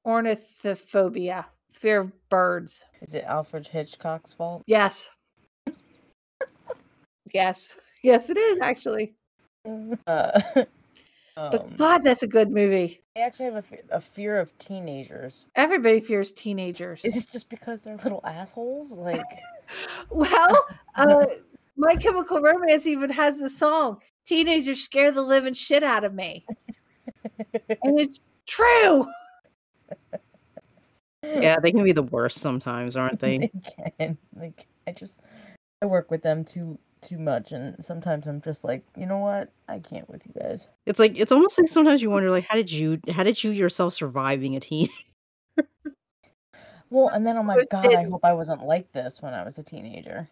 ornithophobia, 0.07 1.45
fear 1.73 2.01
of 2.01 2.29
birds. 2.29 2.85
Is 3.01 3.15
it 3.15 3.25
Alfred 3.25 3.69
Hitchcock's 3.69 4.35
fault? 4.35 4.63
Yes. 4.67 5.11
yes. 7.33 7.69
Yes, 8.03 8.31
it 8.31 8.37
is 8.37 8.59
actually. 8.61 9.15
Uh, 10.07 10.41
But 11.37 11.63
um, 11.63 11.71
God, 11.77 11.99
that's 12.05 12.23
a 12.23 12.27
good 12.27 12.53
movie. 12.53 13.01
I 13.17 13.21
actually 13.21 13.47
have 13.47 13.57
a, 13.57 13.63
fe- 13.63 13.83
a 13.91 14.01
fear 14.01 14.39
of 14.39 14.57
teenagers. 14.59 15.47
Everybody 15.55 16.01
fears 16.01 16.33
teenagers. 16.33 17.05
Is 17.05 17.17
it 17.17 17.29
just 17.33 17.49
because 17.49 17.85
they're 17.85 17.97
little 17.97 18.21
assholes? 18.25 18.93
Like, 18.93 19.25
Well, 20.11 20.67
uh, 20.97 21.27
My 21.77 21.95
Chemical 21.97 22.41
Romance 22.41 22.87
even 22.87 23.11
has 23.11 23.39
the 23.39 23.49
song 23.49 23.99
"Teenagers 24.27 24.83
Scare 24.83 25.13
the 25.13 25.23
Living 25.23 25.55
Shit 25.55 25.83
Out 25.83 26.05
of 26.05 26.13
Me," 26.13 26.45
and 27.83 28.01
it's 28.01 28.21
true. 28.47 29.07
Yeah, 31.23 31.57
they 31.61 31.71
can 31.71 31.85
be 31.85 31.93
the 31.93 32.03
worst 32.03 32.39
sometimes, 32.39 32.97
aren't 32.97 33.21
they? 33.21 33.39
they 33.39 33.93
can. 33.99 34.19
Like, 34.35 34.67
I 34.87 34.93
just, 34.93 35.21
I 35.81 35.87
work 35.87 36.11
with 36.11 36.23
them 36.23 36.45
too 36.45 36.79
too 37.01 37.19
much, 37.19 37.53
and 37.53 37.83
sometimes 37.83 38.27
I'm 38.27 38.41
just 38.41 38.65
like, 38.65 38.85
you 38.97 39.07
know 39.07 39.19
what? 39.19 39.51
I 39.69 39.79
can't 39.79 40.09
with 40.09 40.27
you 40.27 40.33
guys. 40.41 40.69
It's 40.87 40.99
like 40.99 41.19
it's 41.19 41.33
almost 41.33 41.59
like 41.59 41.69
sometimes 41.69 42.03
you 42.03 42.11
wonder, 42.11 42.31
like, 42.31 42.47
how 42.47 42.55
did 42.55 42.71
you, 42.71 43.01
how 43.11 43.23
did 43.23 43.43
you 43.43 43.51
yourself 43.51 43.95
survive 43.95 44.41
being 44.41 44.57
a 44.57 44.61
teen? 44.61 44.89
Well, 46.91 47.09
and 47.09 47.25
then 47.25 47.37
I'm 47.37 47.47
like, 47.47 47.69
God, 47.71 47.95
I 47.95 48.03
hope 48.03 48.25
I 48.25 48.33
wasn't 48.33 48.65
like 48.65 48.91
this 48.91 49.23
when 49.23 49.33
I 49.33 49.45
was 49.45 49.59
a 49.59 49.63
teenager. 49.63 50.29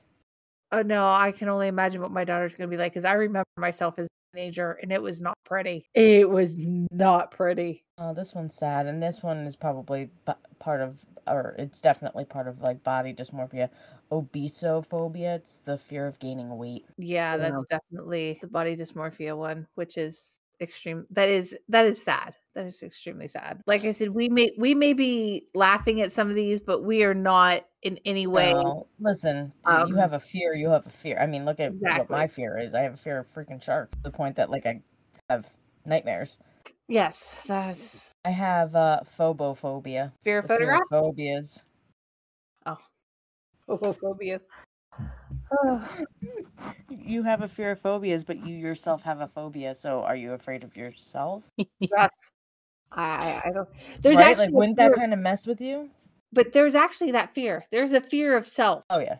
Oh 0.72 0.82
no, 0.82 1.08
I 1.08 1.32
can 1.32 1.48
only 1.48 1.68
imagine 1.68 2.02
what 2.02 2.10
my 2.10 2.24
daughter's 2.24 2.54
going 2.54 2.68
to 2.68 2.76
be 2.76 2.76
like 2.76 2.92
because 2.92 3.04
I 3.04 3.12
remember 3.12 3.46
myself 3.56 3.94
as 3.98 4.06
a 4.06 4.36
teenager 4.36 4.72
and 4.82 4.92
it 4.92 5.00
was 5.00 5.20
not 5.20 5.34
pretty. 5.44 5.86
It 5.94 6.28
was 6.28 6.56
not 6.58 7.30
pretty. 7.30 7.84
Oh, 7.96 8.12
this 8.12 8.34
one's 8.34 8.56
sad, 8.56 8.86
and 8.86 9.02
this 9.02 9.22
one 9.22 9.38
is 9.46 9.56
probably 9.56 10.10
b- 10.26 10.32
part 10.58 10.80
of, 10.80 10.98
or 11.31 11.55
it's 11.59 11.81
definitely 11.81 12.24
part 12.24 12.49
of 12.49 12.61
like 12.61 12.83
body 12.83 13.12
dysmorphia, 13.14 13.70
obesophobia. 14.11 15.37
It's 15.37 15.61
the 15.61 15.79
fear 15.79 16.07
of 16.07 16.18
gaining 16.18 16.57
weight. 16.57 16.87
Yeah, 16.97 17.33
Yeah. 17.33 17.37
that's 17.37 17.64
definitely 17.70 18.39
the 18.41 18.49
body 18.49 18.76
dysmorphia 18.76 19.37
one, 19.37 19.66
which 19.74 19.97
is 19.97 20.41
extreme. 20.61 21.07
That 21.11 21.29
is 21.29 21.57
that 21.68 21.87
is 21.87 22.03
sad. 22.03 22.35
That 22.55 22.66
is 22.66 22.83
extremely 22.83 23.29
sad. 23.29 23.61
Like 23.66 23.85
I 23.85 23.93
said, 23.93 24.11
we 24.11 24.29
may 24.29 24.51
we 24.59 24.74
may 24.74 24.93
be 24.93 25.47
laughing 25.55 26.01
at 26.01 26.12
some 26.12 26.29
of 26.29 26.35
these, 26.35 26.61
but 26.61 26.83
we 26.83 27.05
are 27.05 27.14
not 27.14 27.64
in 27.83 27.99
any 28.05 28.26
way. 28.26 28.53
No, 28.53 28.89
listen, 28.99 29.53
y- 29.64 29.85
you 29.87 29.95
um, 29.95 29.95
have 29.95 30.12
a 30.12 30.18
fear. 30.18 30.55
You 30.55 30.70
have 30.70 30.87
a 30.87 30.91
fear. 30.91 31.16
I 31.20 31.26
mean, 31.26 31.45
look 31.45 31.61
at 31.61 31.72
what 31.74 32.11
my 32.11 32.26
fear 32.26 32.59
is. 32.59 32.74
I 32.74 32.81
have 32.81 32.95
a 32.95 32.97
fear 32.97 33.18
of 33.18 33.33
freaking 33.33 33.62
sharks. 33.62 33.97
The 34.03 34.11
point 34.11 34.37
that 34.37 34.51
like 34.51 34.66
I 34.66 34.83
have 35.31 35.53
nightmares. 35.87 36.39
Yes, 36.89 37.39
that's 37.47 38.12
I 38.24 38.30
have 38.30 38.74
uh 38.74 39.01
phobophobia. 39.05 40.12
Fear 40.22 40.39
of 40.39 40.49
the 40.49 40.57
fear 40.57 40.74
of 40.74 40.80
photograph? 40.89 40.89
phobias. 40.91 41.64
Oh, 42.66 42.78
phobophobia. 43.68 44.41
You 46.91 47.22
have 47.22 47.43
a 47.43 47.49
fear 47.49 47.72
of 47.72 47.80
phobias, 47.80 48.24
but 48.24 48.39
you 48.39 48.55
yourself 48.55 49.03
have 49.03 49.20
a 49.20 49.26
phobia. 49.28 49.74
So 49.74 50.03
are 50.03 50.16
you 50.16 50.32
afraid 50.32 50.64
of 50.64 50.76
yourself? 50.76 51.45
yes. 51.80 52.11
I, 52.93 53.03
I 53.03 53.43
I 53.47 53.53
don't. 53.53 53.68
There's 54.03 54.18
right? 54.18 54.26
actually, 54.30 54.47
Like, 54.47 54.55
wouldn't 54.55 54.76
that 54.78 54.93
kind 54.95 55.12
of 55.12 55.18
mess 55.18 55.47
with 55.47 55.61
you? 55.61 55.91
but 56.32 56.53
there's 56.53 56.74
actually 56.74 57.12
that 57.12 57.34
fear. 57.34 57.64
There's 57.70 57.93
a 57.93 58.01
fear 58.01 58.36
of 58.36 58.47
self. 58.47 58.84
Oh 58.91 58.99
yeah. 58.99 59.18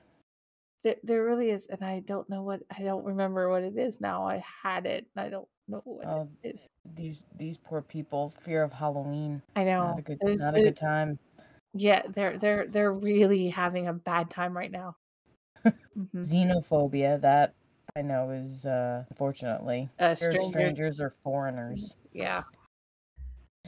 There, 0.85 0.97
there 1.03 1.25
really 1.25 1.51
is, 1.51 1.67
and 1.67 1.83
I 1.85 2.01
don't 2.01 2.29
know 2.29 2.43
what 2.43 2.61
I 2.71 2.83
don't 2.83 3.05
remember 3.05 3.49
what 3.51 3.63
it 3.63 3.77
is 3.77 4.01
now. 4.01 4.27
I 4.27 4.43
had 4.63 4.87
it, 4.87 5.07
and 5.15 5.27
I 5.27 5.31
don't 5.31 5.49
know 5.69 5.83
what 5.85 6.07
Oh, 6.07 6.29
it 6.43 6.57
is. 6.57 6.67
These 6.95 7.27
these 7.37 7.59
poor 7.59 7.83
people. 7.83 8.31
Fear 8.41 8.63
of 8.63 8.73
Halloween. 8.73 9.43
I 9.55 9.65
know. 9.65 9.89
Not 9.89 9.99
a 9.99 10.03
good. 10.03 10.19
There's- 10.21 10.41
Not 10.41 10.57
a 10.57 10.61
good 10.61 10.77
time. 10.77 11.19
Yeah, 11.75 12.03
they're 12.09 12.39
they're 12.39 12.67
they're 12.67 12.93
really 12.93 13.49
having 13.49 13.89
a 13.89 13.93
bad 13.93 14.31
time 14.31 14.57
right 14.57 14.71
now. 14.71 14.97
Mhm. 15.65 16.09
Xenophobia. 16.15 17.21
That 17.21 17.55
I 17.95 18.03
know 18.03 18.31
is 18.31 18.65
uh 18.65 19.05
unfortunately. 19.11 19.89
Uh, 19.99 20.15
strangers, 20.15 20.47
strangers 20.49 21.01
or 21.01 21.11
foreigners. 21.11 21.95
yeah. 22.13 22.43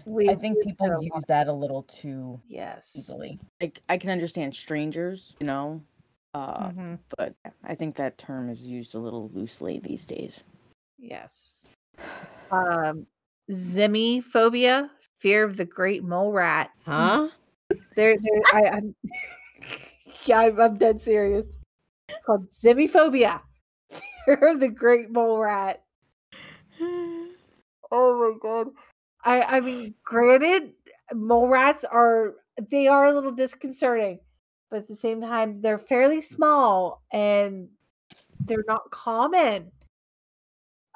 We, 0.07 0.31
I 0.31 0.35
think 0.35 0.63
people 0.63 1.03
use 1.03 1.25
that 1.29 1.47
a 1.47 1.53
little 1.53 1.83
too 1.83 2.41
Yes. 2.49 2.93
easily. 2.97 3.39
Like 3.61 3.83
I 3.89 3.99
can 3.99 4.09
understand 4.09 4.55
strangers, 4.55 5.37
you 5.41 5.47
know, 5.47 5.83
uh, 6.33 6.69
Mhm, 6.71 6.99
but 7.19 7.35
I 7.63 7.75
think 7.75 7.97
that 7.97 8.17
term 8.17 8.49
is 8.49 8.67
used 8.67 8.95
a 8.95 8.99
little 8.99 9.29
loosely 9.35 9.79
these 9.79 10.07
days. 10.07 10.45
Yes. 10.99 11.60
Um, 12.51 13.07
fear 15.19 15.45
of 15.45 15.57
the 15.57 15.65
great 15.65 16.03
mole 16.03 16.33
rat. 16.33 16.71
Huh? 16.85 17.29
There, 17.95 18.17
there. 18.17 18.43
I, 18.53 18.69
I'm. 18.69 18.95
yeah, 20.25 20.41
I'm, 20.41 20.61
I'm 20.61 20.77
dead 20.77 21.01
serious. 21.01 21.47
It's 22.09 22.19
called 22.25 22.51
Zimmy 22.51 22.89
fear 24.25 24.51
of 24.51 24.61
the 24.61 24.69
great 24.69 25.11
mole 25.11 25.39
rat. 25.39 25.83
Oh 27.93 28.33
my 28.33 28.39
god. 28.41 28.69
I 29.25 29.43
I 29.43 29.61
mean, 29.61 29.95
granted, 30.05 30.73
mole 31.15 31.49
rats 31.49 31.85
are 31.85 32.35
they 32.71 32.87
are 32.89 33.07
a 33.07 33.13
little 33.13 33.33
disconcerting, 33.33 34.21
but 34.71 34.79
at 34.79 34.89
the 34.89 34.97
same 34.97 35.21
time, 35.21 35.61
they're 35.61 35.79
fairly 35.79 36.21
small 36.21 37.03
and 37.13 37.69
they're 38.47 38.65
not 38.67 38.91
common. 38.91 39.71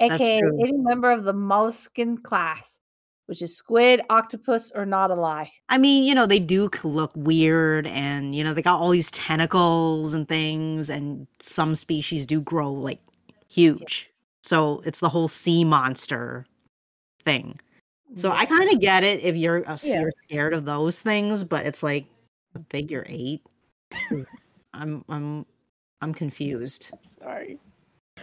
aka 0.00 0.40
any 0.60 0.72
member 0.72 1.10
of 1.10 1.24
the 1.24 1.34
molluscan 1.34 2.22
class, 2.22 2.78
which 3.26 3.42
is 3.42 3.56
squid, 3.56 4.02
octopus, 4.10 4.70
or 4.74 4.84
nautili. 4.84 5.48
I 5.68 5.78
mean, 5.78 6.04
you 6.04 6.14
know, 6.14 6.26
they 6.26 6.38
do 6.38 6.68
look 6.84 7.12
weird 7.16 7.86
and, 7.86 8.34
you 8.34 8.44
know, 8.44 8.54
they 8.54 8.62
got 8.62 8.80
all 8.80 8.90
these 8.90 9.10
tentacles 9.10 10.14
and 10.14 10.28
things, 10.28 10.90
and 10.90 11.26
some 11.40 11.74
species 11.74 12.26
do 12.26 12.40
grow 12.40 12.72
like 12.72 13.00
huge. 13.48 14.10
So 14.46 14.80
it's 14.84 15.00
the 15.00 15.08
whole 15.08 15.28
sea 15.28 15.64
monster 15.64 16.46
thing. 17.24 17.56
So 18.14 18.30
I 18.30 18.44
kind 18.46 18.72
of 18.72 18.80
get 18.80 19.02
it 19.02 19.20
if 19.22 19.34
you're 19.36 19.68
uh, 19.68 19.76
Yeah. 19.82 20.02
you're 20.02 20.12
scared 20.24 20.54
of 20.54 20.64
those 20.64 21.00
things, 21.02 21.42
but 21.42 21.66
it's 21.66 21.82
like 21.82 22.06
a 22.54 22.60
figure 22.70 23.04
eight. 23.08 23.42
I'm 24.72 25.04
I'm 25.08 25.44
I'm 26.00 26.14
confused. 26.14 26.90
Sorry. 27.20 27.58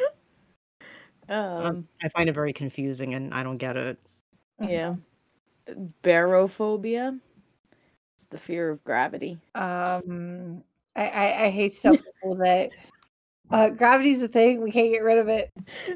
Um, 1.29 1.65
Um, 1.65 1.87
I 2.03 2.09
find 2.09 2.27
it 2.27 2.33
very 2.33 2.51
confusing, 2.51 3.13
and 3.13 3.33
I 3.33 3.43
don't 3.43 3.55
get 3.57 3.77
it. 3.77 3.97
yeah. 4.59 4.95
Barophobia. 6.03 7.17
It's 8.15 8.25
the 8.25 8.37
fear 8.37 8.69
of 8.69 8.83
gravity. 8.83 9.37
Um, 9.55 10.63
I, 10.97 11.07
I, 11.07 11.43
I 11.45 11.49
hate 11.49 11.71
to 11.73 11.81
tell 11.81 11.97
people 11.97 12.35
that 12.43 12.71
uh, 13.53 13.69
gravity's 13.69 14.21
a 14.21 14.27
thing. 14.27 14.61
We 14.61 14.71
can't 14.71 14.91
get 14.91 14.99
rid 15.03 15.17
of 15.17 15.27
it. 15.29 15.49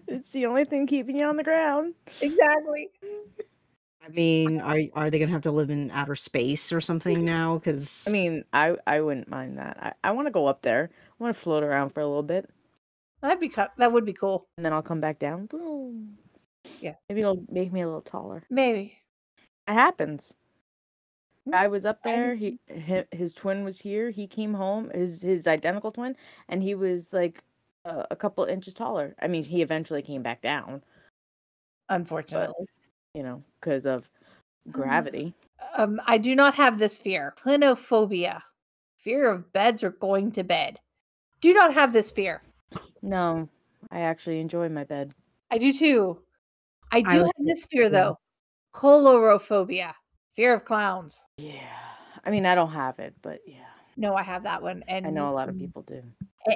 It's 0.08 0.30
the 0.32 0.46
only 0.46 0.64
thing 0.66 0.88
keeping 0.88 1.18
you 1.20 1.26
on 1.26 1.38
the 1.38 1.44
ground. 1.44 1.96
Exactly. 2.22 2.90
I 4.06 4.10
mean, 4.10 4.62
are 4.62 4.80
are 4.94 5.10
they 5.10 5.20
gonna 5.20 5.32
have 5.32 5.42
to 5.42 5.52
live 5.52 5.70
in 5.70 5.92
outer 5.92 6.16
space 6.16 6.72
or 6.72 6.80
something 6.80 7.26
now? 7.38 7.56
Because 7.58 8.06
I 8.08 8.12
mean, 8.12 8.46
I 8.54 8.78
I 8.88 9.02
wouldn't 9.02 9.28
mind 9.30 9.58
that. 9.58 9.78
I, 10.04 10.10
I 10.10 10.12
want 10.12 10.28
to 10.28 10.32
go 10.32 10.46
up 10.48 10.62
there. 10.62 10.90
I 10.94 11.24
want 11.24 11.36
to 11.36 11.42
float 11.42 11.64
around 11.64 11.90
for 11.90 12.00
a 12.02 12.08
little 12.08 12.24
bit, 12.24 12.50
That'd 13.22 13.40
be 13.40 13.50
co- 13.50 13.68
that 13.78 13.92
would 13.92 14.06
be 14.06 14.14
cool. 14.14 14.46
and 14.58 14.66
then 14.66 14.72
I'll 14.72 14.82
come 14.84 15.02
back 15.02 15.20
down. 15.20 15.48
Boom. 15.48 16.18
Yeah. 16.80 16.94
Maybe 17.10 17.22
it'll 17.22 17.44
make 17.50 17.72
me 17.74 17.82
a 17.82 17.86
little 17.86 18.02
taller. 18.02 18.44
Maybe. 18.50 19.00
It 19.68 19.74
happens. 19.74 20.36
I 21.52 21.68
was 21.68 21.86
up 21.86 22.04
there. 22.04 22.36
He 22.36 22.60
hi- 22.70 23.08
his 23.12 23.34
twin 23.34 23.64
was 23.64 23.80
here. 23.80 24.10
He 24.10 24.28
came 24.28 24.54
home. 24.54 24.90
His 24.94 25.22
his 25.22 25.48
identical 25.48 25.92
twin, 25.92 26.16
and 26.50 26.62
he 26.62 26.76
was 26.76 27.14
like 27.14 27.42
a, 27.88 28.08
a 28.12 28.16
couple 28.16 28.44
inches 28.46 28.74
taller. 28.74 29.16
I 29.22 29.28
mean, 29.28 29.44
he 29.44 29.62
eventually 29.62 30.02
came 30.02 30.22
back 30.22 30.42
down. 30.42 30.84
Unfortunately. 31.90 32.66
You 33.14 33.24
know, 33.24 33.44
because 33.60 33.86
of 33.86 34.10
gravity. 34.70 35.34
Um, 35.78 36.00
I 36.06 36.18
do 36.18 36.36
not 36.36 36.54
have 36.56 36.78
this 36.78 36.98
fear. 37.00 37.34
Clinophobia. 37.42 38.42
Fear 38.98 39.32
of 39.32 39.54
beds 39.54 39.84
or 39.84 39.92
going 39.92 40.32
to 40.34 40.44
bed. 40.44 40.80
Do 41.42 41.54
not 41.54 41.74
have 41.74 41.94
this 41.94 42.12
fear. 42.12 42.42
No, 43.02 43.48
I 43.92 44.02
actually 44.02 44.40
enjoy 44.40 44.70
my 44.70 44.84
bed. 44.84 45.14
I 45.50 45.58
do 45.58 45.72
too. 45.72 46.22
I 46.92 47.02
do 47.02 47.10
I 47.10 47.16
have 47.16 47.32
this 47.46 47.66
fear 47.66 47.86
too. 47.86 47.92
though. 47.92 48.20
Coulrophobia. 48.76 49.94
Fear 50.36 50.54
of 50.54 50.66
clowns. 50.66 51.24
Yeah. 51.38 51.62
I 52.26 52.30
mean, 52.30 52.46
I 52.46 52.56
don't 52.56 52.72
have 52.72 53.00
it, 53.00 53.16
but 53.22 53.40
yeah, 53.48 53.60
No, 53.96 54.14
I 54.14 54.24
have 54.24 54.44
that 54.44 54.62
one. 54.62 54.84
And 54.88 55.08
I 55.08 55.10
know 55.10 55.30
a 55.30 55.34
lot 55.34 55.48
of 55.48 55.58
people 55.58 55.82
do. 55.84 56.04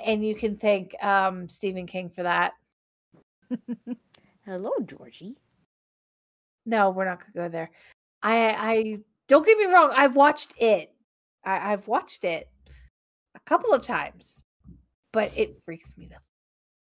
And 0.06 0.26
you 0.26 0.36
can 0.36 0.56
thank 0.56 1.02
um, 1.04 1.48
Stephen 1.50 1.86
King 1.86 2.10
for 2.10 2.24
that. 2.24 2.54
Hello, 4.46 4.72
Georgie. 4.86 5.38
No, 6.66 6.92
we're 6.92 7.06
not 7.06 7.20
gonna 7.20 7.48
go 7.48 7.52
there. 7.52 7.72
I 8.24 8.50
I 8.50 8.96
don't 9.28 9.46
get 9.46 9.58
me 9.58 9.66
wrong. 9.66 9.92
I've 9.96 10.16
watched 10.16 10.54
it. 10.58 10.94
I, 11.44 11.74
I've 11.74 11.88
watched 11.88 12.24
it 12.24 12.50
a 13.36 13.40
couple 13.42 13.74
of 13.74 13.84
times, 13.84 14.44
but 15.12 15.36
it 15.38 15.62
freaks 15.64 15.98
me 15.98 16.08
the 16.08 16.18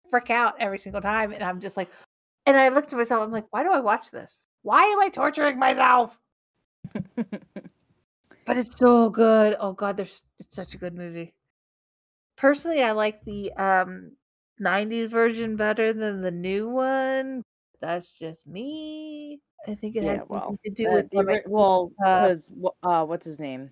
frick 0.09 0.29
out 0.29 0.55
every 0.59 0.79
single 0.79 1.01
time. 1.01 1.31
And 1.31 1.43
I'm 1.43 1.59
just 1.59 1.77
like, 1.77 1.89
and 2.45 2.57
I 2.57 2.69
look 2.69 2.87
to 2.87 2.95
myself. 2.95 3.23
I'm 3.23 3.31
like, 3.31 3.45
why 3.51 3.63
do 3.63 3.71
I 3.71 3.79
watch 3.79 4.11
this? 4.11 4.47
Why 4.63 4.83
am 4.83 4.99
I 4.99 5.09
torturing 5.09 5.59
myself? 5.59 6.17
But 8.47 8.55
it's 8.57 8.79
so 8.79 9.09
good. 9.09 9.57
Oh 9.59 9.73
God, 9.73 9.97
there's 9.97 10.23
it's 10.39 10.55
such 10.55 10.73
a 10.73 10.77
good 10.77 10.95
movie. 10.95 11.33
Personally, 12.37 12.83
I 12.83 12.91
like 12.91 13.23
the 13.25 13.51
um 13.53 14.11
90s 14.61 15.09
version 15.09 15.55
better 15.55 15.91
than 15.93 16.21
the 16.21 16.31
new 16.31 16.69
one. 16.69 17.43
That's 17.81 18.07
just 18.09 18.47
me. 18.47 19.39
I 19.67 19.75
think 19.75 19.95
it 19.95 20.03
Yeah, 20.03 20.17
has 20.19 20.21
well, 20.29 20.45
something 20.47 20.75
to 20.75 20.83
do 20.83 20.89
Uh, 20.89 20.93
with 20.93 21.09
the, 21.09 21.17
what 21.17 21.43
well, 21.47 21.91
uh, 22.05 22.21
because 22.21 22.51
uh, 22.83 23.05
what's 23.05 23.25
his 23.25 23.39
name? 23.39 23.71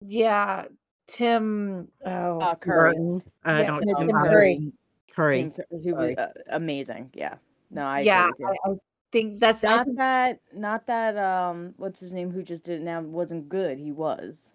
yeah, 0.00 0.64
Tim. 1.06 1.88
Oh, 2.04 2.40
Uh, 2.40 2.54
Curry. 2.54 2.96
Uh, 3.44 3.60
Yeah, 3.62 3.78
no, 3.82 3.94
Tim 3.98 4.10
um, 4.14 4.24
Curry. 4.24 4.72
Curry. 5.14 5.52
Tim 5.54 5.80
who 5.82 5.94
was 5.94 6.16
uh, 6.16 6.32
amazing. 6.50 7.10
Yeah. 7.14 7.34
No, 7.70 7.84
I 7.86 8.00
yeah. 8.00 8.28
I, 8.44 8.70
I 8.70 8.74
think 9.12 9.38
that's 9.40 9.64
I 9.64 9.76
not 9.76 9.86
think- 9.86 9.98
that 9.98 10.40
not 10.54 10.86
that 10.86 11.16
um 11.16 11.74
what's 11.76 12.00
his 12.00 12.12
name 12.12 12.30
who 12.30 12.42
just 12.42 12.64
did 12.64 12.80
it 12.80 12.84
now 12.84 13.00
wasn't 13.00 13.48
good 13.48 13.78
he 13.78 13.92
was 13.92 14.54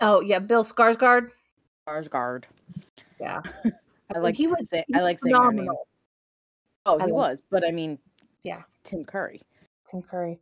oh 0.00 0.20
yeah, 0.20 0.38
Bill 0.38 0.64
Skarsgård. 0.64 1.30
Skarsgård 1.90 2.44
Yeah, 3.20 3.42
I 4.14 4.18
like 4.18 4.36
he 4.36 4.46
was. 4.46 4.68
say 4.68 4.84
he 4.86 4.94
I 4.94 4.98
was 4.98 5.04
like 5.04 5.18
saying 5.18 5.32
their 5.34 5.42
name 5.42 5.50
phenomenal. 5.50 5.86
oh 6.86 6.98
I 6.98 7.06
he 7.06 7.12
like- 7.12 7.12
was 7.12 7.42
but 7.50 7.64
I 7.66 7.70
mean 7.70 7.98
Yeah. 8.42 8.58
Tim 8.84 9.04
Curry 9.04 9.42
Tim 9.90 10.02
Curry. 10.02 10.40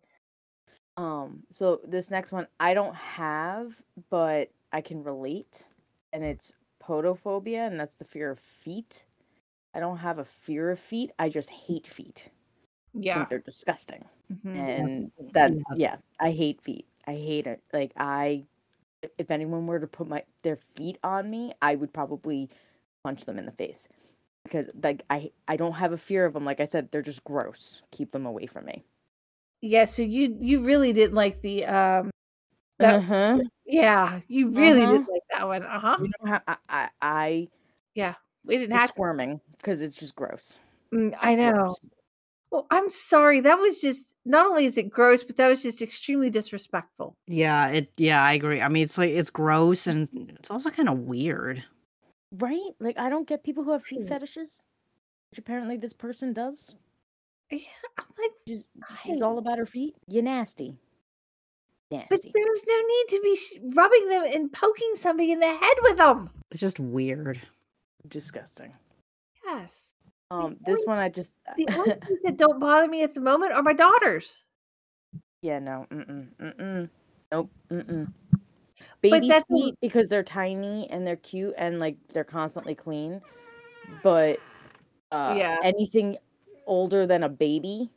um 0.96 1.42
so 1.50 1.80
this 1.84 2.10
next 2.10 2.32
one 2.32 2.46
I 2.60 2.74
don't 2.74 2.94
have 2.94 3.82
but 4.10 4.50
I 4.72 4.80
can 4.80 5.02
relate 5.02 5.64
and 6.12 6.24
it's 6.24 6.52
podophobia 6.82 7.66
and 7.66 7.78
that's 7.80 7.96
the 7.96 8.04
fear 8.04 8.30
of 8.30 8.38
feet 8.38 9.04
I 9.74 9.80
don't 9.80 9.98
have 9.98 10.18
a 10.18 10.24
fear 10.24 10.70
of 10.70 10.78
feet 10.78 11.10
I 11.18 11.28
just 11.28 11.50
hate 11.50 11.86
feet 11.86 12.30
I 12.94 13.00
Yeah, 13.00 13.14
think 13.16 13.28
they're 13.28 13.38
disgusting 13.40 14.04
mhm. 14.32 14.54
and 14.56 15.12
that 15.32 15.52
Yeah. 15.52 15.62
yeah 15.76 15.96
i 16.20 16.30
hate 16.30 16.60
feet 16.60 16.86
i 17.06 17.12
hate 17.14 17.46
it 17.46 17.62
like 17.72 17.92
i 17.96 18.44
if 19.18 19.30
anyone 19.30 19.66
were 19.66 19.78
to 19.80 19.86
put 19.86 20.08
my 20.08 20.22
their 20.42 20.56
feet 20.56 20.98
on 21.04 21.30
me 21.30 21.52
i 21.62 21.74
would 21.74 21.92
probably 21.92 22.48
punch 23.04 23.24
them 23.24 23.38
in 23.38 23.46
the 23.46 23.52
face 23.52 23.88
because 24.44 24.68
like 24.82 25.02
i 25.10 25.30
i 25.46 25.56
don't 25.56 25.74
have 25.74 25.92
a 25.92 25.96
fear 25.96 26.24
of 26.24 26.32
them 26.32 26.44
like 26.44 26.60
i 26.60 26.64
said 26.64 26.90
they're 26.90 27.02
just 27.02 27.24
gross 27.24 27.82
keep 27.90 28.12
them 28.12 28.26
away 28.26 28.46
from 28.46 28.64
me 28.64 28.82
yeah. 29.60 29.86
So 29.86 30.02
you 30.02 30.36
you 30.40 30.60
really 30.60 30.92
didn't 30.92 31.14
like 31.14 31.40
the 31.42 31.66
um. 31.66 32.10
That- 32.78 32.94
uh-huh 33.00 33.38
Yeah, 33.66 34.20
you 34.28 34.50
really 34.50 34.82
Uh-huh. 34.82 34.92
didn't 34.92 35.08
like 35.10 35.22
that 35.32 35.46
one. 35.46 35.62
Uh 35.64 35.80
huh. 35.80 35.96
you 36.00 36.10
know 36.22 36.38
how 36.46 36.56
i 36.68 36.88
i, 37.02 37.48
Yeah, 37.94 38.14
We 38.44 38.56
didn't 38.56 38.76
have. 38.76 38.90
squirming 38.90 39.40
because 39.56 39.82
it's 39.82 39.96
just 39.96 40.14
gross 40.14 40.60
Mm, 40.94 41.14
I 41.20 41.34
know. 41.34 41.52
gross. 41.52 41.76
Well, 42.50 42.66
I'm 42.70 42.90
sorry. 42.90 43.40
That 43.40 43.58
was 43.58 43.80
just 43.80 44.14
not 44.24 44.46
only 44.46 44.64
is 44.66 44.78
it 44.78 44.88
gross, 44.90 45.22
but 45.22 45.36
that 45.36 45.48
was 45.48 45.62
just 45.62 45.82
extremely 45.82 46.30
disrespectful. 46.30 47.14
Yeah, 47.26 47.68
it. 47.68 47.90
Yeah, 47.96 48.22
I 48.22 48.32
agree. 48.32 48.60
I 48.60 48.68
mean, 48.68 48.82
it's 48.84 48.96
like 48.98 49.10
it's 49.10 49.30
gross 49.30 49.86
and 49.86 50.08
it's 50.38 50.50
also 50.50 50.70
kind 50.70 50.88
of 50.88 50.98
weird. 51.00 51.64
right 52.32 52.72
like 52.78 52.98
i 52.98 53.08
don't 53.08 53.26
get 53.26 53.42
people 53.42 53.64
who 53.64 53.72
have 53.72 53.82
feet 53.82 54.00
Hmm. 54.02 54.06
fetishes 54.06 54.62
which 55.30 55.38
apparently 55.38 55.78
this 55.78 55.94
person 55.94 56.34
does 56.34 56.74
Yeah, 57.50 57.58
I'm 57.98 58.04
like, 58.18 58.32
she's, 58.46 58.68
she's 59.02 59.22
I- 59.22 59.26
all 59.26 59.38
about 59.38 59.56
her 59.58 59.64
feet 59.66 59.94
you 60.06 60.20
nasty 60.20 60.76
Nasty. 61.90 62.06
but 62.10 62.16
nasty 62.24 62.32
there's 62.34 62.64
no 62.68 62.76
need 62.76 63.06
to 63.08 63.20
be 63.22 63.36
sh- 63.36 63.58
rubbing 63.74 64.08
them 64.10 64.24
and 64.34 64.52
poking 64.52 64.92
somebody 64.94 65.32
in 65.32 65.40
the 65.40 65.46
head 65.46 65.76
with 65.82 65.96
them. 65.96 66.28
It's 66.50 66.60
just 66.60 66.78
weird. 66.78 67.40
disgusting 68.06 68.74
Yes. 69.46 69.92
Um, 70.30 70.56
this 70.60 70.84
one 70.84 70.98
I 70.98 71.08
just 71.08 71.34
The 71.56 71.66
only 71.74 71.90
things 72.06 72.20
that 72.24 72.36
don't 72.36 72.58
bother 72.58 72.86
me 72.88 73.02
at 73.02 73.14
the 73.14 73.20
moment 73.20 73.52
are 73.52 73.62
my 73.62 73.72
daughters. 73.72 74.44
yeah 75.40 75.58
no 75.60 75.86
mm 75.90 76.28
mm 76.40 76.56
mm 76.56 76.88
nope 77.30 77.50
mm 77.70 78.08
But 78.88 78.90
baby 79.00 79.28
that's 79.28 79.44
a- 79.50 79.72
because 79.80 80.08
they're 80.08 80.22
tiny 80.24 80.88
and 80.90 81.06
they're 81.06 81.16
cute 81.16 81.54
and 81.56 81.78
like 81.78 81.96
they're 82.12 82.24
constantly 82.24 82.74
clean, 82.74 83.22
but 84.02 84.40
uh, 85.12 85.34
Yeah. 85.38 85.58
anything 85.62 86.18
older 86.66 87.06
than 87.06 87.22
a 87.22 87.28
baby, 87.28 87.88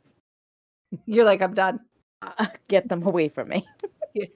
You're 1.04 1.24
like, 1.26 1.42
I'm 1.42 1.52
done. 1.54 1.80
uh, 2.22 2.46
get 2.68 2.88
them 2.88 3.02
away 3.06 3.28
from 3.28 3.48
me. 3.48 3.66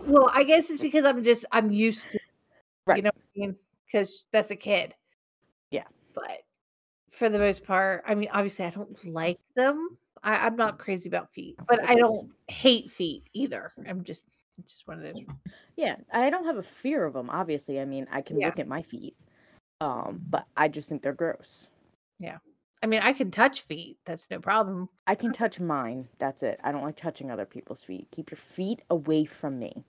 Well, 0.00 0.30
I 0.32 0.44
guess 0.44 0.70
it's 0.70 0.80
because 0.80 1.04
I'm 1.04 1.24
just 1.24 1.44
I'm 1.50 1.72
used 1.72 2.10
to, 2.12 2.18
Right. 2.86 2.98
you 2.98 3.02
know, 3.02 3.10
what 3.12 3.24
I 3.36 3.38
mean, 3.40 3.56
because 3.86 4.24
that's 4.30 4.50
a 4.52 4.56
kid. 4.56 4.94
Yeah. 5.72 5.84
But 6.14 6.45
for 7.16 7.28
the 7.28 7.38
most 7.38 7.64
part, 7.64 8.04
I 8.06 8.14
mean, 8.14 8.28
obviously, 8.32 8.64
I 8.66 8.70
don't 8.70 9.04
like 9.06 9.40
them. 9.54 9.88
I, 10.22 10.36
I'm 10.46 10.56
not 10.56 10.78
crazy 10.78 11.08
about 11.08 11.32
feet, 11.32 11.56
but 11.68 11.82
I 11.84 11.94
don't 11.94 12.30
hate 12.48 12.90
feet 12.90 13.24
either. 13.32 13.72
I'm 13.88 14.04
just 14.04 14.38
it's 14.58 14.72
just 14.72 14.88
one 14.88 14.98
of 14.98 15.04
those. 15.04 15.22
Yeah, 15.76 15.96
I 16.12 16.30
don't 16.30 16.46
have 16.46 16.56
a 16.56 16.62
fear 16.62 17.04
of 17.04 17.14
them. 17.14 17.30
Obviously, 17.30 17.80
I 17.80 17.84
mean 17.84 18.06
I 18.10 18.22
can 18.22 18.38
Yeah. 18.38 18.46
look 18.46 18.58
at 18.58 18.68
my 18.68 18.82
feet, 18.82 19.16
um, 19.80 20.22
but 20.30 20.46
I 20.56 20.68
just 20.68 20.88
think 20.88 21.02
they're 21.02 21.12
gross. 21.12 21.68
Yeah, 22.18 22.38
I 22.82 22.86
mean, 22.86 23.00
I 23.02 23.12
can 23.12 23.30
touch 23.30 23.62
feet. 23.62 23.98
That's 24.04 24.30
no 24.30 24.40
problem. 24.40 24.88
I 25.06 25.14
can 25.14 25.32
touch 25.32 25.60
mine. 25.60 26.08
That's 26.18 26.42
it. 26.42 26.58
I 26.64 26.72
don't 26.72 26.82
like 26.82 26.96
touching 26.96 27.30
other 27.30 27.46
people's 27.46 27.82
feet. 27.82 28.08
Keep 28.10 28.30
your 28.30 28.38
feet 28.38 28.82
away 28.90 29.24
from 29.24 29.58
me. 29.58 29.84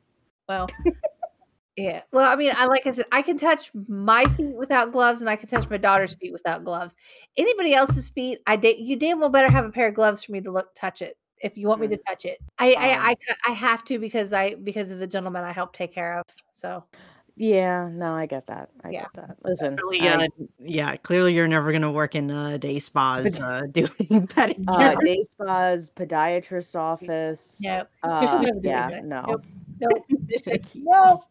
Well, 0.47 0.67
yeah. 1.77 2.01
Well, 2.11 2.29
I 2.29 2.35
mean, 2.35 2.51
I 2.55 2.65
like 2.65 2.87
I 2.87 2.91
said, 2.91 3.05
I 3.11 3.21
can 3.21 3.37
touch 3.37 3.69
my 3.87 4.25
feet 4.25 4.55
without 4.55 4.91
gloves, 4.91 5.21
and 5.21 5.29
I 5.29 5.35
can 5.35 5.47
touch 5.47 5.69
my 5.69 5.77
daughter's 5.77 6.15
feet 6.15 6.33
without 6.33 6.63
gloves. 6.63 6.95
Anybody 7.37 7.73
else's 7.75 8.09
feet, 8.09 8.39
I 8.47 8.55
da- 8.55 8.75
you 8.77 8.95
damn 8.95 9.19
well 9.19 9.29
better 9.29 9.49
have 9.51 9.65
a 9.65 9.69
pair 9.71 9.87
of 9.87 9.93
gloves 9.93 10.23
for 10.23 10.31
me 10.31 10.41
to 10.41 10.51
look 10.51 10.73
touch 10.75 11.01
it 11.01 11.17
if 11.39 11.55
you 11.55 11.67
want 11.67 11.81
me 11.81 11.87
to 11.89 11.97
touch 12.07 12.25
it. 12.25 12.39
I 12.57 12.73
I, 12.73 12.93
Um, 12.97 13.05
I 13.05 13.15
ca- 13.15 13.37
I 13.47 13.51
have 13.51 13.83
to 13.85 13.99
because 13.99 14.33
I 14.33 14.55
because 14.55 14.89
of 14.91 14.97
the 14.99 15.07
gentleman 15.07 15.43
I 15.43 15.51
help 15.53 15.73
take 15.73 15.93
care 15.93 16.17
of. 16.19 16.25
So 16.53 16.83
Yeah, 17.39 17.87
no, 17.91 18.15
I 18.15 18.25
get 18.25 18.47
that. 18.47 18.69
I 18.83 18.89
Yeah. 18.89 19.01
get 19.01 19.13
that. 19.13 19.37
Listen, 19.45 19.77
Clearly, 19.77 20.09
I- 20.09 20.25
uh, 20.25 20.27
yeah, 20.57 20.95
clearly 20.95 21.35
you're 21.35 21.47
never 21.47 21.71
gonna 21.71 21.91
work 21.91 22.15
in 22.15 22.31
uh, 22.31 22.57
day 22.57 22.79
spas 22.79 23.39
uh, 23.39 23.61
doing 23.71 24.25
pedicure. 24.27 24.67
uh, 24.67 24.95
day 25.03 25.21
spas, 25.21 25.91
podiatrist 25.91 26.75
office. 26.75 27.59
Yep. 27.61 27.91
Uh, 28.01 28.39
Never 28.41 28.59
yeah, 28.63 28.89
no. 29.03 29.21
Nope. 29.27 29.45
Nope. 29.79 30.05
no. 30.75 31.21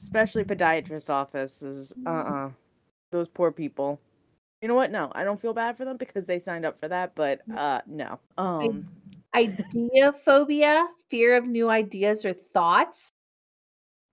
Especially 0.00 0.44
podiatrist 0.44 1.10
offices. 1.10 1.94
Uh 2.06 2.08
uh 2.10 2.50
Those 3.12 3.28
poor 3.28 3.52
people. 3.52 4.00
You 4.62 4.68
know 4.68 4.74
what? 4.74 4.90
No, 4.90 5.10
I 5.14 5.24
don't 5.24 5.40
feel 5.40 5.54
bad 5.54 5.76
for 5.76 5.84
them 5.84 5.96
because 5.96 6.26
they 6.26 6.38
signed 6.38 6.64
up 6.64 6.78
for 6.78 6.88
that, 6.88 7.14
but 7.14 7.40
uh 7.54 7.80
no. 7.86 8.18
Um 8.38 8.86
Idea 9.34 10.12
phobia, 10.24 10.88
fear 11.08 11.36
of 11.36 11.44
new 11.46 11.68
ideas 11.70 12.24
or 12.24 12.32
thoughts. 12.32 13.10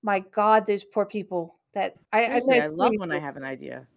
My 0.04 0.20
God, 0.20 0.68
those 0.68 0.84
poor 0.84 1.06
people 1.06 1.58
that 1.74 1.96
I, 2.14 2.26
I, 2.26 2.40
I 2.60 2.68
love 2.68 2.94
when 2.98 3.12
I 3.12 3.20
have 3.20 3.36
an 3.36 3.44
idea. 3.44 3.88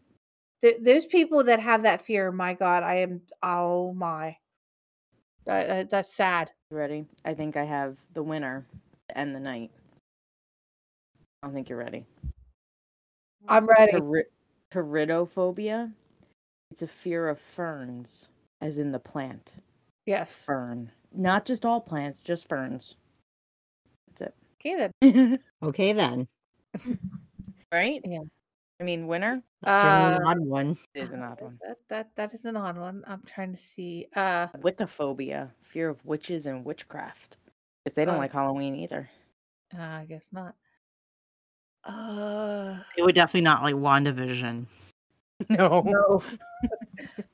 th- 0.63 0.79
those 0.81 1.05
people 1.07 1.45
that 1.45 1.61
have 1.61 1.83
that 1.83 2.01
fear. 2.03 2.33
My 2.33 2.55
God, 2.55 2.83
I 2.83 2.97
am. 3.01 3.21
Oh 3.43 3.93
my, 3.93 4.37
that, 5.45 5.69
that- 5.69 5.91
that's 5.91 6.15
sad. 6.15 6.51
Ready? 6.71 7.05
I 7.25 7.35
think 7.35 7.57
I 7.57 7.65
have 7.65 7.99
the 8.15 8.23
winner 8.23 8.65
to 9.09 9.19
end 9.19 9.35
the 9.35 9.41
night. 9.41 9.73
I 11.43 11.47
don't 11.47 11.55
think 11.55 11.69
you're 11.69 11.79
ready. 11.79 12.05
I'm 13.49 13.67
ready. 13.67 13.93
Peri- 13.93 14.25
Peridophobia. 14.71 15.93
It's 16.71 16.83
a 16.83 16.87
fear 16.87 17.29
of 17.29 17.39
ferns, 17.39 18.31
as 18.61 18.79
in 18.79 18.93
the 18.93 18.99
plant. 18.99 19.55
Yes. 20.07 20.33
Fern. 20.45 20.93
Not 21.13 21.45
just 21.45 21.65
all 21.65 21.81
plants, 21.81 22.23
just 22.23 22.49
ferns. 22.49 22.97
That's 24.09 24.23
it. 24.23 24.35
Okay 24.61 24.91
then. 25.03 25.39
Okay, 25.63 25.93
then. 25.93 26.27
right? 27.73 28.01
Yeah. 28.05 28.21
I 28.81 28.83
mean, 28.83 29.07
winner 29.07 29.43
That's 29.63 29.81
certainly 29.83 30.17
an 30.17 30.23
Uh, 30.25 30.31
odd 30.31 30.39
one. 30.41 30.79
is 30.95 31.13
an 31.13 31.23
odd 31.23 31.41
one. 31.43 31.59
That 31.61 31.77
that 31.89 32.17
that 32.17 32.33
is 32.35 32.47
an 32.47 32.57
odd 32.57 32.79
one. 32.79 33.03
I'm 33.07 33.23
trying 33.27 33.53
to 33.53 33.59
see. 33.59 34.07
Uh, 34.17 34.47
Wiccaphobia, 34.59 35.51
fear 35.61 35.91
of 35.91 36.03
witches 36.05 36.47
and 36.47 36.65
witchcraft. 36.65 37.37
Because 37.85 37.95
they 37.95 38.05
don't 38.07 38.15
Oh. 38.17 38.19
like 38.19 38.33
Halloween 38.33 38.75
either. 38.77 39.11
uh 39.77 39.83
I 39.83 40.07
guess 40.09 40.29
not. 40.33 40.55
Uh, 41.85 42.77
It 42.97 43.03
would 43.03 43.15
definitely 43.15 43.43
not 43.43 43.63
like 43.63 43.75
WandaVision. 43.75 44.67
No. 45.49 45.83
no. 45.87 46.23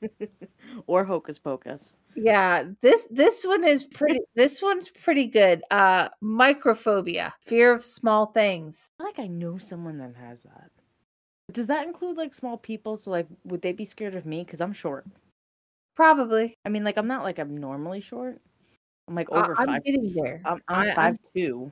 or 0.87 1.03
Hocus 1.03 1.39
Pocus. 1.39 1.97
Yeah, 2.15 2.63
this 2.81 3.05
this 3.11 3.45
one 3.45 3.65
is 3.65 3.83
pretty. 3.83 4.21
this 4.35 4.61
one's 4.61 4.89
pretty 4.89 5.25
good. 5.25 5.61
Uh, 5.71 6.07
microphobia, 6.23 7.33
fear 7.45 7.73
of 7.73 7.83
small 7.83 8.27
things. 8.27 8.89
I 8.99 9.03
feel 9.03 9.07
like 9.09 9.19
I 9.19 9.27
know 9.27 9.57
someone 9.57 9.97
that 9.97 10.15
has 10.15 10.43
that. 10.43 10.71
Does 11.51 11.67
that 11.67 11.85
include 11.85 12.15
like 12.17 12.33
small 12.33 12.57
people? 12.57 12.95
So 12.97 13.11
like, 13.11 13.27
would 13.43 13.61
they 13.61 13.73
be 13.73 13.85
scared 13.85 14.15
of 14.15 14.25
me? 14.25 14.43
Because 14.43 14.61
I'm 14.61 14.73
short. 14.73 15.05
Probably. 15.95 16.53
I 16.65 16.69
mean, 16.69 16.83
like 16.85 16.97
I'm 16.97 17.07
not 17.07 17.23
like 17.23 17.39
abnormally 17.39 17.99
short. 18.01 18.39
I'm 19.09 19.15
like 19.15 19.27
I- 19.31 19.35
over 19.41 19.55
I'm 19.59 19.65
five. 19.67 19.83
getting 19.83 20.13
there. 20.13 20.41
I'm, 20.45 20.61
I- 20.69 20.73
I'm 20.73 20.87
I'm- 20.87 20.95
five 20.95 21.17
two. 21.35 21.71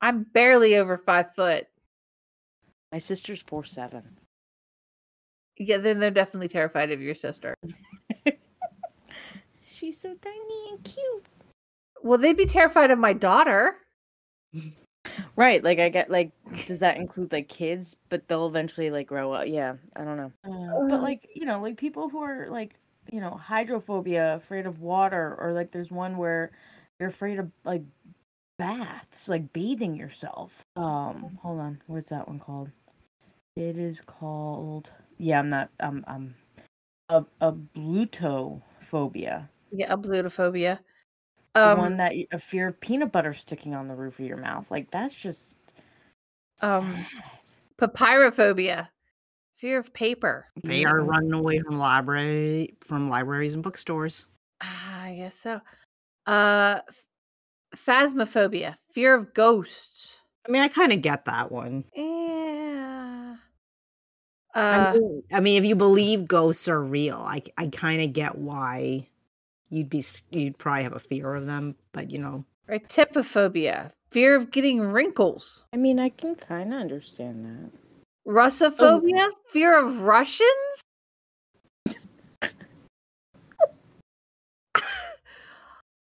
I'm 0.00 0.24
barely 0.32 0.76
over 0.76 0.96
five 0.98 1.34
foot. 1.34 1.66
My 2.92 2.98
sister's 2.98 3.42
four 3.42 3.64
seven. 3.64 4.18
Yeah, 5.58 5.78
then 5.78 5.98
they're 5.98 6.10
definitely 6.10 6.48
terrified 6.48 6.92
of 6.92 7.00
your 7.00 7.14
sister. 7.14 7.54
She's 9.70 10.00
so 10.00 10.14
tiny 10.14 10.70
and 10.70 10.84
cute. 10.84 11.26
Well, 12.02 12.18
they'd 12.18 12.36
be 12.36 12.46
terrified 12.46 12.90
of 12.90 12.98
my 12.98 13.12
daughter. 13.12 13.76
Right, 15.36 15.62
like 15.62 15.78
I 15.78 15.88
get 15.88 16.10
like, 16.10 16.32
does 16.66 16.80
that 16.80 16.96
include 16.96 17.32
like 17.32 17.48
kids? 17.48 17.96
But 18.08 18.28
they'll 18.28 18.46
eventually 18.46 18.90
like 18.90 19.06
grow 19.06 19.32
up. 19.32 19.46
Yeah, 19.46 19.74
I 19.96 20.04
don't 20.04 20.16
know. 20.16 20.32
Uh, 20.44 20.88
but 20.88 21.02
like 21.02 21.28
you 21.34 21.46
know, 21.46 21.60
like 21.60 21.76
people 21.76 22.08
who 22.08 22.22
are 22.22 22.48
like 22.50 22.74
you 23.12 23.20
know 23.20 23.30
hydrophobia, 23.30 24.36
afraid 24.36 24.66
of 24.66 24.80
water, 24.80 25.36
or 25.38 25.52
like 25.52 25.70
there's 25.70 25.90
one 25.90 26.16
where 26.16 26.50
you're 26.98 27.08
afraid 27.08 27.38
of 27.38 27.50
like 27.64 27.82
baths, 28.58 29.28
like 29.28 29.52
bathing 29.52 29.94
yourself. 29.96 30.62
Um, 30.76 31.38
hold 31.42 31.60
on, 31.60 31.80
what's 31.86 32.10
that 32.10 32.28
one 32.28 32.38
called? 32.38 32.70
It 33.56 33.76
is 33.78 34.00
called. 34.00 34.90
Yeah, 35.18 35.38
I'm 35.40 35.48
not. 35.50 35.70
I'm. 35.80 36.04
I'm. 36.06 36.34
A 37.10 37.24
a 37.40 37.52
blutophobia. 37.52 39.48
Yeah, 39.72 39.94
ablutophobia. 39.94 40.78
The 41.54 41.60
Um, 41.72 41.78
one 41.78 41.96
that 41.96 42.12
y- 42.12 42.26
a 42.30 42.38
fear 42.38 42.68
of 42.68 42.80
peanut 42.80 43.10
butter 43.10 43.32
sticking 43.32 43.74
on 43.74 43.88
the 43.88 43.94
roof 43.96 44.18
of 44.20 44.26
your 44.26 44.36
mouth. 44.36 44.70
Like 44.70 44.90
that's 44.90 45.20
just. 45.20 45.58
Um, 46.62 47.06
sad. 47.10 47.90
papyrophobia, 47.90 48.88
fear 49.54 49.78
of 49.78 49.92
paper. 49.92 50.46
They 50.62 50.84
are 50.84 51.00
running 51.02 51.32
away 51.32 51.60
from 51.60 51.78
library 51.78 52.76
from 52.80 53.08
libraries 53.08 53.54
and 53.54 53.62
bookstores. 53.62 54.26
Ah, 54.60 55.02
I 55.04 55.14
guess 55.14 55.36
so. 55.36 55.60
Uh, 56.26 56.80
f- 56.88 57.02
phasmophobia, 57.76 58.76
fear 58.92 59.14
of 59.14 59.34
ghosts. 59.34 60.18
I 60.46 60.50
mean, 60.50 60.62
I 60.62 60.68
kind 60.68 60.92
of 60.92 61.02
get 61.02 61.24
that 61.26 61.52
one. 61.52 61.84
Yeah. 61.94 63.36
I, 64.54 64.78
Uh, 64.78 64.92
mean, 64.94 65.22
I 65.32 65.40
mean, 65.40 65.62
if 65.62 65.68
you 65.68 65.76
believe 65.76 66.26
ghosts 66.26 66.68
are 66.68 66.82
real, 66.82 67.18
I 67.18 67.42
I 67.56 67.66
kind 67.68 68.02
of 68.02 68.12
get 68.12 68.38
why 68.38 69.08
you'd 69.68 69.90
be 69.90 70.02
you'd 70.30 70.58
probably 70.58 70.84
have 70.84 70.94
a 70.94 70.98
fear 70.98 71.34
of 71.34 71.46
them. 71.46 71.76
But 71.92 72.10
you 72.10 72.18
know, 72.18 72.44
right, 72.66 72.86
typophobia, 72.88 73.92
fear 74.10 74.34
of 74.34 74.50
getting 74.50 74.80
wrinkles. 74.80 75.62
I 75.72 75.76
mean, 75.76 75.98
I 75.98 76.08
can 76.08 76.34
kind 76.34 76.72
of 76.72 76.80
understand 76.80 77.44
that. 77.44 77.70
Russophobia, 78.26 79.28
fear 79.50 79.78
of 79.78 80.00
Russians. 80.00 80.82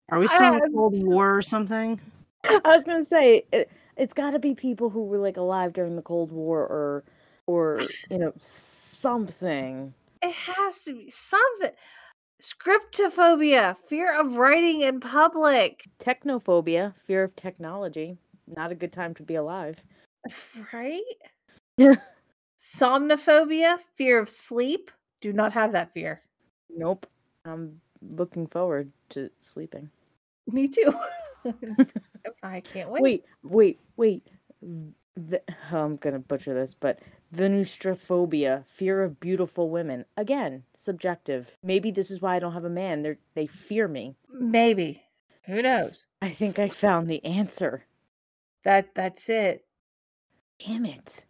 Are 0.10 0.20
we 0.20 0.28
still 0.28 0.54
in 0.54 0.74
Cold 0.74 1.04
War 1.04 1.38
or 1.38 1.42
something? 1.42 2.00
I 2.44 2.60
was 2.66 2.84
gonna 2.84 3.06
say 3.06 3.44
it, 3.52 3.72
it's 3.98 4.14
got 4.14 4.32
to 4.32 4.40
be 4.40 4.54
people 4.54 4.90
who 4.90 5.04
were 5.06 5.18
like 5.18 5.38
alive 5.38 5.74
during 5.74 5.96
the 5.96 6.02
Cold 6.02 6.32
War, 6.32 6.60
or 6.60 7.04
or 7.48 7.82
you 8.10 8.18
know 8.18 8.34
something. 8.38 9.94
It 10.22 10.34
has 10.34 10.82
to 10.82 10.94
be 10.94 11.10
something. 11.10 11.72
Scriptophobia, 12.42 13.76
fear 13.88 14.20
of 14.20 14.36
writing 14.36 14.82
in 14.82 15.00
public. 15.00 15.88
Technophobia, 16.00 16.94
fear 16.96 17.24
of 17.24 17.36
technology. 17.36 18.18
Not 18.48 18.72
a 18.72 18.76
good 18.76 18.92
time 18.92 19.14
to 19.16 19.24
be 19.24 19.36
alive. 19.36 19.76
Right? 20.74 21.04
Yeah. 21.78 21.96
Somnophobia, 22.58 23.78
fear 23.96 24.18
of 24.18 24.28
sleep. 24.28 24.90
Do 25.22 25.34
not 25.34 25.54
have 25.54 25.72
that 25.74 25.94
fear. 25.94 26.20
Nope. 26.70 27.06
I'm 27.46 27.80
looking 28.10 28.48
forward 28.48 28.92
to 29.10 29.30
sleeping. 29.40 29.90
Me 30.48 30.68
too. 30.68 30.94
I 32.44 32.62
can't 32.62 32.90
wait. 32.90 33.02
Wait, 33.02 33.26
wait, 33.44 33.80
wait. 33.98 34.28
The, 35.16 35.42
oh, 35.72 35.78
I'm 35.78 35.96
gonna 35.96 36.20
butcher 36.20 36.54
this, 36.54 36.74
but 36.74 37.00
Venustrophobia, 37.34 38.66
fear 38.66 39.04
of 39.04 39.20
beautiful 39.20 39.70
women. 39.70 40.06
Again, 40.18 40.64
subjective. 40.76 41.58
Maybe 41.64 41.92
this 41.92 42.12
is 42.12 42.22
why 42.22 42.36
I 42.36 42.40
don't 42.40 42.54
have 42.54 42.66
a 42.66 42.70
man. 42.70 43.02
They 43.02 43.18
they 43.34 43.48
fear 43.48 43.88
me. 43.88 44.16
Maybe. 44.30 45.04
Who 45.46 45.62
knows? 45.62 46.08
I 46.22 46.30
think 46.30 46.60
I 46.60 46.70
found 46.70 47.08
the 47.08 47.24
answer. 47.24 47.86
That 48.64 48.96
that's 48.96 49.30
it. 49.30 49.66
Damn 50.66 50.86
it. 50.86 51.26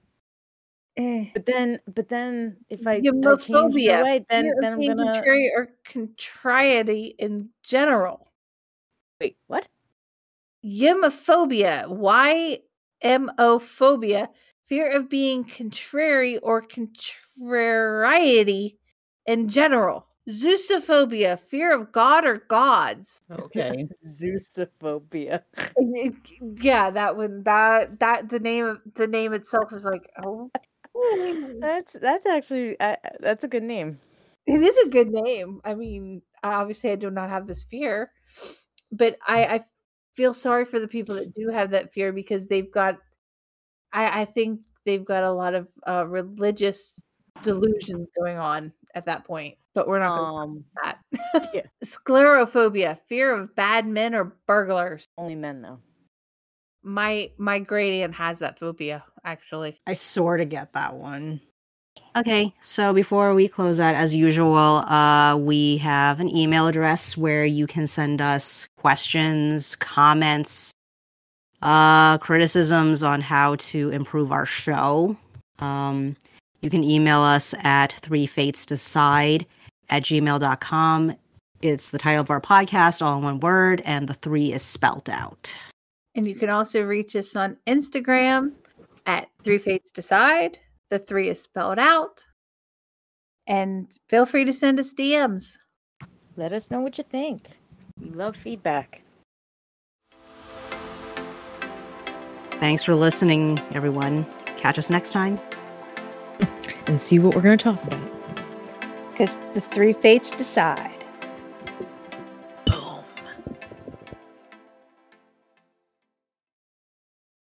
Eh. 0.97 1.25
But 1.33 1.45
then, 1.45 1.79
but 1.93 2.07
then, 2.07 2.57
if 2.69 2.87
I, 2.87 2.93
I 2.93 2.99
my 2.99 3.01
Yomophobia, 3.01 4.03
way, 4.03 4.25
then 4.29 4.49
then 4.61 4.73
I'm 4.73 4.81
gonna 4.81 5.13
contrary 5.13 5.51
or 5.55 5.69
contrariety 5.83 7.15
in 7.19 7.49
general. 7.63 8.31
wait. 9.19 9.37
What? 9.47 9.67
Yemophobia. 10.63 11.87
Y 11.89 12.59
M 13.01 13.29
O 13.37 13.59
phobia. 13.59 14.29
Fear 14.67 14.91
of 14.91 15.09
being 15.09 15.43
contrary 15.43 16.37
or 16.39 16.61
contrariety 16.61 17.19
in 19.25 19.49
general. 19.49 20.07
Zeusophobia. 20.29 21.39
Fear 21.39 21.79
of 21.79 21.91
God 21.91 22.25
or 22.25 22.37
gods. 22.47 23.21
Okay. 23.31 23.87
Zeusophobia. 24.03 25.43
yeah, 26.61 26.89
that 26.89 27.15
one. 27.15 27.43
That 27.43 27.99
that 27.99 28.29
the 28.29 28.39
name 28.39 28.65
of 28.65 28.79
the 28.95 29.07
name 29.07 29.33
itself 29.33 29.71
is 29.73 29.83
like 29.83 30.09
oh. 30.23 30.49
That's 31.61 31.93
that's 31.93 32.25
actually 32.25 32.79
uh, 32.79 32.95
that's 33.19 33.43
a 33.43 33.47
good 33.47 33.63
name. 33.63 33.99
It 34.47 34.61
is 34.61 34.77
a 34.85 34.89
good 34.89 35.09
name. 35.09 35.61
I 35.65 35.73
mean, 35.73 36.21
obviously, 36.43 36.91
I 36.91 36.95
do 36.95 37.09
not 37.09 37.29
have 37.29 37.47
this 37.47 37.63
fear, 37.63 38.11
but 38.91 39.17
I, 39.27 39.45
I 39.45 39.59
feel 40.15 40.33
sorry 40.33 40.65
for 40.65 40.79
the 40.79 40.87
people 40.87 41.15
that 41.15 41.33
do 41.33 41.49
have 41.49 41.71
that 41.71 41.91
fear 41.93 42.13
because 42.13 42.45
they've 42.47 42.71
got. 42.71 42.97
I, 43.91 44.21
I 44.21 44.25
think 44.25 44.61
they've 44.85 45.03
got 45.05 45.23
a 45.23 45.31
lot 45.31 45.55
of 45.55 45.67
uh, 45.87 46.05
religious 46.07 47.01
delusions 47.41 48.07
going 48.19 48.37
on 48.37 48.71
at 48.93 49.05
that 49.05 49.25
point. 49.25 49.57
But 49.73 49.87
we're 49.87 49.99
not 49.99 50.15
going 50.15 50.29
Um, 50.37 50.65
to 50.75 50.81
that. 50.83 51.51
yeah. 51.53 51.61
Sclerophobia, 51.83 52.99
fear 53.07 53.33
of 53.33 53.55
bad 53.55 53.87
men 53.87 54.13
or 54.15 54.35
burglars. 54.47 55.07
only 55.17 55.35
men 55.35 55.61
though. 55.61 55.79
My 56.83 57.31
my 57.37 57.59
great 57.59 58.01
aunt 58.03 58.13
has 58.15 58.39
that 58.39 58.59
phobia. 58.59 59.03
Actually. 59.25 59.79
I 59.85 59.93
sort 59.95 60.39
of 60.39 60.49
get 60.49 60.71
that 60.73 60.95
one. 60.95 61.41
Okay, 62.15 62.53
so 62.61 62.93
before 62.93 63.33
we 63.33 63.47
close 63.47 63.79
out, 63.79 63.95
as 63.95 64.15
usual, 64.15 64.55
uh, 64.55 65.35
we 65.35 65.77
have 65.77 66.21
an 66.21 66.33
email 66.33 66.67
address 66.67 67.17
where 67.17 67.43
you 67.43 67.67
can 67.67 67.87
send 67.87 68.21
us 68.21 68.69
questions, 68.77 69.75
comments, 69.75 70.71
uh, 71.61 72.17
criticisms 72.19 73.03
on 73.03 73.19
how 73.19 73.55
to 73.55 73.89
improve 73.89 74.31
our 74.31 74.45
show. 74.45 75.17
Um, 75.59 76.15
you 76.61 76.69
can 76.69 76.83
email 76.83 77.19
us 77.19 77.53
at 77.63 77.93
three 77.93 78.25
fates 78.25 78.65
decide 78.65 79.45
at 79.89 80.03
gmail.com. 80.03 81.15
It's 81.61 81.89
the 81.89 81.97
title 81.97 82.21
of 82.21 82.29
our 82.29 82.41
podcast, 82.41 83.01
all 83.01 83.17
in 83.17 83.23
one 83.23 83.39
word, 83.39 83.81
and 83.85 84.07
the 84.07 84.13
three 84.13 84.53
is 84.53 84.61
spelt 84.61 85.09
out. 85.09 85.53
And 86.13 86.25
you 86.25 86.35
can 86.35 86.49
also 86.49 86.81
reach 86.81 87.15
us 87.15 87.35
on 87.35 87.57
Instagram 87.67 88.53
at 89.05 89.29
Three 89.43 89.57
Fates 89.57 89.91
Decide. 89.91 90.59
The 90.89 90.99
three 90.99 91.29
is 91.29 91.41
spelled 91.41 91.79
out. 91.79 92.25
And 93.47 93.91
feel 94.09 94.25
free 94.25 94.45
to 94.45 94.53
send 94.53 94.79
us 94.79 94.93
DMs. 94.93 95.57
Let 96.35 96.51
us 96.51 96.71
know 96.71 96.81
what 96.81 96.97
you 96.97 97.03
think. 97.03 97.49
We 97.99 98.09
love 98.09 98.35
feedback. 98.35 99.03
Thanks 102.59 102.83
for 102.83 102.95
listening, 102.95 103.59
everyone. 103.73 104.25
Catch 104.57 104.79
us 104.79 104.89
next 104.89 105.11
time. 105.11 105.39
And 106.87 106.99
see 106.99 107.19
what 107.19 107.35
we're 107.35 107.41
going 107.41 107.57
to 107.57 107.63
talk 107.63 107.83
about. 107.83 108.09
Because 109.11 109.37
the 109.53 109.61
three 109.61 109.93
fates 109.93 110.31
decide. 110.31 110.94